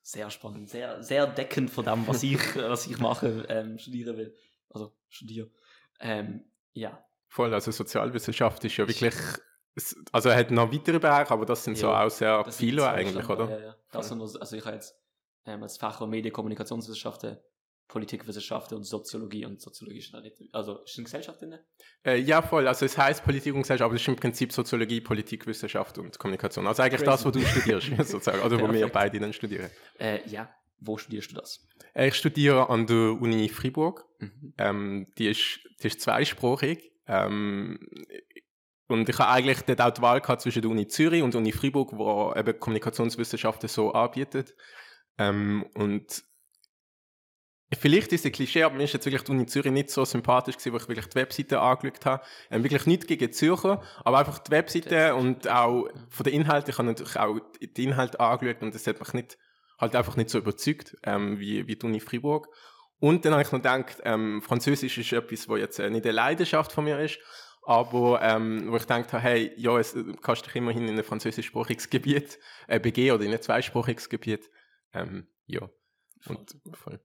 Sehr 0.02 0.32
spannend, 0.32 0.70
sehr, 0.70 1.04
sehr 1.04 1.28
deckend 1.28 1.70
von 1.70 1.86
dem, 1.86 2.08
was 2.08 2.24
ich, 2.24 2.40
was 2.56 2.88
ich 2.88 2.98
mache, 3.00 3.46
ähm, 3.48 3.78
studieren 3.78 4.18
will. 4.18 4.36
Also 4.70 4.96
studiere. 5.08 5.52
Ähm, 6.00 6.46
ja, 6.74 7.04
Voll, 7.30 7.54
also 7.54 7.72
Sozialwissenschaft 7.72 8.64
ist 8.66 8.78
ja 8.78 8.88
wirklich, 8.88 9.14
also 10.12 10.30
er 10.30 10.36
hat 10.36 10.52
noch 10.52 10.74
weitere 10.74 11.00
Bereiche, 11.00 11.32
aber 11.32 11.46
das 11.46 11.64
sind 11.64 11.78
ja, 11.78 11.82
so 11.82 11.92
auch 11.92 12.10
sehr 12.10 12.46
viele 12.52 12.90
eigentlich, 12.90 13.30
oder? 13.30 13.50
Ja, 13.50 13.60
ja. 13.60 13.76
Das 13.92 14.10
sind, 14.10 14.22
also 14.22 14.56
ich 14.56 14.66
habe 14.66 14.76
jetzt 14.76 14.96
ähm, 15.46 15.64
als 15.64 15.78
Fach 15.78 16.06
Medien, 16.08 16.34
Kommunikationswissenschaften, 16.34 17.38
Politikwissenschaften 17.88 18.78
und 18.78 18.84
Soziologie 18.84 19.46
und 19.46 19.62
Soziologie 19.62 20.00
ist 20.00 20.14
nicht, 20.14 20.38
also 20.52 20.84
ist 20.84 20.98
eine 20.98 21.06
Gesellschaft 21.06 21.42
drin? 21.42 21.60
Äh, 22.06 22.18
ja, 22.20 22.42
voll, 22.42 22.68
also 22.68 22.86
es 22.86 22.98
heißt 22.98 23.24
Politik 23.24 23.54
und 23.54 23.62
Gesellschaft, 23.62 23.86
aber 23.86 23.96
es 23.96 24.02
ist 24.02 24.08
im 24.08 24.16
Prinzip 24.16 24.52
Soziologie, 24.52 25.02
Politikwissenschaft 25.02 25.98
und 25.98 26.18
Kommunikation. 26.18 26.68
Also 26.68 26.84
eigentlich 26.84 27.02
Crazy. 27.02 27.06
das, 27.06 27.26
was 27.26 27.34
du 27.34 27.42
studierst, 27.42 27.88
sozusagen, 28.10 28.42
oder 28.42 28.60
wo 28.60 28.72
wir 28.72 28.88
beide 28.90 29.20
dann 29.20 29.34
studieren. 29.34 29.70
Äh, 30.00 30.28
ja, 30.30 30.54
wo 30.80 30.98
studierst 30.98 31.32
du 31.32 31.36
das? 31.36 31.68
Äh, 31.94 32.10
ich 32.10 32.16
studiere 32.16 32.70
an 32.70 32.86
der 32.86 33.20
Uni 33.20 33.50
Fribourg. 33.50 34.06
Mhm. 34.20 34.54
Ähm, 34.58 35.08
die, 35.18 35.28
ist, 35.28 35.60
die 35.82 35.88
ist 35.88 36.02
zweisprachig. 36.02 36.89
Ähm, 37.10 37.80
und 38.88 39.10
ich 39.10 39.20
habe 39.20 39.30
eigentlich 39.30 39.62
dort 39.62 39.82
auch 39.82 39.92
die 39.92 40.02
Wahl 40.02 40.22
gehabt 40.22 40.42
zwischen 40.42 40.62
der 40.62 40.72
Uni 40.72 40.88
Zürich 40.88 41.22
und 41.22 41.34
der 41.34 41.42
Uni 41.42 41.52
Freiburg, 41.52 41.92
wo 41.94 42.34
eben 42.36 42.60
Kommunikationswissenschaften 42.60 43.68
so 43.68 43.92
anbietet. 43.92 44.56
Ähm, 45.18 45.66
und 45.74 46.24
Vielleicht 47.78 48.12
ist 48.14 48.22
es 48.22 48.26
ein 48.26 48.32
Klischee, 48.32 48.64
aber 48.64 48.76
mir 48.76 48.86
ist 48.86 48.94
jetzt 48.94 49.06
wirklich 49.06 49.22
die 49.22 49.32
Uni 49.32 49.46
Zürich 49.46 49.72
nicht 49.72 49.92
so 49.92 50.04
sympathisch 50.04 50.58
gewesen, 50.58 50.74
wo 50.74 50.78
ich 50.78 50.88
wirklich 50.88 51.06
die 51.06 51.16
Webseite 51.16 51.62
angeschaut 51.62 52.04
habe. 52.04 52.24
Ähm, 52.50 52.64
wirklich 52.64 52.88
nicht 52.88 53.08
gegen 53.08 53.32
Zürcher, 53.32 53.84
aber 54.04 54.18
einfach 54.18 54.40
die 54.40 54.50
Webseite 54.50 55.14
und 55.14 55.48
auch 55.48 55.88
von 56.10 56.24
den 56.24 56.34
Inhalten. 56.34 56.72
Ich 56.72 56.80
habe 56.80 56.88
natürlich 56.88 57.20
auch 57.20 57.40
die 57.62 57.84
Inhalte 57.84 58.20
angeschaut 58.20 58.64
und 58.64 58.74
das 58.74 58.88
hat 58.88 59.00
mich 59.00 59.14
nicht, 59.14 59.38
halt 59.78 59.96
einfach 59.96 60.18
nicht 60.18 60.32
so 60.32 60.40
überzeugt, 60.40 60.98
ähm, 61.04 61.40
wie, 61.40 61.68
wie 61.68 61.76
die 61.76 61.86
Uni 61.86 62.00
Freiburg. 62.00 62.48
Und 63.00 63.24
dann 63.24 63.34
habe 63.34 63.42
ich 63.42 63.52
noch 63.52 63.60
gedacht, 63.60 63.98
ähm, 64.04 64.42
Französisch 64.42 64.98
ist 64.98 65.14
etwas, 65.14 65.48
was 65.48 65.60
jetzt 65.60 65.80
äh, 65.80 65.90
nicht 65.90 66.06
eine 66.06 66.14
Leidenschaft 66.14 66.72
von 66.72 66.84
mir 66.84 67.00
ist, 67.00 67.20
aber 67.64 68.22
ähm, 68.22 68.72
wo 68.72 68.76
ich 68.76 68.82
gedacht 68.82 69.14
habe, 69.14 69.24
hey, 69.24 69.54
ja, 69.56 69.78
es, 69.78 69.94
du 69.94 70.14
kannst 70.16 70.46
dich 70.46 70.56
immerhin 70.56 70.88
in 70.88 70.98
ein 70.98 71.04
französischsprachiges 71.04 71.90
Gebiet 71.90 72.40
äh, 72.68 72.80
begeben 72.80 73.16
oder 73.16 73.26
in 73.26 73.32
ein 73.32 73.42
zweisprachiges 73.42 74.10
Gebiet. 74.10 74.50
Ähm, 74.94 75.28
ja. 75.46 75.70
Und, 76.28 76.58
voll. 76.74 77.00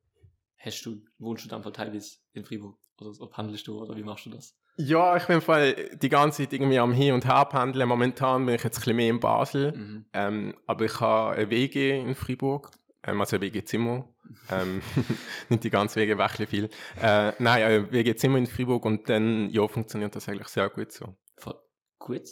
Hast 0.58 0.84
du, 0.84 1.02
wohnst 1.18 1.44
du 1.44 1.48
dann 1.48 1.62
teilweise 1.72 2.16
in 2.32 2.44
Fribourg? 2.44 2.78
Oder 3.00 3.12
so, 3.12 3.30
handelst 3.32 3.66
du 3.66 3.80
oder 3.80 3.96
wie 3.96 4.02
machst 4.02 4.26
du 4.26 4.30
das? 4.30 4.56
Ja, 4.76 5.16
ich 5.16 5.24
bin 5.26 5.40
voll 5.40 5.74
die 5.94 6.08
ganze 6.08 6.42
Zeit 6.42 6.52
irgendwie 6.52 6.78
am 6.78 6.92
Hin- 6.92 7.14
und 7.14 7.24
Her 7.24 7.44
pendeln. 7.44 7.88
Momentan 7.88 8.46
bin 8.46 8.56
ich 8.56 8.64
jetzt 8.64 8.76
ein 8.76 8.80
bisschen 8.80 8.96
mehr 8.96 9.10
in 9.10 9.20
Basel. 9.20 9.72
Mhm. 9.72 10.06
Ähm, 10.12 10.54
aber 10.66 10.84
ich 10.86 11.00
habe 11.00 11.36
eine 11.36 11.50
WG 11.50 12.00
in 12.00 12.14
Fribourg 12.14 12.70
ähm, 13.06 13.20
also 13.20 13.40
WG-Zimmer. 13.40 14.08
Ähm, 14.50 14.82
nicht 15.48 15.64
die 15.64 15.70
ganze 15.70 16.00
Wege 16.00 16.18
wirklich 16.18 16.48
viel. 16.48 16.70
Äh, 17.00 17.32
nein, 17.38 17.62
äh, 17.62 17.92
WG-Zimmer 17.92 18.38
in 18.38 18.46
Fribourg 18.46 18.84
und 18.84 19.08
dann 19.08 19.50
ja, 19.50 19.66
funktioniert 19.68 20.14
das 20.16 20.28
eigentlich 20.28 20.48
sehr 20.48 20.68
gut 20.68 20.92
so. 20.92 21.16
Voll 21.36 21.58
gut. 21.98 22.28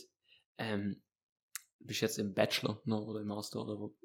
Ähm, 0.59 1.03
bist 1.81 2.03
du 2.03 2.07
jetzt 2.07 2.19
im 2.19 2.35
Bachelor 2.35 2.81
noch 2.85 3.07
oder 3.07 3.21
im 3.21 3.29
Master 3.29 3.61
oder 3.61 3.79
wo? 3.79 3.97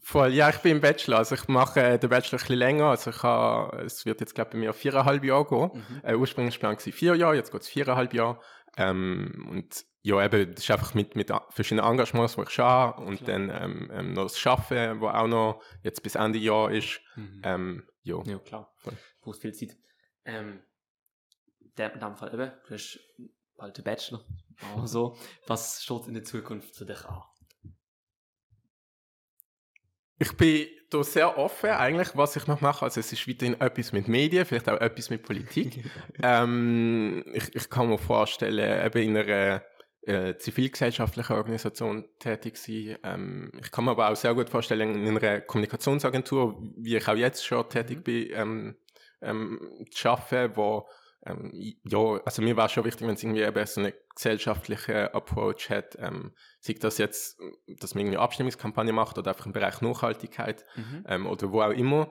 Voll, 0.00 0.32
ja, 0.32 0.48
ich 0.48 0.58
bin 0.58 0.72
im 0.72 0.80
Bachelor. 0.80 1.18
Also 1.18 1.34
ich 1.34 1.48
mache 1.48 1.80
äh, 1.80 1.98
den 1.98 2.10
Bachelor 2.10 2.38
ein 2.38 2.40
bisschen 2.40 2.58
länger. 2.58 2.86
Also 2.86 3.10
ich 3.10 3.22
habe, 3.22 3.82
es 3.82 4.06
wird 4.06 4.20
jetzt 4.20 4.34
glaube 4.34 4.48
ich 4.48 4.52
bei 4.52 4.58
mir 4.58 4.72
viereinhalb 4.72 5.22
Jahre 5.22 5.46
gehen. 5.46 5.84
Mhm. 5.88 6.00
Äh, 6.02 6.14
ursprünglich 6.14 6.62
war 6.62 6.72
es 6.72 6.82
vier 6.82 7.14
Jahre, 7.14 7.36
jetzt 7.36 7.52
geht 7.52 7.60
es 7.60 7.68
viereinhalb 7.68 8.14
Jahre. 8.14 8.40
Ähm, 8.76 9.48
und 9.50 9.84
ja, 10.04 10.24
eben, 10.24 10.54
das 10.54 10.64
ist 10.64 10.70
einfach 10.70 10.94
mit, 10.94 11.14
mit 11.14 11.30
verschiedenen 11.50 11.88
Engagements, 11.88 12.34
die 12.34 12.42
ich 12.42 12.50
schon 12.50 12.92
und 12.94 13.18
Klar. 13.18 13.38
dann 13.38 13.50
ähm, 13.50 13.90
ähm, 13.92 14.12
noch 14.14 14.24
das 14.24 14.44
Arbeiten, 14.44 15.00
wo 15.00 15.08
auch 15.08 15.28
noch 15.28 15.62
jetzt 15.82 16.02
bis 16.02 16.16
Ende 16.16 16.40
Jahr 16.40 16.72
ist. 16.72 17.00
Mhm. 17.14 17.42
Ähm, 17.44 17.88
ja. 18.02 18.20
ja, 18.24 18.38
klar. 18.38 18.72
Voll. 18.78 18.96
Brauchst 19.20 19.42
viel 19.42 19.54
Zeit. 19.54 19.76
Ähm, 20.24 20.60
in 21.60 22.00
dem 22.00 22.16
Fall 22.16 22.34
eben, 22.34 22.52
du 22.66 22.74
hast 22.74 22.98
bald 23.56 23.76
den 23.78 23.84
Bachelor. 23.84 24.24
Also, 24.76 25.16
was 25.46 25.82
steht 25.82 26.08
in 26.08 26.14
der 26.14 26.24
Zukunft 26.24 26.74
für 26.74 26.84
dich 26.84 27.04
an? 27.04 27.22
Ich 30.18 30.36
bin 30.36 30.66
da 30.90 31.02
sehr 31.02 31.36
offen, 31.38 31.70
eigentlich, 31.70 32.16
was 32.16 32.36
ich 32.36 32.46
noch 32.46 32.60
mache. 32.60 32.84
Also, 32.84 33.00
es 33.00 33.12
ist 33.12 33.26
weiterhin 33.28 33.60
etwas 33.60 33.92
mit 33.92 34.08
Medien, 34.08 34.44
vielleicht 34.44 34.68
auch 34.68 34.80
etwas 34.80 35.10
mit 35.10 35.22
Politik. 35.22 35.84
ähm, 36.22 37.24
ich, 37.32 37.54
ich 37.54 37.70
kann 37.70 37.88
mir 37.88 37.98
vorstellen, 37.98 38.84
eben 38.86 39.02
in 39.02 39.16
einer 39.16 39.62
äh, 40.02 40.34
Organisation 41.36 42.04
tätig 42.18 42.56
sein. 42.56 42.98
Ähm, 43.02 43.52
ich 43.60 43.70
kann 43.70 43.84
mir 43.84 43.92
aber 43.92 44.10
auch 44.10 44.16
sehr 44.16 44.34
gut 44.34 44.50
vorstellen, 44.50 45.06
in 45.06 45.16
einer 45.16 45.40
Kommunikationsagentur, 45.40 46.60
wie 46.76 46.96
ich 46.96 47.08
auch 47.08 47.16
jetzt 47.16 47.46
schon 47.46 47.68
tätig 47.68 47.98
mhm. 47.98 48.02
bin, 48.02 48.28
ähm, 48.32 48.76
ähm, 49.20 49.86
zu 49.90 50.10
arbeiten, 50.10 50.56
wo 50.56 50.88
ähm, 51.24 51.50
ja, 51.84 52.20
also 52.24 52.42
mir 52.42 52.56
war 52.56 52.68
schon 52.68 52.84
wichtig, 52.84 53.06
wenn 53.06 53.14
es 53.14 53.22
irgendwie 53.22 53.42
eben 53.42 53.66
so 53.66 53.80
eine 53.80 53.94
gesellschaftliche 54.14 55.14
Approach 55.14 55.70
hat, 55.70 55.96
ähm, 56.00 56.32
sei 56.60 56.74
das 56.74 56.98
jetzt, 56.98 57.38
dass 57.68 57.94
man 57.94 58.02
irgendwie 58.02 58.16
eine 58.16 58.24
Abstimmungskampagne 58.24 58.92
macht 58.92 59.18
oder 59.18 59.30
einfach 59.30 59.46
im 59.46 59.52
Bereich 59.52 59.80
Nachhaltigkeit 59.80 60.64
mhm. 60.74 61.04
ähm, 61.06 61.26
oder 61.26 61.52
wo 61.52 61.62
auch 61.62 61.70
immer. 61.70 62.10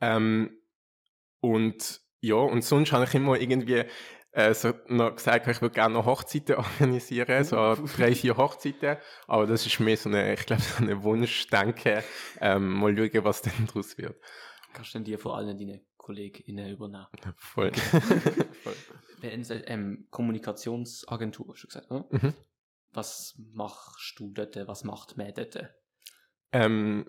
Ähm, 0.00 0.58
und 1.40 2.02
ja, 2.20 2.34
und 2.34 2.62
sonst 2.62 2.92
habe 2.92 3.04
ich 3.04 3.14
immer 3.14 3.40
irgendwie 3.40 3.84
äh, 4.32 4.54
so 4.54 4.72
noch 4.88 5.16
gesagt, 5.16 5.46
ich 5.48 5.60
würde 5.60 5.74
gerne 5.74 5.94
noch 5.94 6.06
Hochzeiten 6.06 6.56
organisieren, 6.56 7.44
so 7.44 7.76
drei, 7.96 8.14
vier 8.14 8.36
Hochzeiten. 8.36 8.96
Aber 9.26 9.46
das 9.46 9.66
ist 9.66 9.80
mehr 9.80 9.96
so 9.96 10.08
eine, 10.08 10.34
ich 10.34 10.46
glaube, 10.46 10.62
so 10.62 10.84
ein 10.84 11.02
Wunschdenken. 11.02 12.02
Ähm, 12.40 12.72
mal 12.72 12.96
schauen, 12.96 13.24
was 13.24 13.42
denn 13.42 13.66
daraus 13.66 13.98
wird. 13.98 14.16
Kannst 14.72 14.94
du 14.94 14.98
denn 14.98 15.04
dir 15.04 15.18
vor 15.18 15.36
allem 15.36 15.58
deine 15.58 15.80
KollegInnen 15.96 16.70
übernehmen? 16.70 17.06
Voll. 17.36 17.72
Voll. 18.62 18.74
Ähm, 19.22 20.06
Kommunikationsagentur, 20.10 21.52
hast 21.52 21.62
du 21.64 21.66
gesagt, 21.66 21.90
oder? 21.90 22.06
Mhm. 22.10 22.34
Was 22.92 23.34
machst 23.52 24.18
du 24.18 24.32
dort? 24.32 24.56
Was 24.66 24.84
macht 24.84 25.16
man 25.16 25.32
dort? 25.34 25.70
Ähm, 26.52 27.08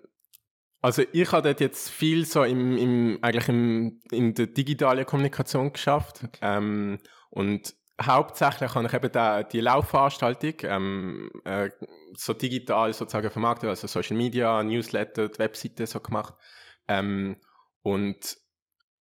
also 0.82 1.02
ich 1.12 1.32
habe 1.32 1.48
dort 1.48 1.60
jetzt 1.60 1.88
viel 1.90 2.26
so 2.26 2.42
im, 2.42 2.76
im 2.76 3.18
eigentlich 3.22 3.48
im, 3.48 4.00
in 4.10 4.34
der 4.34 4.48
digitalen 4.48 5.06
Kommunikation 5.06 5.72
geschafft 5.72 6.20
okay. 6.24 6.38
ähm, 6.42 6.98
und 7.30 7.74
hauptsächlich 8.00 8.74
habe 8.74 8.86
ich 8.86 8.92
eben 8.92 9.12
da, 9.12 9.42
die 9.42 9.60
Laufveranstaltung 9.60 10.54
ähm, 10.64 11.30
äh, 11.44 11.70
so 12.16 12.32
digital 12.32 12.92
sozusagen 12.92 13.30
vermarktet, 13.30 13.68
also 13.68 13.86
Social 13.86 14.16
Media, 14.16 14.62
Newsletter, 14.62 15.28
die 15.28 15.38
Webseite 15.38 15.86
so 15.86 16.00
gemacht. 16.00 16.34
Ähm, 16.88 17.36
und 17.82 18.36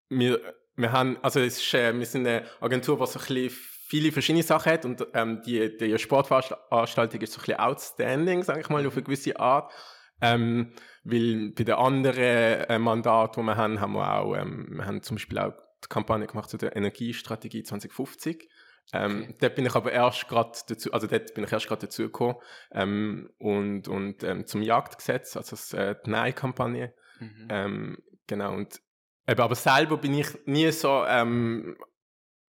wir, 0.09 0.40
wir 0.77 0.93
haben, 0.93 1.19
also 1.23 1.40
es 1.40 1.59
ist, 1.59 1.75
äh, 1.75 1.97
wir 1.99 2.07
sind 2.07 2.27
eine 2.27 2.45
Agentur, 2.61 2.99
die 2.99 3.07
so 3.07 3.19
ein 3.19 3.27
bisschen 3.27 3.51
viele 3.88 4.12
verschiedene 4.12 4.43
Sachen 4.43 4.73
hat 4.73 4.85
und 4.85 5.07
ähm, 5.14 5.43
die, 5.43 5.77
die 5.77 5.99
Sportveranstaltung 5.99 7.21
ist 7.21 7.33
so 7.33 7.40
ein 7.40 7.47
bisschen 7.47 7.59
outstanding, 7.59 8.43
sage 8.43 8.61
ich 8.61 8.69
mal, 8.69 8.87
auf 8.87 8.95
eine 8.95 9.03
gewisse 9.03 9.38
Art. 9.38 9.73
Ähm, 10.20 10.72
weil 11.04 11.52
bei 11.56 11.64
den 11.64 11.74
anderen 11.74 12.18
äh, 12.18 12.78
Mandaten, 12.78 13.40
die 13.40 13.46
wir 13.46 13.56
haben, 13.56 13.80
haben 13.80 13.92
wir 13.92 14.14
auch, 14.14 14.37
ähm, 14.37 14.68
wir 14.70 14.87
haben 14.87 15.02
zum 15.02 15.16
Beispiel 15.16 15.38
auch 15.38 15.54
die 15.85 15.88
Kampagne 15.88 16.26
gemacht 16.26 16.50
zu 16.50 16.59
der 16.59 16.76
Energiestrategie 16.76 17.62
2050. 17.62 18.48
Ähm, 18.92 19.22
okay. 19.22 19.37
Dort 19.40 19.54
bin 19.54 19.66
ich 19.66 19.74
aber 19.74 19.92
erst 19.92 20.28
gerade 20.28 20.59
dazu, 20.66 20.92
also 20.92 21.06
dort 21.06 21.35
bin 21.35 21.44
ich 21.44 21.52
erst 21.52 21.68
gerade 21.68 21.87
dazu 21.87 22.02
gekommen 22.02 22.37
ähm, 22.72 23.30
und, 23.38 23.88
und 23.88 24.24
ähm, 24.24 24.46
zum 24.46 24.62
Jagdgesetz, 24.62 25.37
also 25.37 25.50
das, 25.50 25.72
äh, 25.72 25.94
die 26.04 26.11
Nein-Kampagne. 26.11 26.92
Mhm. 27.20 27.48
Ähm, 27.48 27.98
genau, 28.26 28.54
und 28.54 28.80
eben, 29.28 29.40
aber 29.40 29.54
selber 29.54 29.96
bin 29.96 30.14
ich 30.14 30.26
nie 30.46 30.70
so 30.72 31.04
ähm, 31.06 31.76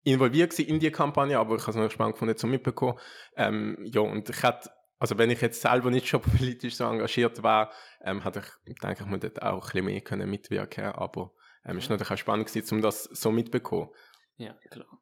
involviert 0.03 0.57
in 0.59 0.79
die 0.79 0.91
Kampagne, 0.91 1.37
aber 1.37 1.55
ich 1.55 1.61
habe 1.61 1.71
es 1.71 1.75
noch 1.77 1.91
spannend 1.91 2.15
gefunden 2.15 2.37
zu 2.37 2.47
mitbekommen. 2.47 2.97
Ähm, 3.35 3.77
ja, 3.83 4.01
und 4.01 4.29
ich 4.29 4.43
hätte, 4.43 4.69
also 5.03 5.17
wenn 5.17 5.29
ich 5.29 5.41
jetzt 5.41 5.61
selber 5.61 5.91
nicht 5.91 6.07
schon 6.07 6.21
politisch 6.37 6.75
so 6.75 6.85
engagiert 6.85 7.43
war, 7.43 7.73
ähm, 7.99 8.23
hätte 8.23 8.41
ich, 8.65 8.79
denke 8.79 9.03
ich, 9.03 9.09
mal 9.09 9.19
dort 9.19 9.41
auch 9.41 9.55
ein 9.55 9.59
bisschen 9.59 9.85
mehr 9.85 9.99
können 9.99 10.29
mitwirken 10.29 10.85
aber 10.85 11.33
ähm, 11.65 11.77
es 11.77 11.89
war 11.89 11.97
natürlich 11.97 12.11
auch 12.11 12.17
spannend 12.17 12.47
gewesen, 12.47 12.75
um 12.75 12.81
das 12.81 13.03
so 13.03 13.29
mitbekommen. 13.29 13.89
Ja, 14.37 14.53
klar. 14.69 15.01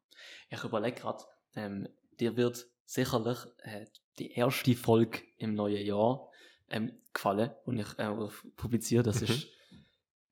Ich 0.50 0.64
überlege 0.64 1.00
gerade, 1.00 1.22
ähm, 1.54 1.88
dir 2.18 2.36
wird 2.36 2.66
sicherlich 2.84 3.38
äh, 3.58 3.86
die 4.18 4.32
erste 4.32 4.74
Folge 4.74 5.20
im 5.38 5.54
neuen 5.54 5.86
Jahr 5.86 6.28
ähm, 6.68 6.98
gefallen, 7.12 7.52
und 7.64 7.78
ich 7.78 7.96
äh, 8.00 8.12
publiziere. 8.56 9.04
Das 9.04 9.20
mhm. 9.20 9.28
ist 9.28 9.46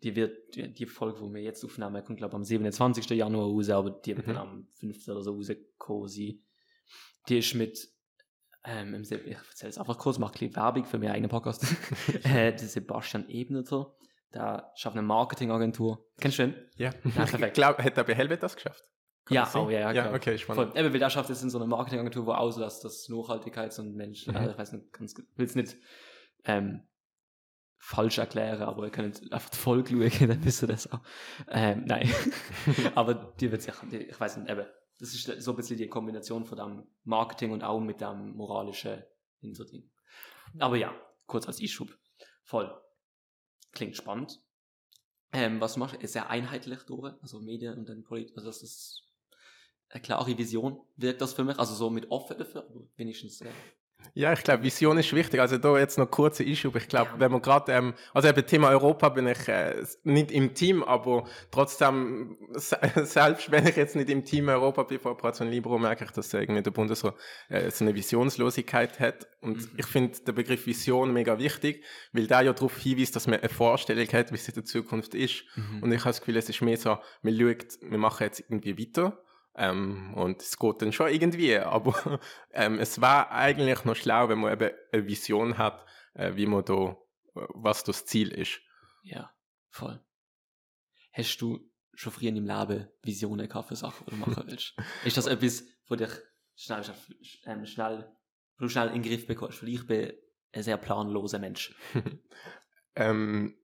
die 0.03 0.17
wird, 0.17 0.57
die, 0.57 0.73
die 0.73 0.87
Folge, 0.87 1.21
die 1.21 1.33
wir 1.33 1.43
jetzt 1.43 1.65
aufnehmen, 1.65 2.03
kommt, 2.05 2.19
glaube 2.19 2.33
ich, 2.33 2.37
am 2.37 2.45
27. 2.45 3.09
Januar 3.11 3.47
raus, 3.47 3.71
aber 3.71 3.91
die 3.91 4.17
wird 4.17 4.27
mhm. 4.27 4.33
dann 4.33 4.49
am 4.49 4.67
5. 4.81 5.07
oder 5.07 5.23
so 5.23 5.35
rausgekommen 5.35 6.09
sein. 6.09 6.43
Die 7.29 7.39
ist 7.39 7.55
mit, 7.55 7.89
ähm, 8.65 9.03
ich 9.03 9.11
erzähle 9.11 9.71
es 9.71 9.79
einfach 9.79 9.99
kurz, 9.99 10.19
mache 10.19 10.33
ein 10.33 10.39
bisschen 10.39 10.57
Werbung 10.57 10.85
für 10.85 10.99
meinen 10.99 11.13
eigenen 11.13 11.31
Podcast. 11.31 11.65
äh, 12.25 12.53
der 12.53 12.59
Sebastian 12.59 13.29
Ebneter, 13.29 13.95
der 14.35 14.71
schafft 14.75 14.97
eine 14.97 15.07
Marketingagentur. 15.07 16.07
Kennst 16.21 16.39
du 16.39 16.49
den? 16.49 16.55
Ja. 16.77 16.93
ja 17.17 17.25
ich 17.47 17.53
glaube, 17.53 17.83
hat 17.83 17.97
er 17.97 18.05
bei 18.05 18.15
Helvet 18.15 18.43
das 18.43 18.55
geschafft? 18.55 18.85
Kann 19.25 19.35
ja, 19.35 19.51
oh, 19.55 19.71
ja, 19.71 19.81
ja, 19.81 19.93
ja 19.93 20.15
okay, 20.15 20.39
spannend. 20.39 20.73
Voll. 20.73 20.81
Eben, 20.81 20.93
weil 20.93 21.01
der 21.01 21.11
schafft 21.11 21.29
jetzt 21.29 21.43
in 21.43 21.51
so 21.51 21.59
einer 21.59 21.67
Marketingagentur, 21.67 22.27
wo 22.27 22.33
auslässt, 22.33 22.85
dass 22.85 23.09
Nachhaltigkeits- 23.09 23.81
und 23.81 23.95
Mensch, 23.95 24.27
mhm. 24.27 24.37
also 24.37 24.51
ich 24.51 24.59
weiß 24.59 24.73
nicht, 24.73 24.93
ganz, 24.93 25.15
will 25.37 25.47
es 25.47 25.55
nicht 25.55 25.77
ähm, 26.45 26.87
falsch 27.79 28.19
erklären, 28.19 28.63
aber 28.63 28.85
ihr 28.85 28.91
könnt 28.91 29.33
einfach 29.33 29.55
Folge 29.55 30.11
schauen, 30.11 30.29
dann 30.29 30.45
wisst 30.45 30.63
ihr 30.63 30.69
das 30.69 30.91
auch. 30.91 31.01
Ähm, 31.49 31.85
nein, 31.87 32.11
aber 32.95 33.15
die 33.15 33.51
wird 33.51 33.63
sich, 33.63 33.75
ich 33.91 34.21
weiß 34.21 34.39
nicht, 34.39 34.51
eben, 34.51 34.67
das 35.01 35.15
ist 35.15 35.43
so 35.43 35.53
ein 35.53 35.57
bisschen 35.57 35.79
die 35.79 35.89
Kombination 35.89 36.45
von 36.45 36.59
dem 36.59 36.87
Marketing 37.05 37.53
und 37.53 37.65
auch 37.65 37.81
mit 37.81 38.01
dem 38.01 38.37
moralischen 38.37 39.03
Hinterding. 39.41 39.91
Aber 40.59 40.77
ja, 40.77 40.95
kurz 41.27 41.47
als 41.47 41.61
Einschub. 41.61 41.97
Voll. 42.43 42.71
Klingt 43.73 43.97
spannend. 43.97 44.43
Ähm, 45.33 45.61
was 45.61 45.75
du 45.75 45.81
machst, 45.81 45.97
ist 45.97 46.13
sehr 46.13 46.29
einheitlich 46.29 46.81
durch, 46.83 47.15
also 47.23 47.41
Medien 47.41 47.79
und 47.79 47.89
dann 47.89 48.03
Politik, 48.03 48.37
also 48.37 48.49
das 48.49 48.63
ist 48.63 49.05
eine 49.89 50.03
klare 50.03 50.37
Vision, 50.37 50.81
wirkt 50.97 51.21
das 51.21 51.35
für 51.35 51.45
mich, 51.45 51.59
also 51.59 51.75
so 51.75 51.89
mit 51.89 52.11
offen 52.11 52.37
dafür, 52.37 52.69
wenigstens 52.97 53.41
äh, 53.41 53.51
ja, 54.15 54.33
ich 54.33 54.43
glaube, 54.43 54.63
Vision 54.63 54.99
ist 54.99 55.13
wichtig. 55.15 55.41
Also 55.41 55.59
da 55.59 55.79
jetzt 55.79 55.99
noch 55.99 56.11
kurze 56.11 56.43
Issue. 56.45 56.73
Ich 56.77 56.89
glaube, 56.89 57.11
ja. 57.15 57.21
wenn 57.21 57.33
man 57.33 57.43
gerade, 57.43 57.73
ähm, 57.73 57.95
also 58.13 58.29
eben 58.29 58.45
Thema 58.45 58.71
Europa 58.71 59.09
bin 59.11 59.27
ich 59.27 59.49
äh, 59.49 59.83
nicht 60.05 60.31
im 60.33 60.55
Team, 60.55 60.83
aber 60.83 61.25
trotzdem, 61.51 62.37
selbst 62.55 63.51
wenn 63.51 63.67
ich 63.67 63.77
jetzt 63.77 63.97
nicht 63.97 64.11
im 64.11 64.25
Team 64.25 64.49
Europa 64.49 64.83
bin 64.85 64.99
vor 64.99 65.13
Operation 65.13 65.49
Libro, 65.49 65.79
merke 65.79 66.05
ich, 66.05 66.11
dass 66.11 66.33
irgendwie 66.35 66.63
der 66.63 66.71
Bundesrat 66.71 67.15
äh, 67.49 67.71
so 67.71 67.85
eine 67.85 67.95
Visionslosigkeit 67.95 68.99
hat. 69.01 69.29
Und 69.41 69.59
mhm. 69.59 69.79
ich 69.79 69.87
finde 69.87 70.19
den 70.19 70.35
Begriff 70.35 70.67
Vision 70.67 71.13
mega 71.13 71.39
wichtig, 71.39 71.85
weil 72.13 72.27
der 72.27 72.43
ja 72.43 72.53
darauf 72.53 72.77
hinweist, 72.77 73.15
dass 73.17 73.27
man 73.27 73.41
eine 73.41 73.49
Vorstellung 73.49 74.09
hat, 74.09 74.33
wie 74.33 74.37
es 74.37 74.49
in 74.49 74.55
der 74.55 74.65
Zukunft 74.65 75.15
ist. 75.15 75.45
Mhm. 75.55 75.83
Und 75.83 75.93
ich 75.93 76.01
habe 76.01 76.11
das 76.11 76.21
Gefühl, 76.21 76.37
es 76.37 76.49
ist 76.49 76.61
mehr 76.63 76.77
so, 76.77 76.99
man 77.23 77.39
schaut, 77.39 77.79
wir 77.83 77.99
machen 77.99 78.25
jetzt 78.25 78.41
irgendwie 78.41 78.79
weiter 78.79 79.19
ähm, 79.57 80.15
und 80.15 80.41
es 80.43 80.59
geht 80.59 80.83
dann 80.83 80.93
schon 80.93 81.09
irgendwie, 81.09 81.57
aber 81.57 82.21
ähm, 82.53 82.79
es 82.79 83.01
war 83.01 83.31
eigentlich 83.31 83.85
noch 83.85 83.97
schlau, 83.97 84.29
wenn 84.29 84.39
man 84.39 84.53
eben 84.53 84.71
eine 84.93 85.07
Vision 85.07 85.59
hat, 85.59 85.85
äh, 86.15 86.35
wie 86.37 86.47
man 86.47 86.65
da, 86.65 86.97
was 87.35 87.85
das 87.85 88.07
Ziel 88.07 88.31
ist. 88.31 88.61
Ja, 89.03 89.31
voll. 89.71 90.01
Hast 91.13 91.39
du 91.39 91.59
schon 91.95 92.13
früher 92.13 92.29
im 92.29 92.47
Leben 92.47 92.89
Visionen 93.03 93.49
gehabt 93.49 93.69
für 93.69 93.77
Sachen, 93.77 94.05
die 94.07 94.11
du 94.11 94.17
machen 94.17 94.45
willst? 94.47 94.75
ist 95.05 95.17
das 95.17 95.27
etwas, 95.27 95.65
wo 95.89 95.97
dich 95.97 96.11
schnell, 96.55 96.83
ähm, 97.47 97.67
schnell, 97.67 98.11
du 98.59 98.69
schnell 98.69 98.89
in 98.89 99.03
den 99.03 99.03
Griff 99.03 99.27
bekommst? 99.27 99.63
Weil 99.63 99.71
ich 99.71 99.87
bin 99.87 100.13
ein 100.53 100.63
sehr 100.63 100.77
planloser 100.77 101.39
Mensch. 101.39 101.75
ähm, 102.95 103.57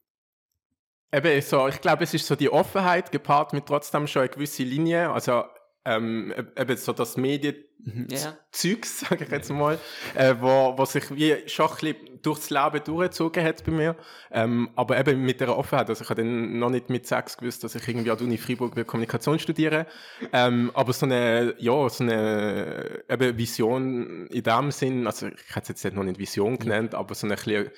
eben 1.13 1.43
so, 1.43 1.69
ich 1.69 1.81
glaube, 1.81 2.05
es 2.05 2.15
ist 2.15 2.27
so 2.27 2.35
die 2.35 2.51
Offenheit 2.51 3.13
gepaart 3.13 3.53
mit 3.53 3.67
trotzdem 3.67 4.07
schon 4.07 4.23
eine 4.23 4.31
gewisse 4.31 4.65
Linie. 4.65 5.11
Also 5.11 5.45
ähm, 5.87 6.35
eben 6.59 6.77
so 6.77 6.93
das 6.93 7.17
Medienzeugs, 7.17 9.03
ja. 9.03 9.09
sage 9.09 9.25
ich 9.25 9.31
jetzt 9.31 9.51
mal, 9.51 9.79
äh, 10.15 10.35
wo, 10.41 10.77
wo 10.77 10.85
sich 10.85 11.15
wie 11.15 11.37
schon 11.47 11.69
ein 11.69 11.77
bisschen 11.77 12.23
durchs 12.23 12.51
Leben 12.51 12.83
durchgezogen 12.85 13.45
hat 13.45 13.65
bei 13.65 13.73
mir. 13.73 13.97
Ähm, 14.33 14.71
aber 14.75 14.99
eben 14.99 15.23
mit 15.23 15.41
der 15.41 15.57
Offenheit. 15.57 15.89
Also 15.89 16.03
ich 16.03 16.11
habe 16.11 16.23
dann 16.23 16.59
noch 16.59 16.71
nicht 16.71 16.91
mit 16.91 17.07
sechs 17.07 17.37
gewusst, 17.37 17.63
dass 17.63 17.77
ich 17.77 17.87
irgendwie 17.87 18.11
an 18.11 18.19
der 18.19 18.27
Uni 18.27 18.37
Freiburg 18.37 18.75
will 18.75 18.85
Kommunikation 18.85 19.39
studiere. 19.39 19.87
Ähm, 20.33 20.73
aber 20.75 20.93
so 20.93 21.07
eine, 21.07 21.55
ja, 21.59 21.89
so 21.89 22.03
eine 22.03 23.05
eben 23.09 23.39
Vision 23.39 24.27
in 24.27 24.43
dem 24.43 24.71
Sinn, 24.73 25.07
also 25.07 25.29
ich 25.29 25.55
hätte 25.55 25.73
es 25.73 25.83
jetzt 25.83 25.95
noch 25.95 26.03
nicht 26.03 26.19
Vision 26.19 26.59
genannt, 26.59 26.95
aber 26.95 27.15
so 27.15 27.27
eine 27.27 27.37
bisschen, 27.37 27.71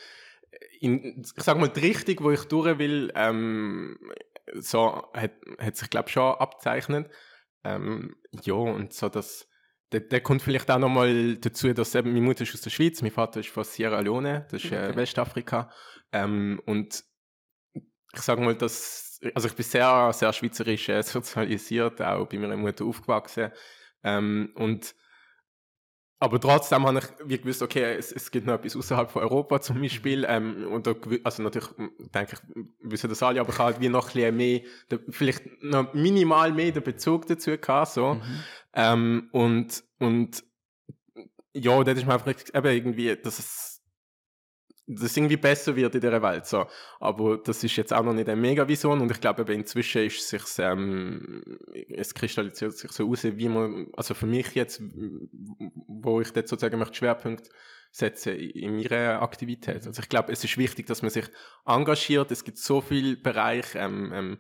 in, 0.81 1.23
ich 1.23 1.44
sag 1.44 1.59
mal, 1.59 1.68
die 1.68 1.81
Richtung, 1.81 2.25
wo 2.25 2.31
ich 2.31 2.44
durch 2.44 2.79
will, 2.79 3.12
ähm, 3.14 3.99
so 4.55 5.05
hat, 5.12 5.33
hat 5.59 5.77
sich, 5.77 5.90
glaube 5.90 6.09
ich, 6.09 6.14
schon 6.14 6.35
abzeichnet. 6.35 7.11
Ähm, 7.69 8.17
ja, 8.43 8.55
und 8.55 8.93
so 8.93 9.09
das, 9.09 9.49
der, 9.93 10.01
der 10.01 10.21
kommt 10.21 10.43
vielleicht 10.43 10.71
auch 10.71 10.79
nochmal 10.79 11.37
dazu, 11.37 11.73
dass 11.73 11.95
eben, 11.95 12.13
meine 12.13 12.25
Mutter 12.25 12.43
ist 12.43 12.55
aus 12.55 12.61
der 12.63 12.71
Schweiz, 12.71 13.03
mein 13.03 13.11
Vater 13.11 13.41
ist 13.41 13.49
von 13.49 13.65
Sierra 13.65 14.01
Leone, 14.01 14.47
das 14.51 14.65
ist 14.65 14.73
äh, 14.73 14.95
Westafrika. 14.97 15.71
Ähm, 16.13 16.61
und 16.67 17.05
ich 18.15 18.21
sage 18.23 18.41
mal, 18.41 18.55
dass, 18.55 19.21
also 19.35 19.49
ich 19.49 19.55
bin 19.55 19.65
sehr, 19.65 20.13
sehr 20.13 20.33
schweizerisch 20.33 20.89
äh, 20.89 21.03
sozialisiert, 21.05 22.01
auch 22.01 22.27
bei 22.27 22.39
meiner 22.39 22.57
Mutter 22.57 22.85
aufgewachsen. 22.85 23.51
Ähm, 24.03 24.53
und 24.55 24.95
aber 26.21 26.41
trotzdem 26.41 26.85
habe 26.85 26.99
ich 26.99 27.05
wie 27.29 27.39
gewusst, 27.39 27.63
okay, 27.63 27.95
es, 27.97 28.11
es 28.11 28.31
gibt 28.33 28.47
noch 28.47 28.55
etwas 28.55 28.75
außerhalb 28.75 29.11
von 29.11 29.23
Europa 29.23 29.61
zum 29.61 29.81
Beispiel. 29.81 30.27
Ähm, 30.29 30.67
und 30.67 30.87
da, 30.87 30.95
also 31.23 31.43
natürlich 31.45 31.69
denke 32.13 32.35
ich, 32.35 32.65
wissen 32.81 33.09
das 33.09 33.23
alle, 33.23 33.41
aber 33.41 33.51
ich 33.51 33.59
habe 33.59 33.73
halt 33.73 33.81
wie 33.81 33.89
noch 33.89 34.09
ein 34.09 34.15
bisschen 34.15 34.37
mehr, 34.37 34.61
vielleicht 35.11 35.63
noch 35.63 35.95
minimal 35.95 36.53
mehr 36.53 36.73
den 36.73 36.83
Bezug 36.83 37.27
dazu 37.29 37.57
gehabt, 37.57 37.93
so. 37.93 38.15
Mhm. 38.15 38.23
Ähm, 38.75 39.29
und, 39.31 39.85
und, 40.01 40.43
ja, 41.53 41.85
das 41.85 41.99
ist 41.99 42.07
mir 42.07 42.15
einfach 42.15 42.35
eben 42.55 42.67
irgendwie, 42.67 43.17
dass 43.17 43.39
es, 43.39 43.68
das 44.88 45.16
irgendwie 45.16 45.37
besser 45.37 45.77
wird 45.77 45.94
in 45.94 46.01
dieser 46.01 46.22
Welt. 46.22 46.46
So. 46.46 46.66
Aber 46.98 47.37
das 47.37 47.62
ist 47.62 47.77
jetzt 47.77 47.92
auch 47.92 48.03
noch 48.03 48.14
nicht 48.14 48.29
eine 48.29 48.40
Mega-Vision 48.40 49.01
und 49.01 49.11
ich 49.11 49.20
glaube, 49.20 49.53
inzwischen 49.53 50.07
ist 50.07 50.27
sich 50.27 50.42
ähm, 50.59 51.42
es 51.90 52.14
kristallisiert 52.14 52.77
sich 52.77 52.90
so 52.90 53.09
aus, 53.11 53.24
wie 53.24 53.48
man, 53.48 53.88
also 53.96 54.14
für 54.14 54.27
mich 54.27 54.55
jetzt, 54.55 54.83
wo 55.87 56.20
ich 56.20 56.33
dort 56.33 56.48
sozusagen 56.48 56.79
möchte 56.79 56.96
Schwerpunkt 56.96 57.51
setzen 57.90 58.35
in 58.35 58.77
meiner 58.77 59.20
Aktivität. 59.22 59.87
Also 59.87 60.01
ich 60.01 60.09
glaube, 60.09 60.33
es 60.33 60.42
ist 60.42 60.57
wichtig, 60.57 60.87
dass 60.87 61.03
man 61.03 61.11
sich 61.11 61.27
engagiert. 61.66 62.31
Es 62.31 62.44
gibt 62.44 62.59
so 62.59 62.81
viele 62.81 63.16
Bereiche, 63.16 63.79
ähm, 63.79 64.12
ähm, 64.14 64.38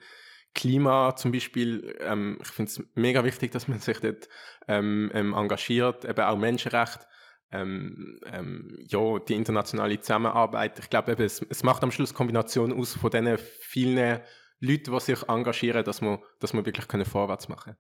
Klima 0.54 1.14
zum 1.14 1.30
Beispiel, 1.30 1.94
ähm, 2.00 2.38
ich 2.40 2.48
finde 2.48 2.70
es 2.70 2.82
mega 2.94 3.22
wichtig, 3.22 3.52
dass 3.52 3.68
man 3.68 3.80
sich 3.80 4.00
dort 4.00 4.28
ähm, 4.66 5.10
ähm, 5.12 5.34
engagiert, 5.34 6.06
eben 6.06 6.20
auch 6.20 6.36
Menschenrechte 6.38 7.06
ähm, 7.50 8.20
ähm, 8.26 8.76
ja, 8.88 9.18
die 9.20 9.34
internationale 9.34 10.00
Zusammenarbeit. 10.00 10.78
Ich 10.78 10.90
glaube, 10.90 11.12
es, 11.12 11.40
es 11.48 11.62
macht 11.62 11.82
am 11.82 11.90
Schluss 11.90 12.14
Kombination 12.14 12.72
aus 12.72 12.94
von 12.94 13.10
diesen 13.10 13.38
vielen 13.38 14.20
Leuten, 14.60 14.92
die 14.92 15.00
sich 15.00 15.22
engagieren, 15.28 15.84
dass 15.84 16.02
wir, 16.02 16.20
dass 16.40 16.52
wir 16.52 16.66
wirklich 16.66 16.88
können 16.88 17.06
vorwärts 17.06 17.48
machen 17.48 17.76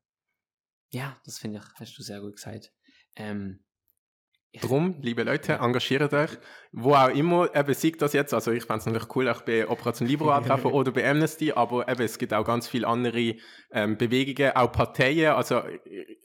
Ja, 0.90 1.16
das 1.24 1.38
finde 1.38 1.58
ich, 1.58 1.80
hast 1.80 1.98
du 1.98 2.02
sehr 2.02 2.20
gut 2.20 2.36
gesagt. 2.36 2.72
Ähm, 3.16 3.64
Drum, 4.54 4.96
liebe 5.02 5.24
Leute, 5.24 5.54
engagiert 5.60 6.14
euch. 6.14 6.30
Wo 6.72 6.94
auch 6.94 7.08
immer, 7.08 7.54
eben 7.54 7.74
sieht 7.74 8.00
das 8.00 8.14
jetzt, 8.14 8.32
also 8.32 8.50
ich 8.50 8.64
fände 8.64 8.80
es 8.80 8.86
natürlich 8.86 9.14
cool, 9.14 9.28
auch 9.28 9.42
bei 9.42 9.68
Operation 9.68 10.08
Libero 10.08 10.30
antreffen 10.32 10.70
oder 10.72 10.90
bei 10.90 11.08
Amnesty, 11.08 11.52
aber 11.52 11.86
eben 11.86 12.00
es 12.00 12.18
gibt 12.18 12.32
auch 12.32 12.44
ganz 12.44 12.66
viele 12.66 12.86
andere 12.86 13.36
ähm, 13.72 13.98
Bewegungen, 13.98 14.52
auch 14.56 14.72
Parteien, 14.72 15.34
also 15.34 15.62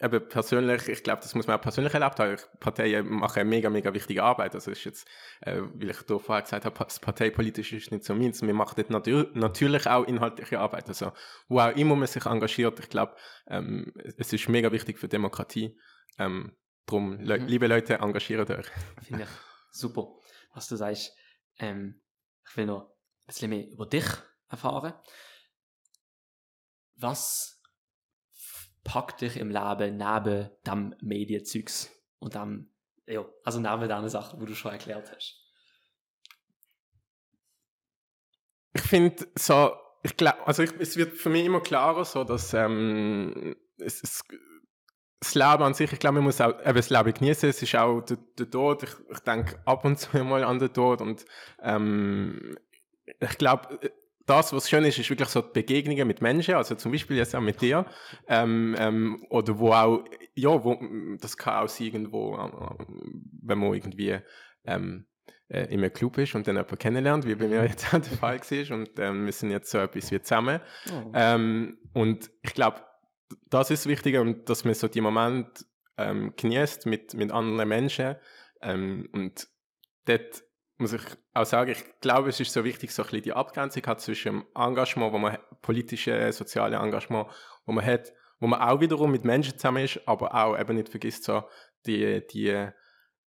eben 0.02 0.30
persönlich, 0.30 0.88
ich 0.88 1.04
glaube, 1.04 1.22
das 1.22 1.36
muss 1.36 1.48
man 1.48 1.58
auch 1.58 1.62
persönlich 1.62 1.94
erlebt 1.94 2.18
haben, 2.20 2.38
Parteien 2.62 3.08
machen 3.10 3.42
eine 3.42 3.50
mega, 3.50 3.70
mega 3.70 3.94
wichtige 3.94 4.24
Arbeit, 4.24 4.56
also 4.56 4.72
ist 4.72 4.86
jetzt, 4.86 5.06
äh, 5.42 5.62
wie 5.76 5.90
ich 5.90 6.02
da 6.04 6.18
vorher 6.18 6.44
gesagt 6.44 6.64
habe, 6.64 6.78
das 6.82 7.02
parteipolitisch 7.02 7.74
ist 7.74 7.92
nicht 7.92 8.06
so 8.06 8.16
meins, 8.16 8.42
wir 8.42 8.54
machen 8.54 8.76
dort 8.78 8.90
natür 8.90 9.32
natürlich 9.34 9.86
auch 9.86 10.06
inhaltliche 10.06 10.60
Arbeit, 10.60 10.88
also 10.88 11.12
wo 11.50 11.60
auch 11.60 11.76
immer 11.76 11.98
man 11.98 12.08
sich 12.08 12.26
engagiert, 12.26 12.80
ich 12.80 12.90
glaube, 12.90 13.16
ähm, 13.48 13.94
es 14.18 14.32
ist 14.32 14.48
mega 14.48 14.72
wichtig 14.72 14.98
für 14.98 15.10
Demokratie, 15.10 15.78
ähm, 16.20 16.54
Drum, 16.86 17.20
le 17.20 17.40
mhm. 17.40 17.48
liebe 17.48 17.68
Leute, 17.68 17.96
engagiert 17.96 18.50
euch. 18.50 18.68
Finde 19.02 19.24
ich 19.24 19.30
super, 19.72 20.16
was 20.54 20.68
du 20.68 20.76
sagst. 20.76 21.16
Ähm, 21.58 22.02
ich 22.46 22.58
will 22.58 22.66
noch 22.66 22.90
ein 22.90 23.28
bisschen 23.28 23.50
mehr 23.50 23.68
über 23.70 23.86
dich 23.86 24.06
erfahren. 24.50 24.94
Was 26.96 27.62
packt 28.84 29.22
dich 29.22 29.38
im 29.38 29.50
Leben 29.50 29.98
neben 29.98 30.50
dem 30.66 30.96
Medienzeugs 31.02 31.90
und 32.20 32.36
dem, 32.36 32.72
ja, 33.06 33.26
also 33.44 33.60
neben 33.60 33.88
den 33.88 34.10
Sachen, 34.10 34.40
die 34.40 34.46
du 34.46 34.56
schon 34.56 34.72
erklärt 34.72 35.12
hast? 35.16 35.40
Ich 38.74 38.82
finde 38.82 39.28
so, 39.36 39.76
ich 40.02 40.18
glaube, 40.18 40.46
also 40.46 40.64
ich, 40.64 40.74
es 40.80 40.98
wird 40.98 41.14
für 41.14 41.30
mich 41.30 41.46
immer 41.46 41.62
klarer 41.62 42.06
so, 42.06 42.24
dass 42.24 42.54
ähm, 42.54 43.56
es, 43.78 44.04
es 44.04 44.24
das 45.24 45.36
Leben 45.36 45.64
an 45.64 45.74
sich, 45.74 45.92
ich 45.92 46.00
glaube, 46.00 46.16
man 46.16 46.26
muss 46.26 46.42
auch 46.42 46.60
eben 46.60 46.76
das 46.76 46.90
Leben 46.90 47.14
genießen. 47.14 47.50
Es 47.50 47.62
ist 47.62 47.76
auch 47.76 48.02
der, 48.02 48.18
der 48.38 48.50
Tod. 48.50 48.84
Ich, 48.84 48.90
ich 49.12 49.20
denke 49.20 49.58
ab 49.66 49.86
und 49.86 49.98
zu 49.98 50.18
mal 50.24 50.44
an 50.44 50.60
den 50.60 50.74
Tod. 50.74 51.02
Und 51.02 51.26
ähm, 51.62 52.58
ich 53.20 53.38
glaube, 53.38 53.80
das, 54.26 54.54
was 54.54 54.70
schön 54.70 54.84
ist, 54.86 55.00
ist 55.00 55.10
wirklich 55.10 55.30
so 55.30 55.42
die 55.42 55.52
Begegnungen 55.54 56.08
mit 56.08 56.22
Menschen, 56.22 56.56
also 56.56 56.76
zum 56.76 56.92
Beispiel 56.92 57.18
jetzt 57.18 57.36
auch 57.36 57.42
mit 57.42 57.62
dir, 57.62 57.86
ähm, 58.28 58.76
ähm, 58.78 59.26
oder 59.30 59.60
wo 59.60 59.74
auch, 59.74 60.06
ja, 60.34 60.64
wo, 60.64 60.80
das 61.20 61.36
kann 61.38 61.64
auch 61.64 61.68
sein, 61.68 61.88
irgendwo, 61.88 62.38
äh, 62.38 62.86
wenn 63.42 63.60
man 63.60 63.74
irgendwie 63.74 64.20
ähm, 64.66 65.06
äh, 65.50 65.66
in 65.66 65.80
einem 65.80 65.92
Club 65.92 66.18
ist 66.20 66.36
und 66.36 66.48
dann 66.48 66.56
jemanden 66.56 66.78
kennenlernt, 66.78 67.28
wie 67.28 67.36
bei 67.36 67.48
mir 67.48 67.64
jetzt 67.64 67.94
auch 67.94 68.00
der 68.00 68.18
Fall 68.18 68.40
war, 68.40 68.78
und 68.78 68.92
ähm, 68.98 69.26
wir 69.26 69.34
sind 69.34 69.52
jetzt 69.52 69.72
so 69.72 69.78
etwas 69.80 70.12
wie 70.12 70.22
zusammen. 70.22 70.62
Oh. 70.90 71.12
Ähm, 71.14 71.78
und 71.94 72.32
ich 72.44 72.54
glaube, 72.54 72.82
das 73.50 73.72
ist 73.72 73.88
wichtig 73.88 74.18
und 74.18 74.50
dass 74.50 74.66
man 74.66 74.74
so 74.74 74.88
die 74.88 75.02
Moment 75.02 75.66
ähm, 75.98 76.34
genießt 76.36 76.86
mit, 76.86 77.14
mit 77.14 77.32
anderen 77.32 77.68
Menschen. 77.68 78.16
Ähm, 78.62 79.10
und 79.14 79.48
dort 80.06 80.44
muss 80.78 80.94
ich 80.94 81.02
auch 81.34 81.46
sagen, 81.46 81.72
ich 81.72 81.84
glaube, 82.02 82.30
es 82.30 82.40
ist 82.40 82.54
so 82.54 82.64
wichtig, 82.64 82.92
so 82.92 83.04
ein 83.04 83.06
bisschen 83.08 83.24
die 83.24 83.34
Abgrenzung 83.34 83.86
hat 83.86 84.02
zwischen 84.02 84.40
dem 84.40 84.46
Engagement, 84.56 85.14
wo 85.14 85.18
man 85.18 85.38
politische, 85.62 86.32
soziale 86.34 86.78
Engagement, 86.78 87.28
wo 87.66 87.72
man 87.72 87.86
hat, 87.86 88.14
wo 88.40 88.48
man 88.48 88.62
auch 88.62 88.82
wiederum 88.82 89.12
mit 89.12 89.24
Menschen 89.24 89.58
zusammen 89.58 89.84
ist, 89.84 90.02
aber 90.08 90.34
auch 90.34 90.60
eben 90.60 90.76
nicht 90.76 90.90
vergisst, 90.90 91.24
so 91.24 91.44
die, 91.86 92.26
die 92.28 92.70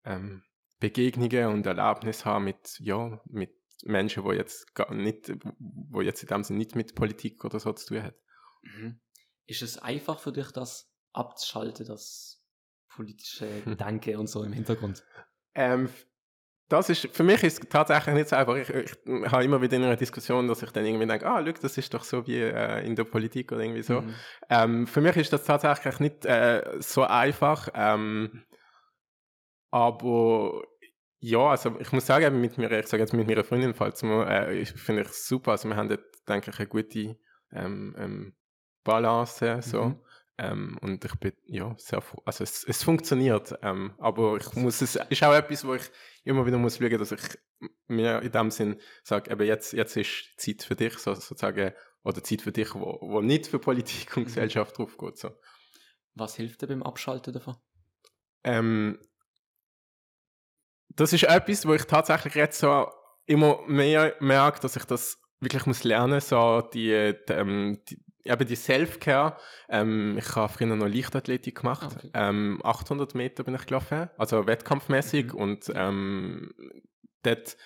ähm, 0.05 0.43
Begegnungen 0.79 1.47
und 1.47 1.65
Erlebnisse 1.65 2.25
haben 2.25 2.45
mit, 2.45 2.79
ja, 2.79 3.21
mit 3.25 3.51
Menschen, 3.83 4.23
wo 4.23 4.31
jetzt 4.31 4.73
gar 4.73 4.93
nicht, 4.93 5.31
wo 5.59 6.01
jetzt 6.01 6.23
in 6.23 6.27
dem 6.27 6.43
Sinne 6.43 6.59
nicht 6.59 6.75
mit 6.75 6.95
Politik 6.95 7.43
oder 7.45 7.59
so 7.59 7.73
zu 7.73 7.87
tun 7.87 8.03
hat. 8.03 8.15
Mhm. 8.61 8.99
Ist 9.45 9.61
es 9.61 9.77
einfach 9.77 10.19
für 10.19 10.31
dich, 10.31 10.51
das 10.51 10.91
abzuschalten, 11.11 11.85
das 11.85 12.43
politische 12.89 13.47
Gedanke 13.65 14.17
und 14.19 14.27
so 14.27 14.43
im 14.43 14.53
Hintergrund? 14.53 15.03
Ähm, 15.55 15.89
das 16.69 16.89
ist, 16.89 17.07
für 17.11 17.23
mich 17.23 17.43
ist 17.43 17.61
es 17.61 17.69
tatsächlich 17.69 18.15
nicht 18.15 18.29
so 18.29 18.35
einfach. 18.35 18.55
Ich, 18.55 18.69
ich, 18.69 18.91
ich 19.05 19.31
habe 19.31 19.43
immer 19.43 19.61
wieder 19.61 19.77
in 19.77 19.83
einer 19.83 19.95
Diskussion, 19.95 20.47
dass 20.47 20.63
ich 20.63 20.71
dann 20.71 20.85
irgendwie 20.85 21.05
denke, 21.05 21.27
ah, 21.27 21.39
look, 21.39 21.59
das 21.59 21.77
ist 21.77 21.93
doch 21.93 22.03
so 22.03 22.25
wie 22.25 22.39
äh, 22.39 22.85
in 22.85 22.95
der 22.95 23.03
Politik 23.03 23.51
oder 23.51 23.61
irgendwie 23.61 23.83
so. 23.83 24.01
Mhm. 24.01 24.15
Ähm, 24.49 24.87
für 24.87 25.01
mich 25.01 25.15
ist 25.17 25.33
das 25.33 25.43
tatsächlich 25.43 25.99
nicht 25.99 26.25
äh, 26.25 26.77
so 26.79 27.03
einfach. 27.03 27.69
Ähm, 27.75 28.43
aber 29.69 30.63
ja, 31.19 31.49
also 31.49 31.77
ich 31.79 31.91
muss 31.91 32.05
sagen, 32.05 32.41
mit 32.41 32.57
mir, 32.57 32.71
ich 32.71 32.87
sage 32.87 33.03
jetzt 33.03 33.13
mit 33.13 33.27
meiner 33.27 33.43
Freundin, 33.43 33.73
falls 33.73 34.01
wir, 34.03 34.27
äh, 34.27 34.65
finde 34.65 35.03
ich 35.03 35.09
super. 35.09 35.51
Also 35.51 35.69
wir 35.69 35.75
haben 35.75 35.89
dort, 35.89 36.03
denke 36.27 36.51
ich, 36.51 36.59
eine 36.59 36.67
gute 36.67 37.17
ähm, 37.51 37.95
ähm 37.97 38.35
Balance, 38.83 39.61
so. 39.61 39.85
Mhm. 39.85 39.99
Ähm, 40.37 40.77
und 40.81 41.05
ich 41.05 41.13
bin, 41.19 41.33
ja, 41.45 41.75
sehr 41.77 42.01
froh. 42.01 42.21
Also 42.25 42.43
es, 42.43 42.63
es 42.63 42.83
funktioniert, 42.83 43.53
ähm, 43.61 43.93
aber 43.99 44.37
ich 44.37 44.51
muss, 44.55 44.81
es 44.81 44.95
ist 44.95 45.23
auch 45.23 45.33
etwas, 45.33 45.65
wo 45.65 45.75
ich 45.75 45.83
immer 46.23 46.45
wieder 46.45 46.57
muss 46.57 46.77
schauen, 46.77 46.97
dass 46.97 47.11
ich 47.11 47.21
mir 47.87 48.21
in 48.21 48.31
dem 48.31 48.49
Sinn 48.49 48.79
sage, 49.03 49.31
eben 49.31 49.45
jetzt, 49.45 49.73
jetzt 49.73 49.95
ist 49.95 50.33
Zeit 50.37 50.63
für 50.63 50.75
dich, 50.75 50.97
so, 50.97 51.13
sozusagen, 51.13 51.73
oder 52.03 52.23
Zeit 52.23 52.41
für 52.41 52.51
dich, 52.51 52.73
wo, 52.73 52.97
wo 53.01 53.21
nicht 53.21 53.45
für 53.45 53.59
Politik 53.59 54.17
und 54.17 54.23
mhm. 54.23 54.27
Gesellschaft 54.27 54.77
drauf 54.77 54.97
geht, 54.97 55.17
so. 55.17 55.29
Was 56.15 56.35
hilft 56.35 56.61
dir 56.61 56.67
beim 56.67 56.83
Abschalten 56.83 57.33
davon? 57.33 57.57
Ähm, 58.43 58.99
das 60.89 61.13
ist 61.13 61.23
etwas, 61.23 61.65
wo 61.65 61.73
ich 61.73 61.85
tatsächlich 61.85 62.35
jetzt 62.35 62.59
so 62.59 62.87
immer 63.25 63.61
mehr 63.67 64.15
merke, 64.19 64.59
dass 64.59 64.75
ich 64.75 64.85
das 64.85 65.21
wirklich 65.39 65.65
muss 65.65 65.83
lernen, 65.83 66.21
so 66.21 66.61
die, 66.61 67.13
die, 67.27 67.33
ähm, 67.33 67.81
die 67.89 68.02
eben 68.25 68.47
die 68.47 68.55
Self-Care. 68.55 69.37
Ähm, 69.69 70.17
ich 70.17 70.35
habe 70.35 70.51
früher 70.51 70.67
noch 70.67 70.87
Leichtathletik 70.87 71.59
gemacht. 71.61 71.95
Okay. 71.97 72.09
Ähm, 72.13 72.59
800 72.63 73.15
Meter 73.15 73.43
bin 73.43 73.55
ich 73.55 73.65
gelaufen, 73.65 74.09
also 74.17 74.47
wettkampfmäßig. 74.47 75.33
Mhm. 75.33 75.39
Und 75.39 75.71
ähm, 75.75 76.53
dort, 77.23 77.57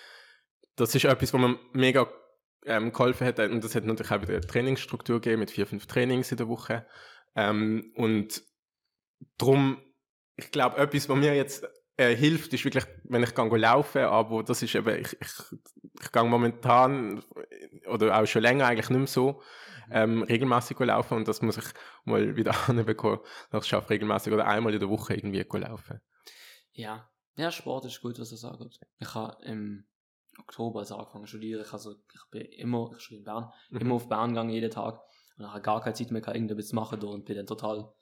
das 0.76 0.94
ist 0.94 1.04
etwas, 1.04 1.32
wo 1.32 1.38
man 1.38 1.58
mega 1.72 2.08
ähm, 2.66 2.92
geholfen 2.92 3.26
hat. 3.26 3.38
Und 3.38 3.62
das 3.62 3.74
hat 3.74 3.84
natürlich 3.84 4.12
auch 4.12 4.28
eine 4.28 4.40
Trainingsstruktur 4.40 5.20
gegeben 5.20 5.40
mit 5.40 5.50
vier, 5.50 5.66
fünf 5.66 5.86
Trainings 5.86 6.30
in 6.30 6.38
der 6.38 6.48
Woche. 6.48 6.86
Ähm, 7.36 7.92
und 7.94 8.42
darum, 9.36 9.80
ich 10.36 10.50
glaube, 10.50 10.76
etwas, 10.78 11.08
was 11.08 11.16
mir 11.16 11.34
jetzt 11.34 11.66
äh, 11.96 12.14
hilft, 12.14 12.52
ist 12.52 12.64
wirklich, 12.64 12.84
wenn 13.04 13.22
ich 13.22 13.34
gehe 13.34 13.56
laufen, 13.56 14.02
aber 14.02 14.42
das 14.42 14.62
ist 14.62 14.74
eben, 14.74 15.00
ich, 15.00 15.16
ich, 15.20 15.32
ich 16.00 16.12
gehe 16.12 16.24
momentan 16.24 17.22
oder 17.86 18.18
auch 18.18 18.26
schon 18.26 18.42
länger 18.42 18.66
eigentlich 18.66 18.90
nicht 18.90 18.98
mehr 18.98 19.06
so 19.06 19.42
ähm, 19.90 20.22
regelmäßig 20.22 20.78
laufen 20.80 21.14
und 21.14 21.28
das 21.28 21.42
muss 21.42 21.56
ich 21.56 21.64
mal 22.04 22.36
wieder 22.36 22.52
anbekommen, 22.68 23.20
dass 23.50 23.64
ich 23.64 23.70
schaffe 23.70 23.90
regelmäßig 23.90 24.32
oder 24.32 24.46
einmal 24.46 24.74
in 24.74 24.80
der 24.80 24.88
Woche 24.88 25.14
irgendwie 25.14 25.44
laufen. 25.58 26.00
Ja, 26.72 27.10
ja, 27.36 27.50
Sport 27.50 27.84
ist 27.84 28.00
gut, 28.00 28.18
was 28.18 28.32
er 28.32 28.38
sagt. 28.38 28.80
Ich 28.98 29.14
habe 29.14 29.44
im 29.44 29.84
Oktober 30.38 30.80
also 30.80 30.96
angefangen 30.96 31.24
zu 31.24 31.30
studieren. 31.30 31.62
Ich, 31.62 31.72
also, 31.72 31.92
ich 31.92 32.30
bin 32.30 32.42
immer, 32.42 32.90
ich 32.96 33.00
studiere 33.00 33.20
in 33.20 33.24
Bern, 33.24 33.52
mhm. 33.70 33.78
immer 33.78 33.94
auf 33.94 34.08
Bern 34.08 34.30
gegangen 34.30 34.50
jeden 34.50 34.70
Tag 34.70 35.00
und 35.36 35.44
nachher 35.44 35.60
gar 35.60 35.80
keine 35.80 35.94
Zeit 35.94 36.10
mehr 36.10 36.26
irgendetwas 36.26 36.72
machen 36.72 37.00
und 37.02 37.24
bin 37.24 37.36
dann 37.36 37.46
total 37.46 37.92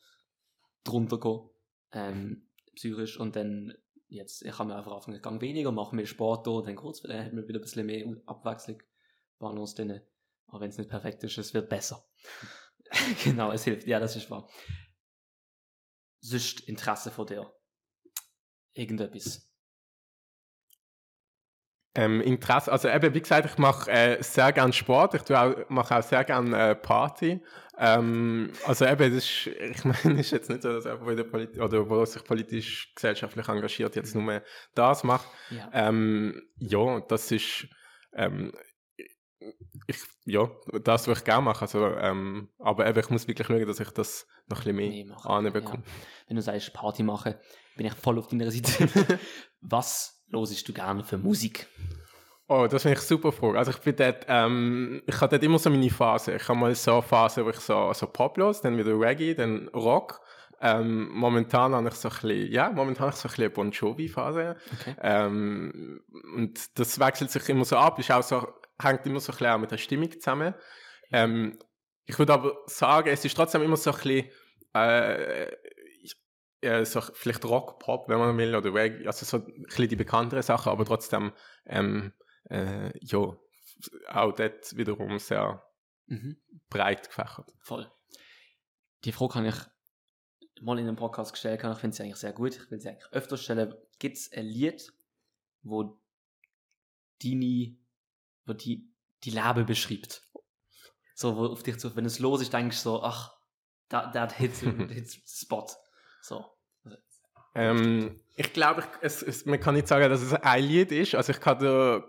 drunter 0.84 1.16
gekommen, 1.16 1.50
ähm, 1.92 2.48
psychisch 2.74 3.18
und 3.18 3.36
dann 3.36 3.74
jetzt, 4.08 4.42
ich 4.42 4.58
habe 4.58 4.68
mir 4.68 4.76
einfach 4.76 5.06
angefangen, 5.06 5.40
weniger, 5.40 5.72
mache 5.72 5.94
mehr 5.94 6.06
Sport 6.06 6.46
da 6.46 6.62
dann 6.62 6.76
kurz, 6.76 7.02
dann 7.02 7.24
hat 7.24 7.32
man 7.32 7.46
wieder 7.48 7.58
ein 7.58 7.62
bisschen 7.62 7.86
mehr 7.86 8.06
Abwechslung, 8.26 8.82
Balance 9.38 9.74
drin. 9.74 10.00
Auch 10.48 10.60
wenn 10.60 10.70
es 10.70 10.78
nicht 10.78 10.90
perfekt 10.90 11.22
ist, 11.24 11.38
es 11.38 11.54
wird 11.54 11.68
besser. 11.68 12.04
genau, 13.24 13.52
es 13.52 13.64
hilft. 13.64 13.86
Ja, 13.86 13.98
das 13.98 14.16
ist 14.16 14.30
wahr. 14.30 14.48
Sonst 16.20 16.60
Interesse 16.60 17.10
von 17.10 17.26
dir? 17.26 17.52
Irgendetwas? 18.74 19.46
Ähm, 21.96 22.20
Interesse, 22.20 22.70
also 22.70 22.88
eben, 22.88 23.14
wie 23.14 23.22
gesagt, 23.22 23.46
ich 23.46 23.56
mache 23.56 23.90
äh, 23.90 24.22
sehr 24.22 24.52
gerne 24.52 24.72
Sport, 24.74 25.14
ich 25.14 25.34
auch, 25.34 25.54
mache 25.70 25.96
auch 25.96 26.02
sehr 26.02 26.24
gerne 26.24 26.70
äh, 26.70 26.74
Party. 26.74 27.42
Ähm, 27.78 28.52
also 28.66 28.84
eben, 28.84 29.14
das 29.14 29.24
ist, 29.24 29.46
ich 29.46 29.84
meine, 30.04 30.20
ist 30.20 30.30
jetzt 30.30 30.50
nicht 30.50 30.62
so, 30.62 30.72
dass 30.74 30.84
jemand, 30.84 31.18
der 31.18 31.24
Polit 31.24 31.58
oder 31.58 31.88
wo 31.88 32.04
sich 32.04 32.22
politisch, 32.22 32.92
gesellschaftlich 32.94 33.48
engagiert, 33.48 33.96
jetzt 33.96 34.14
nur 34.14 34.42
das 34.74 35.04
macht. 35.04 35.26
Ja, 35.50 35.70
ähm, 35.72 36.42
ja 36.58 37.00
das 37.00 37.30
ist, 37.32 37.66
ähm, 38.12 38.52
ich, 39.86 39.98
ja, 40.24 40.48
das 40.82 41.06
würde 41.06 41.18
ich 41.18 41.24
gerne 41.24 41.42
machen. 41.42 41.62
Also, 41.62 41.86
ähm, 41.86 42.48
aber 42.58 42.86
eben, 42.86 42.98
ich 42.98 43.10
muss 43.10 43.28
wirklich 43.28 43.46
schauen, 43.46 43.66
dass 43.66 43.80
ich 43.80 43.90
das 43.90 44.26
noch 44.48 44.64
ein 44.64 44.76
bisschen 44.76 45.06
mehr 45.06 45.26
anbekomme. 45.26 45.82
Ja. 45.84 45.92
Wenn 46.28 46.36
du 46.36 46.42
sagst, 46.42 46.72
Party 46.72 47.02
machen, 47.02 47.34
bin 47.76 47.86
ich 47.86 47.94
voll 47.94 48.18
auf 48.18 48.28
deiner 48.28 48.50
Seite. 48.50 49.18
Was 49.60 50.22
hörst 50.30 50.68
du 50.68 50.72
gerne 50.72 51.04
für 51.04 51.18
Musik? 51.18 51.66
Oh, 52.48 52.68
das 52.70 52.82
finde 52.82 52.98
ich 52.98 53.04
super 53.04 53.32
Frage. 53.32 53.58
Also 53.58 53.72
ich 53.72 53.78
bin 53.78 53.96
dort, 53.96 54.24
ähm, 54.28 55.02
ich 55.06 55.20
habe 55.20 55.30
dort 55.30 55.42
immer 55.42 55.58
so 55.58 55.68
meine 55.68 55.90
Phase. 55.90 56.36
Ich 56.36 56.48
habe 56.48 56.58
mal 56.58 56.74
so 56.74 56.92
eine 56.92 57.02
Phase, 57.02 57.44
wo 57.44 57.50
ich 57.50 57.58
so, 57.58 57.92
so 57.92 58.06
Pop 58.06 58.38
los, 58.38 58.60
dann 58.60 58.78
wieder 58.78 58.98
Reggae, 58.98 59.34
dann 59.34 59.68
Rock. 59.68 60.20
Ähm, 60.60 61.10
momentan 61.12 61.74
habe 61.74 61.88
ich 61.88 61.94
so 61.94 62.08
ein 62.08 62.14
bisschen, 62.14 62.52
ja, 62.52 62.70
momentan 62.70 63.06
habe 63.06 63.14
ich 63.14 63.20
so 63.20 63.28
ein 63.28 63.34
bisschen 63.34 63.52
Bon 63.52 63.70
Jovi-Phase. 63.72 64.56
Okay. 64.80 64.94
Ähm, 65.02 66.00
und 66.36 66.78
das 66.78 66.98
wechselt 67.00 67.30
sich 67.30 67.48
immer 67.48 67.64
so 67.64 67.76
ab. 67.76 67.98
Ist 67.98 68.12
auch 68.12 68.22
so 68.22 68.46
hängt 68.80 69.06
immer 69.06 69.20
so 69.20 69.32
ein 69.32 69.38
bisschen 69.38 69.60
mit 69.60 69.70
der 69.70 69.78
Stimmung 69.78 70.10
zusammen. 70.12 70.54
Ähm, 71.12 71.58
ich 72.04 72.18
würde 72.18 72.32
aber 72.32 72.56
sagen, 72.66 73.08
es 73.08 73.24
ist 73.24 73.36
trotzdem 73.36 73.62
immer 73.62 73.76
so 73.76 73.90
ein 73.90 73.96
bisschen, 73.96 74.30
äh, 74.74 75.50
äh, 76.60 76.84
so 76.84 77.00
vielleicht 77.00 77.44
Rock, 77.44 77.78
Pop, 77.78 78.08
wenn 78.08 78.18
man 78.18 78.36
will, 78.36 78.54
oder 78.54 78.72
Reggae, 78.72 79.06
also 79.06 79.24
so 79.24 79.44
ein 79.44 79.62
bisschen 79.64 79.88
die 79.88 79.96
bekannteren 79.96 80.42
Sachen, 80.42 80.70
aber 80.70 80.84
trotzdem, 80.84 81.32
ähm, 81.66 82.12
äh, 82.50 82.92
ja, 83.00 83.18
auch 84.08 84.32
dort 84.32 84.76
wiederum 84.76 85.18
sehr 85.18 85.62
Mhm. 86.06 86.36
breit 86.70 87.08
gefächert. 87.08 87.52
Voll. 87.60 87.90
Die 89.04 89.12
Frage 89.12 89.32
kann 89.34 89.46
ich 89.46 89.56
mal 90.62 90.78
in 90.78 90.86
einem 90.86 90.96
Podcast 90.96 91.32
gestellt 91.32 91.62
haben. 91.62 91.72
Ich 91.72 91.78
finde 91.78 91.96
sie 91.96 92.02
eigentlich 92.04 92.16
sehr 92.16 92.32
gut. 92.32 92.56
Ich 92.56 92.70
will 92.70 92.80
sie 92.80 92.88
eigentlich 92.88 93.12
öfter 93.12 93.36
stellen. 93.36 93.74
Gibt 93.98 94.16
es 94.16 94.32
ein 94.32 94.46
Lied, 94.46 94.92
wo 95.62 96.00
deine, 97.22 97.76
wo 98.46 98.52
die, 98.52 98.88
die 99.24 99.30
Leben 99.30 99.66
beschreibt? 99.66 100.22
So, 101.14 101.36
wo 101.36 101.46
auf 101.46 101.62
dich 101.62 101.78
zu, 101.78 101.94
wenn 101.96 102.04
es 102.04 102.18
los 102.18 102.42
ist, 102.42 102.52
denkst 102.52 102.76
du 102.78 102.82
so, 102.82 103.02
ach, 103.02 103.32
that, 103.88 104.12
that 104.12 104.32
hits, 104.32 104.60
hits 104.90 105.20
spot. 105.26 105.66
So. 106.20 106.44
Ähm, 107.54 108.20
ich 108.36 108.52
glaube, 108.52 108.82
ich, 108.82 108.86
es, 109.00 109.22
es, 109.22 109.46
man 109.46 109.58
kann 109.58 109.74
nicht 109.74 109.88
sagen, 109.88 110.10
dass 110.10 110.20
es 110.20 110.34
ein 110.34 110.62
Lied 110.62 110.92
ist. 110.92 111.14
Also 111.14 111.32
ich 111.32 111.40
kann 111.40 111.58
da, 111.58 112.04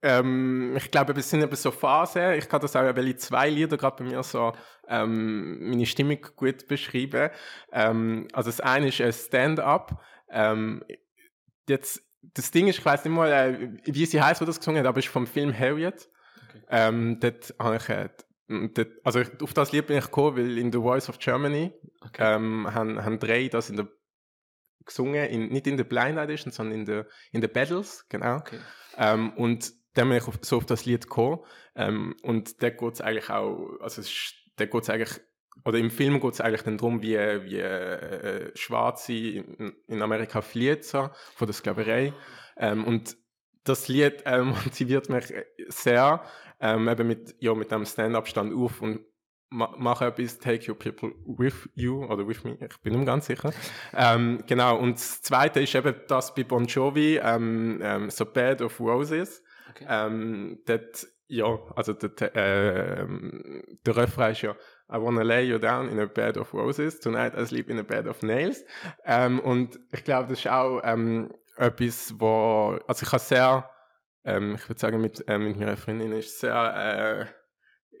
ähm, 0.00 0.74
ich 0.76 0.90
glaube, 0.90 1.12
es 1.12 1.28
sind 1.28 1.42
eben 1.42 1.54
so 1.54 1.70
Phasen. 1.70 2.32
Ich 2.32 2.48
kann 2.48 2.62
das 2.62 2.74
auch, 2.74 2.82
weil 2.82 3.08
ich 3.08 3.18
zwei 3.18 3.50
Lieder 3.50 3.76
gerade 3.76 4.02
bei 4.02 4.04
mir 4.04 4.22
so 4.22 4.54
ähm, 4.88 5.68
meine 5.68 5.84
Stimmung 5.84 6.18
gut 6.34 6.66
beschreiben. 6.66 7.30
Ähm, 7.72 8.26
also 8.32 8.48
das 8.48 8.60
eine 8.60 8.88
ist 8.88 9.02
ein 9.02 9.12
Stand-up. 9.12 10.02
Ähm, 10.30 10.82
jetzt 11.68 12.02
das 12.22 12.50
Ding 12.50 12.68
ist, 12.68 12.78
ich 12.78 12.84
weiß 12.84 13.04
nicht 13.04 13.14
mal, 13.14 13.30
äh, 13.30 13.70
wie 13.84 14.06
sie 14.06 14.20
heißt, 14.20 14.40
wo 14.40 14.44
das 14.44 14.58
gesungen 14.58 14.80
hat, 14.80 14.86
aber 14.86 14.98
es 14.98 15.06
ist 15.06 15.12
vom 15.12 15.26
Film 15.26 15.56
Harriet. 15.56 16.08
Okay. 16.48 16.62
Ähm, 16.68 17.20
dort 17.20 17.54
habe 17.58 17.76
ich, 17.76 17.88
äh, 17.88 18.08
dort, 18.48 18.88
also 19.04 19.20
ich, 19.20 19.40
auf 19.40 19.54
das 19.54 19.72
Lied 19.72 19.86
bin 19.86 19.98
ich 19.98 20.04
gekommen, 20.04 20.36
weil 20.36 20.58
in 20.58 20.72
The 20.72 20.78
Voice 20.78 21.08
of 21.08 21.18
Germany 21.18 21.72
Okay. 22.00 22.36
ähm, 22.36 22.72
haben, 22.72 23.04
haben 23.04 23.18
drei 23.18 23.48
das 23.48 23.70
in 23.70 23.76
der 23.76 23.88
gesungen, 24.84 25.28
in, 25.28 25.48
nicht 25.48 25.66
in 25.66 25.76
der 25.76 25.84
Blind 25.84 26.16
Edition, 26.16 26.52
sondern 26.52 26.80
in 26.80 26.86
der 26.86 27.06
in 27.32 27.40
der 27.40 27.48
Battles, 27.48 28.06
genau. 28.08 28.36
okay. 28.36 28.58
Ähm, 28.96 29.32
und 29.34 29.72
dann 29.94 30.08
bin 30.08 30.18
ich 30.18 30.28
auf, 30.28 30.38
so 30.42 30.56
auf 30.58 30.66
das 30.66 30.86
Lied 30.86 31.02
gekommen. 31.02 31.44
Ähm, 31.74 32.16
und 32.22 32.62
da 32.62 32.70
geht 32.70 32.94
es 32.94 33.00
eigentlich 33.00 33.30
auch, 33.30 33.78
also 33.80 34.00
es 34.00 34.34
da 34.56 34.66
geht's 34.66 34.90
eigentlich, 34.90 35.20
oder 35.64 35.78
im 35.78 35.90
Film 35.90 36.20
geht 36.20 36.34
es 36.34 36.40
eigentlich 36.40 36.62
dann 36.62 36.78
darum, 36.78 37.02
wie, 37.02 37.16
wie 37.16 37.58
äh, 37.58 38.56
Schwarze 38.56 39.12
in, 39.12 39.74
in 39.86 40.02
Amerika 40.02 40.40
fliehen, 40.40 40.82
so, 40.82 41.10
von 41.34 41.46
der 41.46 41.54
Sklaverei. 41.54 42.12
Ähm, 42.56 42.84
und 42.84 43.16
das 43.64 43.88
Lied 43.88 44.22
ähm, 44.24 44.48
motiviert 44.64 45.08
mich 45.08 45.32
sehr, 45.68 46.22
ähm, 46.60 46.88
eben 46.88 47.06
mit, 47.06 47.36
ja, 47.38 47.54
mit 47.54 47.70
dem 47.70 47.84
Stand-Up-Stand 47.84 48.54
auf 48.54 48.80
und 48.82 49.00
ma 49.50 49.74
mach 49.78 50.02
etwas, 50.02 50.38
take 50.38 50.70
your 50.70 50.78
people 50.78 51.12
with 51.26 51.68
you 51.74 52.04
oder 52.04 52.26
with 52.26 52.44
me, 52.44 52.58
ich 52.60 52.78
bin 52.82 52.96
mehr 52.96 53.04
ganz 53.04 53.26
sicher. 53.26 53.52
ähm, 53.94 54.42
genau, 54.46 54.76
und 54.78 54.94
das 54.94 55.22
Zweite 55.22 55.60
ist 55.60 55.74
eben 55.74 55.94
das 56.08 56.34
bei 56.34 56.44
Bon 56.44 56.66
Jovi, 56.66 57.18
ähm, 57.22 57.80
ähm, 57.82 58.10
so 58.10 58.24
Bed 58.24 58.60
of 58.62 58.78
Roses. 58.80 59.42
okay. 59.70 59.86
Ähm, 59.88 60.58
dort, 60.66 61.06
ja, 61.28 61.58
also 61.76 61.92
dort, 61.92 62.30
ähm, 62.34 63.62
der 63.84 63.96
Refrain 63.96 64.32
ist 64.32 64.42
ja 64.42 64.56
I 64.90 64.96
wanna 64.98 65.22
lay 65.22 65.44
you 65.44 65.58
down 65.58 65.88
in 65.88 65.98
a 66.00 66.06
bed 66.06 66.36
of 66.38 66.52
roses, 66.54 66.98
tonight 67.00 67.34
I 67.36 67.44
sleep 67.44 67.68
in 67.68 67.78
a 67.78 67.82
bed 67.82 68.06
of 68.06 68.22
nails. 68.22 68.64
Ähm, 69.04 69.38
und 69.40 69.78
ich 69.92 70.02
glaube, 70.04 70.28
das 70.28 70.38
ist 70.40 70.48
auch 70.48 70.80
ähm, 70.82 71.30
etwas, 71.56 72.14
wo, 72.18 72.78
also 72.86 73.04
ich 73.04 73.12
habe 73.12 73.22
sehr, 73.22 73.70
ähm, 74.24 74.54
ich 74.54 74.68
würde 74.68 74.80
sagen, 74.80 75.00
mit, 75.00 75.22
ähm, 75.28 75.44
mit 75.48 75.58
meiner 75.58 75.76
Freundin 75.76 76.12
ist 76.12 76.40
sehr, 76.40 77.28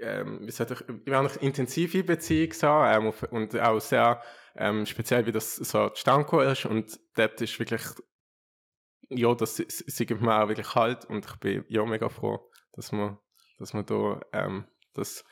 ähm, 0.00 0.46
wie 0.46 0.50
soll 0.50 0.66
ich, 0.70 0.84
wir 1.04 1.16
haben 1.16 1.26
eine 1.26 1.36
intensive 1.40 2.04
Beziehung 2.04 2.52
so, 2.52 2.66
ähm, 2.68 3.12
und 3.30 3.58
auch 3.60 3.80
sehr 3.80 4.22
ähm, 4.56 4.86
speziell, 4.86 5.26
wie 5.26 5.32
das 5.32 5.56
so 5.56 5.88
zustande 5.90 6.44
ist 6.44 6.64
und 6.66 6.98
dort 7.16 7.40
ist 7.40 7.58
wirklich, 7.58 7.82
ja, 9.10 9.34
das 9.34 9.56
sie- 9.56 10.06
gibt 10.06 10.20
mir 10.20 10.42
auch 10.42 10.48
wirklich 10.48 10.74
Halt 10.74 11.04
und 11.06 11.24
ich 11.26 11.36
bin 11.36 11.64
ja 11.68 11.84
mega 11.84 12.08
froh, 12.08 12.50
dass 12.72 12.92
wir, 12.92 13.18
dass 13.58 13.74
wir 13.74 13.82
da 13.82 14.20
ähm, 14.32 14.66
das 14.94 15.24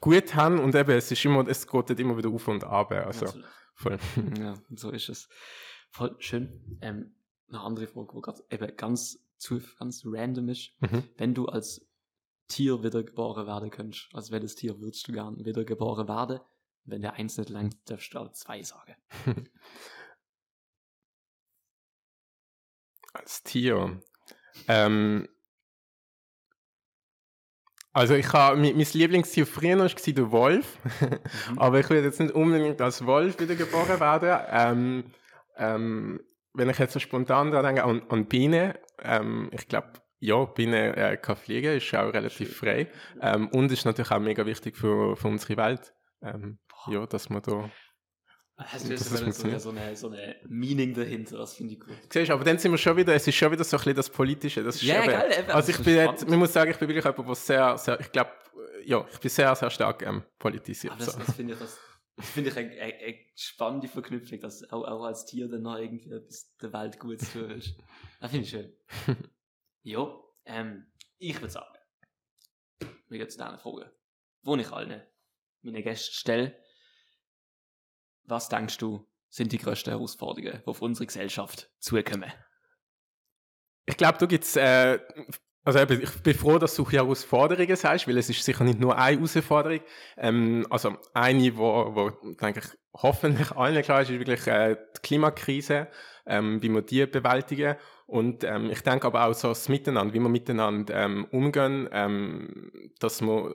gut 0.00 0.34
haben 0.34 0.58
und 0.58 0.74
eben, 0.74 0.90
es 0.90 1.10
ist 1.10 1.24
immer, 1.24 1.46
es 1.46 1.66
geht 1.66 1.98
immer 1.98 2.16
wieder 2.16 2.30
auf 2.30 2.48
und 2.48 2.64
ab, 2.64 2.92
also 2.92 3.26
voll. 3.74 3.98
Ja, 4.38 4.54
so 4.70 4.90
ist 4.90 5.08
es. 5.08 5.28
Voll 5.90 6.16
schön. 6.18 6.78
Ähm, 6.80 7.14
eine 7.48 7.60
andere 7.60 7.86
Frage, 7.86 8.14
wo 8.14 8.20
gerade 8.20 8.42
eben 8.50 8.76
ganz, 8.76 9.18
zu, 9.36 9.60
ganz 9.78 10.02
random 10.04 10.48
ist. 10.48 10.72
Mhm. 10.80 11.04
Wenn 11.16 11.34
du 11.34 11.46
als 11.46 11.86
Tier 12.48 12.82
wiedergeboren 12.82 13.46
werden 13.46 13.70
könntest, 13.70 14.08
als 14.12 14.30
welches 14.30 14.54
Tier 14.54 14.80
würdest 14.80 15.08
du 15.08 15.12
gern 15.12 15.44
wiedergeboren 15.44 16.08
werden? 16.08 16.40
Wenn 16.84 17.02
der 17.02 17.14
eins 17.14 17.38
nicht 17.38 17.50
langt, 17.50 17.76
darfst 17.88 18.12
du 18.12 18.18
auch 18.18 18.32
zwei 18.32 18.62
sagen. 18.62 18.96
Als 23.12 23.42
Tier. 23.42 24.02
Ähm, 24.68 25.28
also 27.92 28.14
ich 28.14 28.32
habe, 28.32 28.56
mein, 28.56 28.76
mein 28.76 28.86
Lieblingstier 28.92 29.46
früher 29.46 29.76
noch 29.76 29.84
war 29.84 30.12
der 30.12 30.32
Wolf, 30.32 30.78
Mhm. 31.00 31.58
aber 31.58 31.80
ich 31.80 31.90
würde 31.90 32.04
jetzt 32.04 32.20
nicht 32.20 32.34
unbedingt 32.34 32.80
als 32.80 33.04
Wolf 33.06 33.38
wiedergeboren 33.38 34.00
werden. 34.00 34.40
Ähm, 34.50 35.04
ähm, 35.56 36.20
wenn 36.54 36.68
ich 36.70 36.78
jetzt 36.78 36.92
so 36.92 37.00
spontan 37.00 37.50
daran 37.50 37.74
denke, 37.74 37.84
an, 37.84 38.02
an 38.08 38.26
Bienen, 38.26 38.74
ähm, 39.02 39.50
ich 39.52 39.68
glaube, 39.68 39.92
ja, 40.20 40.44
Bienen 40.44 40.94
äh, 40.94 41.16
kann 41.20 41.36
fliegen, 41.36 41.76
ist 41.76 41.94
auch 41.94 42.12
relativ 42.12 42.56
frei 42.56 42.88
ähm, 43.20 43.48
und 43.48 43.72
ist 43.72 43.84
natürlich 43.84 44.10
auch 44.10 44.20
mega 44.20 44.46
wichtig 44.46 44.76
für, 44.76 45.16
für 45.16 45.28
unsere 45.28 45.56
Welt. 45.56 45.94
Ähm, 46.22 46.58
ja, 46.86 47.06
dass 47.06 47.28
man 47.30 47.42
da 47.42 47.70
Hast 48.64 48.84
du 48.84 48.90
Das 48.90 49.00
jetzt 49.00 49.00
ist 49.00 49.10
so, 49.10 49.24
funktioniert. 49.24 49.60
so, 49.60 49.70
eine, 49.70 49.96
so 49.96 50.08
eine 50.08 50.36
Meaning 50.48 50.94
dahinter, 50.94 51.38
das 51.38 51.54
finde 51.54 51.74
ich 51.74 51.80
gut. 51.80 51.96
Siehst 52.10 52.28
du, 52.28 52.34
aber 52.34 52.44
dann 52.44 52.58
sind 52.58 52.70
wir 52.70 52.78
schon 52.78 52.96
wieder, 52.96 53.14
es 53.14 53.26
ist 53.26 53.34
schon 53.34 53.52
wieder 53.52 53.64
so 53.64 53.76
ein 53.76 53.80
bisschen 53.80 53.96
das 53.96 54.10
Politische. 54.10 54.62
Das 54.62 54.76
ist 54.76 54.82
Ja, 54.82 55.02
eben, 55.02 55.12
geil, 55.12 55.30
eben. 55.38 55.50
Also 55.50 55.70
ich 55.70 55.78
bin 55.78 55.94
jetzt, 55.94 56.28
man 56.28 56.38
muss 56.38 56.52
sagen, 56.52 56.70
ich 56.70 56.78
bin 56.78 56.88
wirklich 56.88 57.04
jemand, 57.04 57.28
der 57.28 57.34
sehr, 57.34 57.78
sehr, 57.78 58.00
ich 58.00 58.12
glaube, 58.12 58.30
ja, 58.84 59.06
ich 59.12 59.18
bin 59.18 59.30
sehr, 59.30 59.54
sehr 59.54 59.70
stark 59.70 60.02
ähm, 60.02 60.22
politisiert. 60.38 60.92
Aber 60.92 61.04
das, 61.04 61.14
so. 61.14 61.18
das 61.20 61.34
finde 61.34 61.54
ich, 61.54 61.58
das, 61.58 61.78
finde 62.20 62.50
ich 62.50 62.56
eine, 62.56 62.70
eine, 62.70 62.94
eine 62.94 63.18
spannende 63.34 63.88
Verknüpfung, 63.88 64.40
dass 64.40 64.64
auch, 64.70 64.84
auch 64.84 65.04
als 65.04 65.24
Tier 65.24 65.48
dann 65.48 65.62
noch 65.62 65.78
irgendwie 65.78 66.10
etwas 66.10 66.54
der 66.60 66.72
Welt 66.72 66.98
gut 66.98 67.20
zu 67.20 67.40
tun 67.40 67.50
ist. 67.50 67.74
Das 68.20 68.30
finde 68.30 68.44
ich 68.44 68.50
schön. 68.50 68.72
jo, 69.82 70.24
ähm, 70.44 70.86
ich 71.18 71.40
würde 71.40 71.52
sagen, 71.52 71.66
wir 73.08 73.18
gehen 73.18 73.28
zu 73.28 73.38
deiner 73.38 73.58
Frage, 73.58 73.92
wo 74.42 74.56
ich 74.56 74.70
allen 74.70 75.02
meine 75.62 75.82
Gäste 75.82 76.12
stelle. 76.12 76.58
Was 78.24 78.48
denkst 78.48 78.78
du, 78.78 79.06
sind 79.28 79.52
die 79.52 79.58
grössten 79.58 79.90
Herausforderungen, 79.90 80.60
die 80.62 80.66
auf 80.66 80.82
unsere 80.82 81.06
Gesellschaft 81.06 81.70
zukommen? 81.78 82.32
Ich 83.86 83.96
glaube, 83.96 84.18
du 84.18 84.26
gibt's, 84.28 84.56
äh, 84.56 84.98
also 85.64 85.78
ich 85.80 86.22
bin 86.22 86.34
froh, 86.34 86.58
dass 86.58 86.74
du 86.74 86.88
Herausforderungen 86.88 87.76
sagst, 87.76 88.06
weil 88.06 88.18
es 88.18 88.28
ist 88.28 88.44
sicher 88.44 88.64
nicht 88.64 88.80
nur 88.80 88.96
eine 88.96 89.16
Herausforderung. 89.16 89.80
Ähm, 90.16 90.66
also 90.70 90.96
eine, 91.14 91.56
wo, 91.56 91.94
wo 91.94 92.10
denke 92.34 92.60
ich, 92.60 92.78
hoffentlich 92.94 93.52
allen 93.52 93.82
klar 93.82 94.02
ist, 94.02 94.10
ist 94.10 94.18
wirklich 94.18 94.46
äh, 94.46 94.76
die 94.96 95.00
Klimakrise, 95.00 95.88
ähm, 96.26 96.62
wie 96.62 96.68
wir 96.68 96.82
die 96.82 97.06
bewältigen. 97.06 97.76
Und 98.06 98.44
ähm, 98.44 98.70
ich 98.70 98.82
denke 98.82 99.06
aber 99.06 99.26
auch 99.26 99.34
so 99.34 99.48
das 99.48 99.68
Miteinander, 99.68 100.12
wie 100.12 100.20
wir 100.20 100.28
miteinander 100.28 100.94
ähm, 100.94 101.26
umgehen, 101.30 101.88
ähm, 101.92 102.70
dass 102.98 103.22
wir 103.22 103.54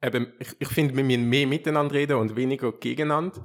äh, 0.00 0.06
eben, 0.06 0.32
ich, 0.38 0.48
ich 0.58 0.68
finde, 0.68 0.96
wir 0.96 1.04
müssen 1.04 1.28
mehr 1.28 1.46
miteinander 1.46 1.94
reden 1.94 2.16
und 2.16 2.36
weniger 2.36 2.72
gegeneinander. 2.72 3.44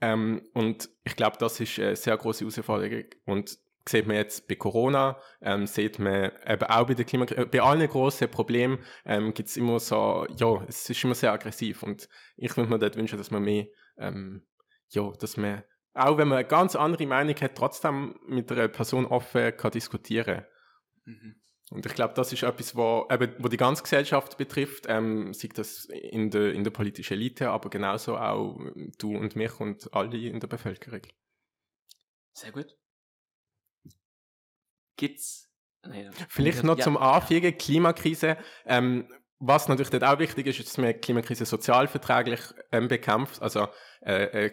Ähm, 0.00 0.42
und 0.54 0.88
ich 1.04 1.16
glaube, 1.16 1.36
das 1.38 1.60
ist 1.60 1.78
eine 1.78 1.96
sehr 1.96 2.16
große 2.16 2.44
Herausforderung. 2.44 3.04
Und 3.26 3.58
sieht 3.88 4.06
man 4.06 4.16
jetzt 4.16 4.46
bei 4.48 4.54
Corona, 4.54 5.18
ähm, 5.40 5.66
sieht 5.66 5.98
man 5.98 6.30
eben 6.46 6.64
auch 6.64 6.86
bei 6.86 6.94
der 6.94 7.04
Klimakrise, 7.04 7.46
bei 7.46 7.62
allen 7.62 7.88
grossen 7.88 8.30
Problemen 8.30 8.78
ähm, 9.04 9.32
gibt 9.34 9.48
es 9.48 9.56
immer 9.56 9.80
so, 9.80 10.26
ja, 10.36 10.62
es 10.68 10.88
ist 10.88 11.02
immer 11.04 11.14
sehr 11.14 11.32
aggressiv. 11.32 11.82
Und 11.82 12.08
ich 12.36 12.56
würde 12.56 12.70
mir 12.70 12.78
dort 12.78 12.96
wünschen, 12.96 13.18
dass 13.18 13.30
man 13.30 13.42
mehr, 13.42 13.66
ähm, 13.96 14.46
ja, 14.90 15.10
dass 15.18 15.36
man, 15.36 15.64
auch 15.94 16.18
wenn 16.18 16.28
man 16.28 16.38
eine 16.38 16.48
ganz 16.48 16.76
andere 16.76 17.06
Meinung 17.06 17.34
hat, 17.36 17.54
trotzdem 17.54 18.18
mit 18.26 18.52
einer 18.52 18.68
Person 18.68 19.06
offen 19.06 19.56
kann 19.56 19.72
diskutieren 19.72 20.44
und 21.70 21.84
ich 21.84 21.94
glaube, 21.94 22.14
das 22.14 22.32
ist 22.32 22.42
etwas, 22.42 22.74
wo, 22.74 23.06
eben, 23.10 23.34
wo 23.38 23.48
die 23.48 23.56
ganze 23.56 23.82
Gesellschaft 23.82 24.38
betrifft, 24.38 24.86
ähm, 24.88 25.34
sei 25.34 25.48
das 25.54 25.84
in 25.86 26.30
der, 26.30 26.52
in 26.52 26.64
der 26.64 26.70
politischen 26.70 27.14
Elite, 27.14 27.50
aber 27.50 27.68
genauso 27.68 28.16
auch 28.16 28.58
du 28.98 29.16
und 29.16 29.36
mich 29.36 29.60
und 29.60 29.92
alle 29.92 30.16
in 30.16 30.40
der 30.40 30.48
Bevölkerung. 30.48 31.02
Sehr 32.32 32.52
gut. 32.52 32.74
Gibt's. 34.96 35.50
Nee, 35.86 36.10
Vielleicht 36.28 36.64
noch 36.64 36.78
ja, 36.78 36.84
zum 36.84 36.96
Anfügen, 36.96 37.56
Klimakrise. 37.56 38.36
Ähm, 38.66 39.08
was 39.38 39.68
natürlich 39.68 39.90
dort 39.90 40.04
auch 40.04 40.18
wichtig 40.18 40.46
ist, 40.46 40.58
ist, 40.58 40.68
dass 40.68 40.78
man 40.78 40.92
die 40.92 40.98
Klimakrise 40.98 41.44
sozialverträglich 41.44 42.40
ähm, 42.72 42.88
bekämpft. 42.88 43.40
Also, 43.40 43.68
äh, 44.00 44.46
äh, 44.46 44.52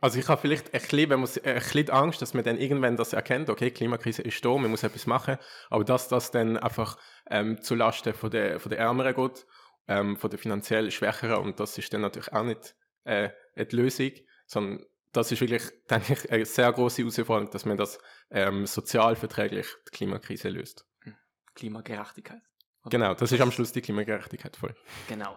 also 0.00 0.18
ich 0.18 0.28
habe 0.28 0.40
vielleicht 0.40 0.74
ein 0.74 0.80
bisschen, 0.80 1.10
wenn 1.10 1.20
man, 1.20 1.28
ein 1.44 1.54
bisschen 1.54 1.90
Angst, 1.90 2.22
dass 2.22 2.34
man 2.34 2.44
dann 2.44 2.58
irgendwann 2.58 2.96
das 2.96 3.12
erkennt, 3.12 3.50
okay, 3.50 3.70
Klimakrise 3.70 4.22
ist 4.22 4.44
da, 4.44 4.56
man 4.56 4.70
muss 4.70 4.82
etwas 4.82 5.06
machen, 5.06 5.38
aber 5.70 5.84
dass 5.84 6.08
das 6.08 6.30
dann 6.30 6.56
einfach 6.56 6.98
ähm, 7.30 7.60
zulasten 7.60 8.14
von 8.14 8.30
der, 8.30 8.60
von 8.60 8.70
der 8.70 8.78
Ärmeren 8.78 9.14
geht, 9.14 9.46
ähm, 9.88 10.16
von 10.16 10.30
der 10.30 10.38
finanziell 10.38 10.90
Schwächeren 10.90 11.42
und 11.42 11.60
das 11.60 11.78
ist 11.78 11.92
dann 11.92 12.02
natürlich 12.02 12.32
auch 12.32 12.44
nicht 12.44 12.74
äh, 13.04 13.30
die 13.56 13.76
Lösung, 13.76 14.12
sondern 14.46 14.84
das 15.12 15.32
ist 15.32 15.40
wirklich, 15.40 15.62
denke 15.90 16.12
ich, 16.12 16.30
eine 16.30 16.44
sehr 16.44 16.72
große 16.72 17.02
Herausforderung, 17.02 17.50
dass 17.50 17.64
man 17.64 17.76
das 17.76 17.98
ähm, 18.30 18.66
sozial 18.66 19.16
verträglich 19.16 19.66
die 19.88 19.90
Klimakrise 19.90 20.48
löst. 20.48 20.86
Hm. 21.00 21.14
Klimagerechtigkeit. 21.54 22.42
Genau, 22.88 23.14
das 23.14 23.32
ist 23.32 23.40
am 23.40 23.50
Schluss 23.50 23.72
die 23.72 23.80
Klimagerechtigkeit 23.80 24.56
voll. 24.56 24.74
Genau. 25.08 25.36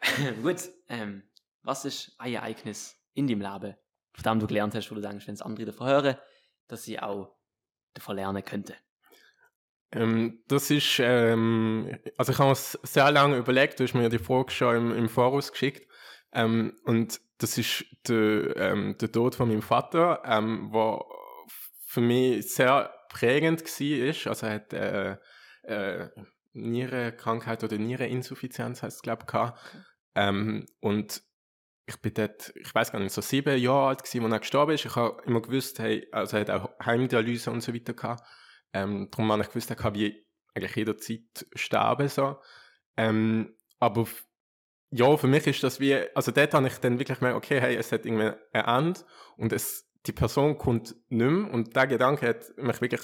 Gut, 0.42 0.70
ähm, 0.88 1.24
was 1.62 1.84
ist 1.84 2.14
ein 2.18 2.34
Ereignis 2.34 2.97
in 3.18 3.26
deinem 3.26 3.40
Leben, 3.40 3.76
von 4.12 4.22
dem 4.24 4.40
du 4.40 4.46
gelernt 4.46 4.74
hast, 4.74 4.90
wo 4.90 4.94
du 4.94 5.00
denkst, 5.00 5.26
wenn 5.26 5.34
es 5.34 5.42
andere 5.42 5.66
davon 5.66 5.88
hören, 5.88 6.16
dass 6.68 6.84
sie 6.84 6.98
auch 7.00 7.36
davon 7.94 8.16
lernen 8.16 8.44
könnten? 8.44 8.74
Ähm, 9.92 10.42
das 10.48 10.70
ist, 10.70 10.98
ähm, 11.00 11.98
also 12.16 12.32
ich 12.32 12.38
habe 12.38 12.52
es 12.52 12.72
sehr 12.82 13.10
lange 13.10 13.38
überlegt, 13.38 13.80
du 13.80 13.84
hast 13.84 13.94
mir 13.94 14.08
die 14.08 14.18
Frage 14.18 14.50
schon 14.50 14.76
im, 14.76 14.96
im 14.96 15.08
Voraus 15.08 15.50
geschickt. 15.50 15.88
Ähm, 16.32 16.76
und 16.84 17.20
das 17.38 17.56
ist 17.56 17.84
der, 18.06 18.56
ähm, 18.56 18.96
der 18.98 19.10
Tod 19.10 19.34
von 19.34 19.48
meinem 19.48 19.62
Vater, 19.62 20.22
ähm, 20.24 20.70
der 20.72 21.00
für 21.86 22.00
mich 22.02 22.52
sehr 22.54 22.92
prägend 23.08 23.62
war. 23.62 24.30
Also 24.30 24.46
er 24.46 24.54
hat 24.54 24.72
äh, 24.74 25.16
äh, 25.62 26.10
Nierenkrankheit 26.52 27.64
oder 27.64 27.78
Niereninsuffizienz 27.78 28.82
heißt 28.82 28.96
es, 28.96 29.02
glaube 29.02 29.22
ich, 29.22 29.26
gehabt. 29.26 29.58
Ähm, 30.14 30.66
und 30.80 31.22
ich 31.88 31.96
bin 32.02 32.12
dort, 32.12 32.52
ich 32.54 32.74
weiß 32.74 32.92
gar 32.92 33.00
nicht, 33.00 33.12
so 33.12 33.22
sieben 33.22 33.58
Jahre 33.58 33.88
alt 33.88 34.04
gewesen, 34.04 34.24
als 34.24 34.32
er 34.32 34.38
gestorben 34.40 34.72
ist. 34.72 34.84
Ich 34.84 34.94
habe 34.94 35.22
immer 35.24 35.40
gewusst, 35.40 35.78
hey, 35.78 36.06
also 36.12 36.36
er 36.36 36.40
hat 36.42 36.50
auch 36.50 36.70
Heimdialyse 36.84 37.50
und 37.50 37.62
so 37.62 37.74
weiter 37.74 37.94
gehabt. 37.94 38.22
Ähm, 38.74 39.08
darum 39.10 39.32
habe 39.32 39.42
ich 39.42 39.48
gewusst, 39.48 39.70
er 39.70 39.76
kann 39.76 39.94
wie 39.94 40.26
eigentlich 40.54 40.76
jederzeit 40.76 41.46
sterben, 41.54 42.08
so. 42.08 42.36
Ähm, 42.98 43.56
aber 43.78 44.06
ja, 44.90 45.16
für 45.16 45.28
mich 45.28 45.46
ist 45.46 45.62
das 45.62 45.80
wie, 45.80 45.96
also 46.14 46.30
dort 46.30 46.52
habe 46.52 46.66
ich 46.66 46.76
dann 46.78 46.98
wirklich 46.98 47.20
gemerkt, 47.20 47.38
okay, 47.38 47.58
hey, 47.58 47.76
es 47.76 47.90
hat 47.90 48.04
irgendwie 48.04 48.32
ein 48.52 48.86
Ende 48.86 49.00
und 49.38 49.54
es, 49.54 49.90
die 50.06 50.12
Person 50.12 50.58
kommt 50.58 50.94
nicht 51.08 51.30
mehr 51.30 51.50
und 51.52 51.74
der 51.74 51.86
Gedanke 51.86 52.28
hat 52.28 52.56
mich 52.58 52.80
wirklich 52.82 53.02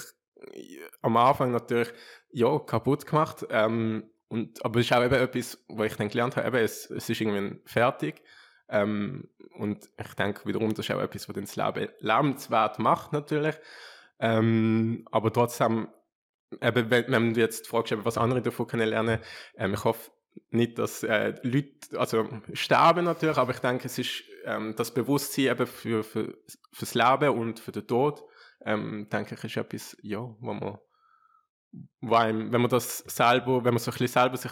am 1.01 1.17
Anfang 1.17 1.51
natürlich, 1.51 1.91
ja, 2.29 2.59
kaputt 2.59 3.07
gemacht, 3.07 3.47
ähm, 3.49 4.11
und, 4.27 4.63
aber 4.65 4.79
es 4.79 4.87
ist 4.87 4.93
auch 4.93 5.03
eben 5.03 5.15
etwas, 5.15 5.63
wo 5.67 5.83
ich 5.83 5.95
dann 5.95 6.09
gelernt 6.09 6.35
habe, 6.35 6.47
eben, 6.47 6.57
es, 6.57 6.89
es 6.89 7.09
ist 7.09 7.21
irgendwie 7.21 7.59
fertig. 7.65 8.21
Ähm, 8.69 9.29
und 9.57 9.89
ich 9.97 10.13
denke 10.15 10.45
wiederum, 10.47 10.73
das 10.73 10.85
ist 10.85 10.95
auch 10.95 11.01
etwas, 11.01 11.29
was 11.29 11.35
das 11.35 11.55
Leben 11.55 11.89
lebenswert 11.99 12.79
macht, 12.79 13.13
natürlich. 13.13 13.55
Ähm, 14.19 15.07
aber 15.11 15.31
trotzdem, 15.31 15.87
eben, 16.61 16.89
wenn, 16.89 17.11
wenn 17.11 17.33
du 17.33 17.39
jetzt 17.39 17.67
fragst, 17.67 17.93
was 18.05 18.17
andere 18.17 18.41
davon 18.41 18.67
können 18.67 18.89
lernen, 18.89 19.19
ähm, 19.57 19.73
ich 19.73 19.83
hoffe 19.83 20.11
nicht, 20.49 20.79
dass 20.79 21.03
äh, 21.03 21.35
Leute, 21.43 21.97
also 21.97 22.27
sterben 22.53 23.05
natürlich, 23.05 23.37
aber 23.37 23.53
ich 23.53 23.59
denke, 23.59 23.85
es 23.85 23.97
ist 23.97 24.23
ähm, 24.45 24.75
das 24.75 24.93
Bewusstsein 24.93 25.45
eben 25.45 25.67
für, 25.67 26.03
für, 26.03 26.37
fürs 26.73 26.93
Leben 26.93 27.29
und 27.37 27.59
für 27.59 27.71
den 27.71 27.87
Tod, 27.87 28.23
ähm, 28.65 29.07
denke 29.09 29.35
ich, 29.35 29.43
ist 29.43 29.57
etwas, 29.57 29.97
ja, 30.01 30.19
wo 30.19 30.53
man 30.53 30.77
weil, 32.01 32.51
wenn 32.51 32.61
man 32.61 32.69
das 32.69 32.99
selber, 32.99 33.63
wenn 33.63 33.73
man 33.73 33.79
so 33.79 33.91
ein 33.91 33.93
bisschen 33.93 34.07
selber 34.07 34.37
sich 34.37 34.51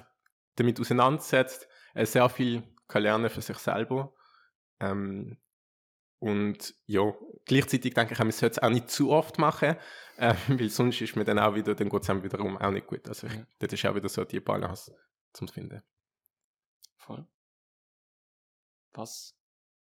damit 0.55 0.79
auseinandersetzt, 0.79 1.67
äh, 1.93 2.05
sehr 2.05 2.27
viel 2.29 2.63
kann 2.93 3.03
lernen 3.03 3.29
für 3.29 3.41
sich 3.41 3.57
selber. 3.57 4.13
Ähm, 4.79 5.37
und 6.19 6.73
ja, 6.85 7.13
gleichzeitig 7.45 7.93
denke 7.93 8.13
ich, 8.13 8.19
man 8.19 8.31
sollte 8.31 8.55
es 8.55 8.63
auch 8.63 8.69
nicht 8.69 8.89
zu 8.89 9.11
oft 9.11 9.39
machen, 9.39 9.75
äh, 10.17 10.33
weil 10.47 10.69
sonst 10.69 11.01
ist 11.01 11.15
mir 11.15 11.25
dann 11.25 11.39
auch 11.39 11.55
wieder, 11.55 11.75
dann 11.75 11.89
geht 11.89 12.03
es 12.03 12.23
wiederum 12.23 12.57
auch 12.57 12.71
nicht 12.71 12.87
gut. 12.87 13.07
Also 13.07 13.27
ich, 13.27 13.33
ja. 13.33 13.45
das 13.59 13.73
ist 13.73 13.85
auch 13.85 13.95
wieder 13.95 14.07
so 14.07 14.23
die 14.23 14.39
Balance 14.39 14.95
zum 15.33 15.47
Finden. 15.47 15.83
Voll. 16.95 17.27
Was 18.93 19.37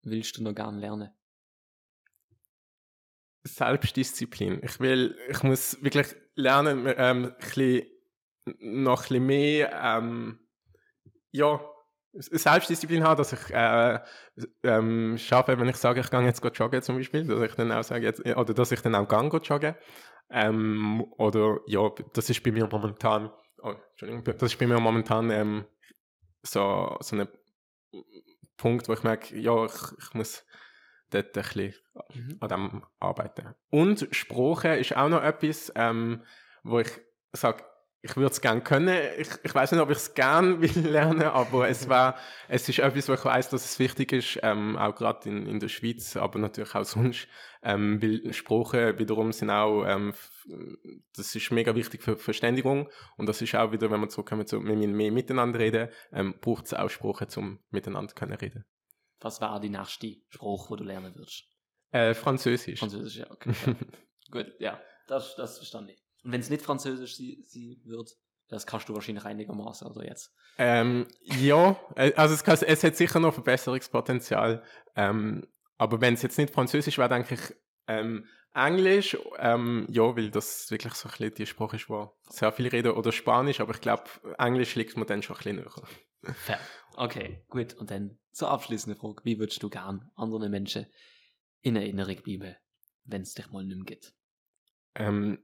willst 0.03 0.37
du 0.37 0.43
noch 0.43 0.55
gerne 0.55 0.81
lernen? 0.81 1.11
Selbstdisziplin. 3.45 4.61
Ich 4.65 4.81
will, 4.81 5.17
ich 5.29 5.43
muss 5.45 5.81
wirklich 5.83 6.17
lernen, 6.35 6.93
ähm, 6.97 7.27
ein 7.27 7.37
bisschen, 7.37 7.87
noch 8.59 9.03
ein 9.03 9.09
bisschen 9.09 9.27
mehr, 9.27 9.81
ähm, 9.81 10.49
ja, 11.31 11.61
Selbstdisziplin 12.19 13.05
haben, 13.05 13.19
dass 13.19 13.33
ich 13.33 13.55
äh, 13.55 13.99
ähm, 14.63 15.19
schaffe, 15.19 15.59
wenn 15.59 15.69
ich 15.69 15.77
sage, 15.77 16.01
ich 16.01 16.11
gehe 16.11 16.23
jetzt 16.23 16.43
joggen 16.59 16.83
zum 16.83 16.97
Beispiel, 16.97 17.25
dass 17.25 17.43
ich 17.43 17.55
dann 17.55 17.73
auch 17.73 17.85
sage, 17.85 18.05
jetzt, 18.05 18.25
oder 18.25 18.55
dass 18.55 18.73
ich 18.73 18.81
dann 18.81 18.95
auch 18.95 19.09
gang 19.09 19.33
joggen. 19.47 19.75
Ähm, 20.31 21.05
oder 21.19 21.61
ja, 21.67 21.91
das 22.13 22.31
ist 22.31 22.43
bei 22.43 22.51
mir 22.51 22.67
momentan, 22.67 23.31
oh, 23.63 23.75
Entschuldigung, 23.91 24.25
das 24.25 24.53
ist 24.53 24.59
bei 24.59 24.67
mir 24.67 24.81
momentan 24.81 25.31
ähm, 25.31 25.65
so, 26.43 26.97
so 27.01 27.17
ein 27.17 27.29
Punkt, 28.57 28.89
wo 28.89 28.95
ich 28.95 29.03
merke, 29.03 29.39
ja, 29.39 29.67
ich, 29.67 29.75
ich 29.99 30.15
muss 30.15 30.45
dort 31.11 31.27
ein 31.27 31.33
bisschen 31.33 31.75
mhm. 32.15 32.37
an 32.41 32.49
dem 32.49 32.85
arbeiten. 32.99 33.55
Und 33.71 34.09
Sprache 34.11 34.77
ist 34.77 34.97
auch 34.97 35.09
noch 35.09 35.23
etwas, 35.23 35.73
ähm, 35.77 36.25
wo 36.63 36.81
ich 36.81 36.91
sage, 37.33 37.65
ich 38.07 38.17
würde 38.17 38.33
es 38.33 38.41
gerne 38.41 38.61
können. 38.61 38.97
Ich, 39.19 39.29
ich 39.43 39.55
weiß 39.55 39.73
nicht, 39.73 39.81
ob 39.81 39.91
ich 39.91 39.97
es 39.97 40.15
gerne 40.15 40.61
will 40.61 40.87
lernen, 40.87 41.23
aber 41.23 41.69
es 41.69 41.89
war, 41.89 42.17
es 42.49 42.69
ist 42.69 42.79
etwas, 42.79 43.09
wo 43.09 43.15
ich 43.15 43.25
weiß, 43.25 43.51
dass 43.51 43.65
es 43.65 43.79
wichtig 43.79 44.13
ist, 44.13 44.39
ähm, 44.43 44.77
auch 44.77 44.95
gerade 44.95 45.29
in, 45.29 45.47
in 45.47 45.61
der 45.61 45.69
Schweiz, 45.69 46.17
aber 46.17 46.39
natürlich 46.39 46.75
auch 46.75 46.85
sonst, 46.85 47.27
ähm, 47.63 48.01
weil 48.01 48.33
Sprache 48.33 48.99
wiederum 48.99 49.33
sind 49.33 49.51
auch, 49.51 49.85
ähm, 49.85 50.15
das 51.17 51.35
ist 51.35 51.51
mega 51.51 51.75
wichtig 51.75 52.03
für 52.03 52.17
Verständigung 52.17 52.89
und 53.17 53.29
das 53.29 53.43
ist 53.43 53.55
auch 53.57 53.73
wieder, 53.73 53.91
wenn 53.91 54.01
wir 54.01 54.09
zurückkommen 54.09 54.47
zu, 54.47 54.63
wir 54.63 54.77
mehr 54.77 55.13
miteinander 55.13 55.59
reden, 55.59 55.89
ähm, 56.13 56.37
braucht 56.41 56.67
es 56.67 56.75
auch 56.75 56.89
Sprache, 56.89 57.27
um 57.37 57.59
miteinander 57.71 58.15
können 58.15 58.35
reden. 58.35 58.65
Was 59.21 59.41
war 59.41 59.61
die 59.61 59.71
nächste 59.71 60.15
Sprache, 60.29 60.77
die 60.77 60.77
du 60.77 60.85
lernen 60.85 61.15
würdest? 61.15 61.45
Äh, 61.91 62.15
Französisch. 62.15 62.79
Französisch, 62.79 63.17
ja, 63.17 63.31
okay. 63.31 63.53
Gut, 64.31 64.53
ja, 64.59 64.81
das, 65.09 65.35
das 65.37 65.59
verstand 65.59 65.91
ich. 65.91 66.06
Und 66.27 66.33
wenn 66.33 66.41
es 66.41 66.51
nicht 66.51 66.63
Französisch 66.63 67.15
sie, 67.15 67.45
sie 67.47 67.81
wird, 67.85 68.11
das 68.49 68.67
kannst 68.67 68.89
du 68.89 68.95
wahrscheinlich 68.95 69.25
einigermaßen, 69.25 69.87
oder 69.87 70.05
jetzt? 70.05 70.35
Ähm, 70.59 71.07
ja, 71.23 71.79
äh, 71.95 72.13
also 72.15 72.35
es, 72.35 72.43
kann, 72.43 72.59
es 72.61 72.83
hat 72.83 72.97
sicher 72.97 73.21
noch 73.21 73.33
Verbesserungspotenzial. 73.33 74.65
Ähm, 74.97 75.47
aber 75.79 76.01
wenn 76.01 76.15
es 76.15 76.23
jetzt 76.23 76.37
nicht 76.37 76.53
Französisch 76.53 76.99
wäre, 76.99 77.09
denke 77.09 77.35
ich, 77.35 77.55
ähm, 77.87 78.27
Englisch, 78.55 79.17
ähm, 79.39 79.87
ja, 79.89 80.17
weil 80.17 80.33
das 80.33 80.69
wirklich 80.69 80.95
so 80.95 81.09
ein 81.09 81.13
bisschen 81.13 81.35
die 81.35 81.47
Sprache 81.47 81.77
ist, 81.77 81.89
wo 81.89 82.13
sehr 82.29 82.51
viel 82.51 82.67
reden, 82.67 82.91
oder 82.91 83.13
Spanisch, 83.13 83.61
aber 83.61 83.75
ich 83.75 83.81
glaube, 83.81 84.11
Englisch 84.37 84.75
liegt 84.75 84.97
mir 84.97 85.07
dann 85.07 85.23
schon 85.23 85.37
ein 85.37 85.39
bisschen 85.39 85.57
näher. 85.59 86.35
Fair. 86.35 86.59
Okay, 86.97 87.45
gut. 87.51 87.75
Und 87.75 87.93
dann 87.93 88.19
zur 88.33 88.51
abschließenden 88.51 89.01
Frage. 89.01 89.23
Wie 89.23 89.39
würdest 89.39 89.63
du 89.63 89.71
gern 89.71 90.11
anderen 90.17 90.51
Menschen 90.51 90.87
in 91.61 91.77
Erinnerung 91.77 92.17
bleiben, 92.17 92.57
wenn 93.05 93.23
es 93.23 93.35
dich 93.35 93.49
mal 93.53 93.65
nicht 93.65 93.77
mehr 93.77 93.85
gibt? 93.85 94.13
Ähm, 94.97 95.39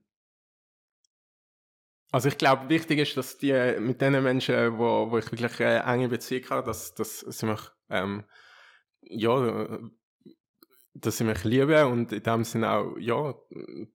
also 2.12 2.28
ich 2.28 2.36
glaube, 2.36 2.68
wichtig 2.68 2.98
ist, 2.98 3.16
dass 3.16 3.38
die 3.38 3.76
mit 3.80 4.00
den 4.02 4.22
Menschen, 4.22 4.78
wo, 4.78 5.10
wo 5.10 5.18
ich 5.18 5.32
wirklich 5.32 5.60
eine 5.60 5.82
enge 5.84 6.08
Beziehung 6.08 6.44
habe, 6.50 6.66
dass, 6.66 6.94
dass 6.94 7.20
sie 7.20 7.46
mich, 7.46 7.60
ähm, 7.88 8.24
ja, 9.00 9.78
dass 10.94 11.16
sie 11.16 11.24
mich 11.24 11.42
lieben 11.44 11.86
und 11.86 12.12
in 12.12 12.22
dem 12.22 12.44
Sinne 12.44 12.70
auch, 12.70 12.96
ja, 12.98 13.34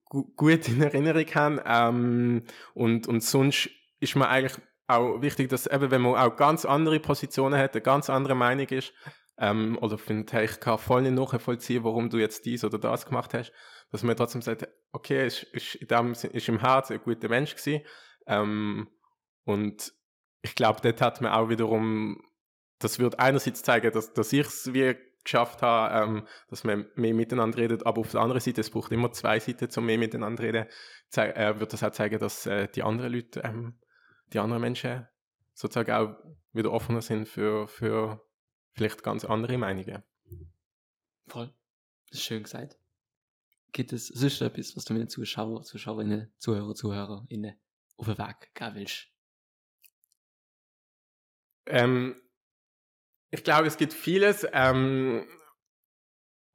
gu 0.05 0.34
gut 0.36 0.68
in 0.68 0.82
Erinnerung 0.82 1.28
haben. 1.36 1.61
Ähm, 1.63 2.43
und, 2.74 3.07
und 3.07 3.22
sonst 3.22 3.70
ist 3.99 4.15
mir 4.15 4.28
eigentlich 4.28 4.59
auch 4.88 5.22
wichtig, 5.22 5.49
dass 5.49 5.68
eben, 5.68 5.91
wenn 5.91 6.01
man 6.01 6.15
auch 6.15 6.36
ganz 6.36 6.65
andere 6.65 6.99
Positionen 6.99 7.59
hat, 7.59 7.76
eine 7.76 7.82
ganz 7.82 8.09
andere 8.09 8.36
Meinung 8.36 8.68
ist, 8.70 8.93
ähm, 9.38 9.78
oder 9.80 9.97
findet, 9.97 10.34
hey, 10.34 10.45
ich 10.45 10.59
kann 10.59 10.80
voll 10.80 11.03
nicht 11.03 11.13
nachvollziehen, 11.13 11.84
warum 11.84 12.09
du 12.09 12.18
jetzt 12.18 12.45
dies 12.45 12.63
oder 12.63 12.80
das 12.80 13.05
gemacht 13.05 13.34
hast, 13.34 13.51
dass 13.91 14.03
man 14.03 14.15
trotzdem 14.15 14.41
sagt, 14.41 14.68
okay, 14.91 15.28
ist, 15.28 15.43
ist, 15.43 15.76
in 15.76 15.88
dem, 15.88 16.11
ist 16.13 16.49
im 16.49 16.59
Herzen 16.59 16.93
ein 16.93 17.03
guter 17.03 17.30
Mensch 17.30 17.55
gewesen. 17.55 17.86
Ähm, 18.28 18.89
und 19.43 19.93
ich 20.41 20.55
glaube, 20.55 20.82
dort 20.82 21.01
hat 21.01 21.21
man 21.21 21.32
auch 21.32 21.49
wiederum, 21.49 22.21
das 22.80 22.99
wird 22.99 23.19
einerseits 23.19 23.63
zeigen, 23.63 23.91
dass, 23.91 24.13
dass 24.13 24.34
ich 24.34 24.45
es 24.45 24.73
wie 24.73 24.95
geschafft 25.23 25.61
habe, 25.61 25.93
ähm, 25.93 26.28
dass 26.49 26.63
man 26.63 26.88
mehr 26.95 27.13
miteinander 27.13 27.57
redet, 27.57 27.86
aber 27.86 27.99
auf 27.99 28.11
der 28.11 28.21
anderen 28.21 28.39
Seite, 28.39 28.61
es 28.61 28.69
braucht 28.69 28.91
immer 28.93 29.11
zwei 29.11 29.39
Seiten, 29.39 29.67
um 29.78 29.86
mehr 29.86 29.97
miteinander 29.97 30.43
reden, 30.43 30.67
Zei 31.09 31.32
äh, 31.32 31.59
wird 31.59 31.71
das 31.71 31.84
auch 31.84 31.91
zeigen, 31.91 32.19
dass 32.19 32.45
äh, 32.45 32.67
die 32.67 32.84
anderen 32.84 33.13
Leute 33.13 33.41
ähm, 33.41 33.80
die 34.34 34.39
anderen 34.39 34.61
Menschen 34.61 35.07
sozusagen 35.53 35.91
auch 35.91 36.15
wieder 36.51 36.71
offener 36.71 37.01
sind 37.01 37.28
für, 37.28 37.67
für 37.67 38.25
vielleicht 38.73 39.03
ganz 39.03 39.23
andere 39.23 39.57
Meinungen. 39.57 40.03
Voll. 41.28 41.53
Das 42.09 42.19
ist 42.19 42.25
schön 42.25 42.43
gesagt. 42.43 42.78
Gibt 43.71 43.93
es 43.93 44.07
sonst 44.07 44.41
etwas, 44.41 44.75
was 44.75 44.86
du 44.86 44.93
mit 44.93 45.03
den 45.03 45.09
Zuschauern, 45.09 45.63
Zuschauerinnen, 45.63 46.32
Zuhörer, 46.38 46.73
Zuhörerinnen 46.73 47.55
auf 47.98 48.06
den 48.06 48.18
Weg 48.18 48.54
geben 48.54 48.76
willst? 48.76 49.08
Ähm, 51.68 52.22
ich 53.30 53.43
glaube, 53.43 53.68
es 53.68 53.78
gibt 53.78 53.93
vieles, 53.93 54.48
ähm, 54.54 55.28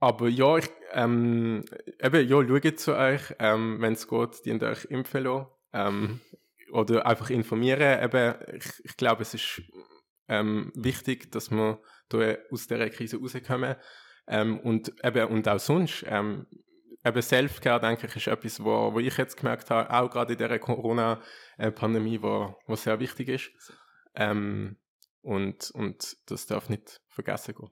aber 0.01 0.29
ja, 0.29 0.57
ich, 0.57 0.69
ähm, 0.93 1.65
eben, 2.01 2.29
ja, 2.29 2.61
schaut 2.61 2.81
zu 2.81 2.97
euch, 2.97 3.23
ähm, 3.39 3.81
wenn 3.81 3.93
es 3.93 4.09
geht, 4.09 4.45
die 4.45 4.61
euch 4.63 4.85
impfen 4.87 5.25
lassen. 5.25 5.47
Ähm, 5.73 6.21
oder 6.73 7.07
einfach 7.07 7.31
informieren. 7.31 8.03
Eben, 8.03 8.35
ich, 8.57 8.85
ich 8.85 8.97
glaube, 8.97 9.23
es 9.23 9.35
ist 9.35 9.63
ähm, 10.29 10.73
wichtig, 10.75 11.31
dass 11.31 11.51
wir 11.51 11.81
aus 12.51 12.67
dieser 12.67 12.91
Krise 12.91 13.19
rauskommen. 13.21 13.77
Ähm, 14.27 14.59
und 14.61 14.93
eben, 15.05 15.29
und 15.29 15.49
auch 15.49 15.61
sonst, 15.61 16.05
ähm, 16.09 16.47
eben 17.05 17.23
Selfcare, 17.23 17.81
denke 17.81 18.07
ich, 18.07 18.17
ist 18.17 18.27
etwas, 18.27 18.63
wo, 18.63 18.93
wo 18.93 18.99
ich 18.99 19.17
jetzt 19.17 19.37
gemerkt 19.37 19.71
habe, 19.71 19.91
auch 19.91 20.11
gerade 20.11 20.33
in 20.33 20.39
dieser 20.39 20.59
Corona-Pandemie, 20.59 22.23
wo, 22.23 22.57
wo 22.67 22.77
sehr 22.77 23.01
wichtig 23.01 23.29
ist. 23.29 23.51
Ähm, 24.15 24.79
und, 25.23 25.71
und 25.73 26.17
das 26.27 26.47
darf 26.47 26.69
nicht 26.69 27.01
vergessen 27.09 27.55
gehen. 27.55 27.71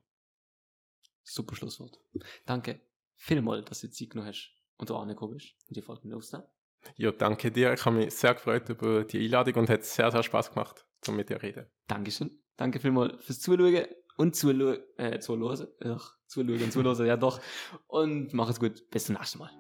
Super 1.23 1.55
Schlusswort. 1.55 1.99
Danke 2.47 2.81
vielmals, 3.17 3.69
dass 3.69 3.81
du 3.81 3.91
Zeit 3.91 4.11
genommen 4.11 4.29
hast 4.29 4.53
und 4.77 4.89
du 4.89 4.97
angekommen 4.97 5.35
bist 5.35 5.55
und 5.69 5.77
die 5.77 5.83
Folge 5.83 6.15
aufzunehmen. 6.17 6.49
Ja, 6.97 7.13
danke 7.13 7.51
dir. 7.51 7.75
Ich 7.75 7.85
habe 7.85 7.97
mich 7.97 8.15
sehr 8.15 8.35
gefreut 8.35 8.69
über 8.69 9.05
die 9.05 9.23
Einladung 9.25 9.55
und 9.55 9.71
hat 9.71 9.85
sehr, 9.85 10.11
sehr 10.11 10.23
Spaß 10.23 10.53
gemacht, 10.53 10.87
um 11.07 11.17
mit 11.17 11.29
dir 11.29 11.39
zu 11.39 11.43
reden. 11.43 11.67
Dankeschön. 11.87 12.43
Danke 12.57 12.81
vielmals 12.81 13.23
fürs 13.25 13.41
Zuschauen 13.41 13.87
und 14.17 14.37
Zuschauen, 14.37 14.79
äh, 14.97 15.19
zuhören. 15.19 15.67
Ach, 15.85 16.15
zuschauen 16.27 16.63
und 16.63 16.73
zuhören, 16.73 17.07
ja 17.07 17.17
doch. 17.17 17.41
Und 17.87 18.33
mach 18.33 18.51
es 18.51 18.61
gut. 18.61 18.91
Bis 18.91 19.05
zum 19.07 19.17
nächsten 19.17 19.39
Mal. 19.39 19.51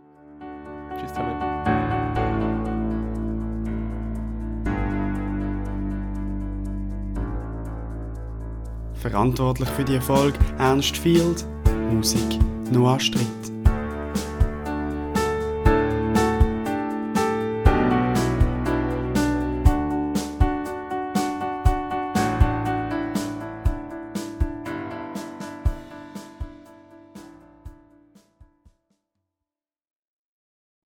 Tschüss 0.98 1.08
zusammen. 1.10 1.50
Verantwortlich 8.94 9.68
für 9.70 9.84
die 9.84 9.94
Erfolg 9.94 10.34
Ernst 10.58 10.96
Field, 10.98 11.46
Musik 11.90 12.38
Noah 12.70 13.00
Stritt. 13.00 13.59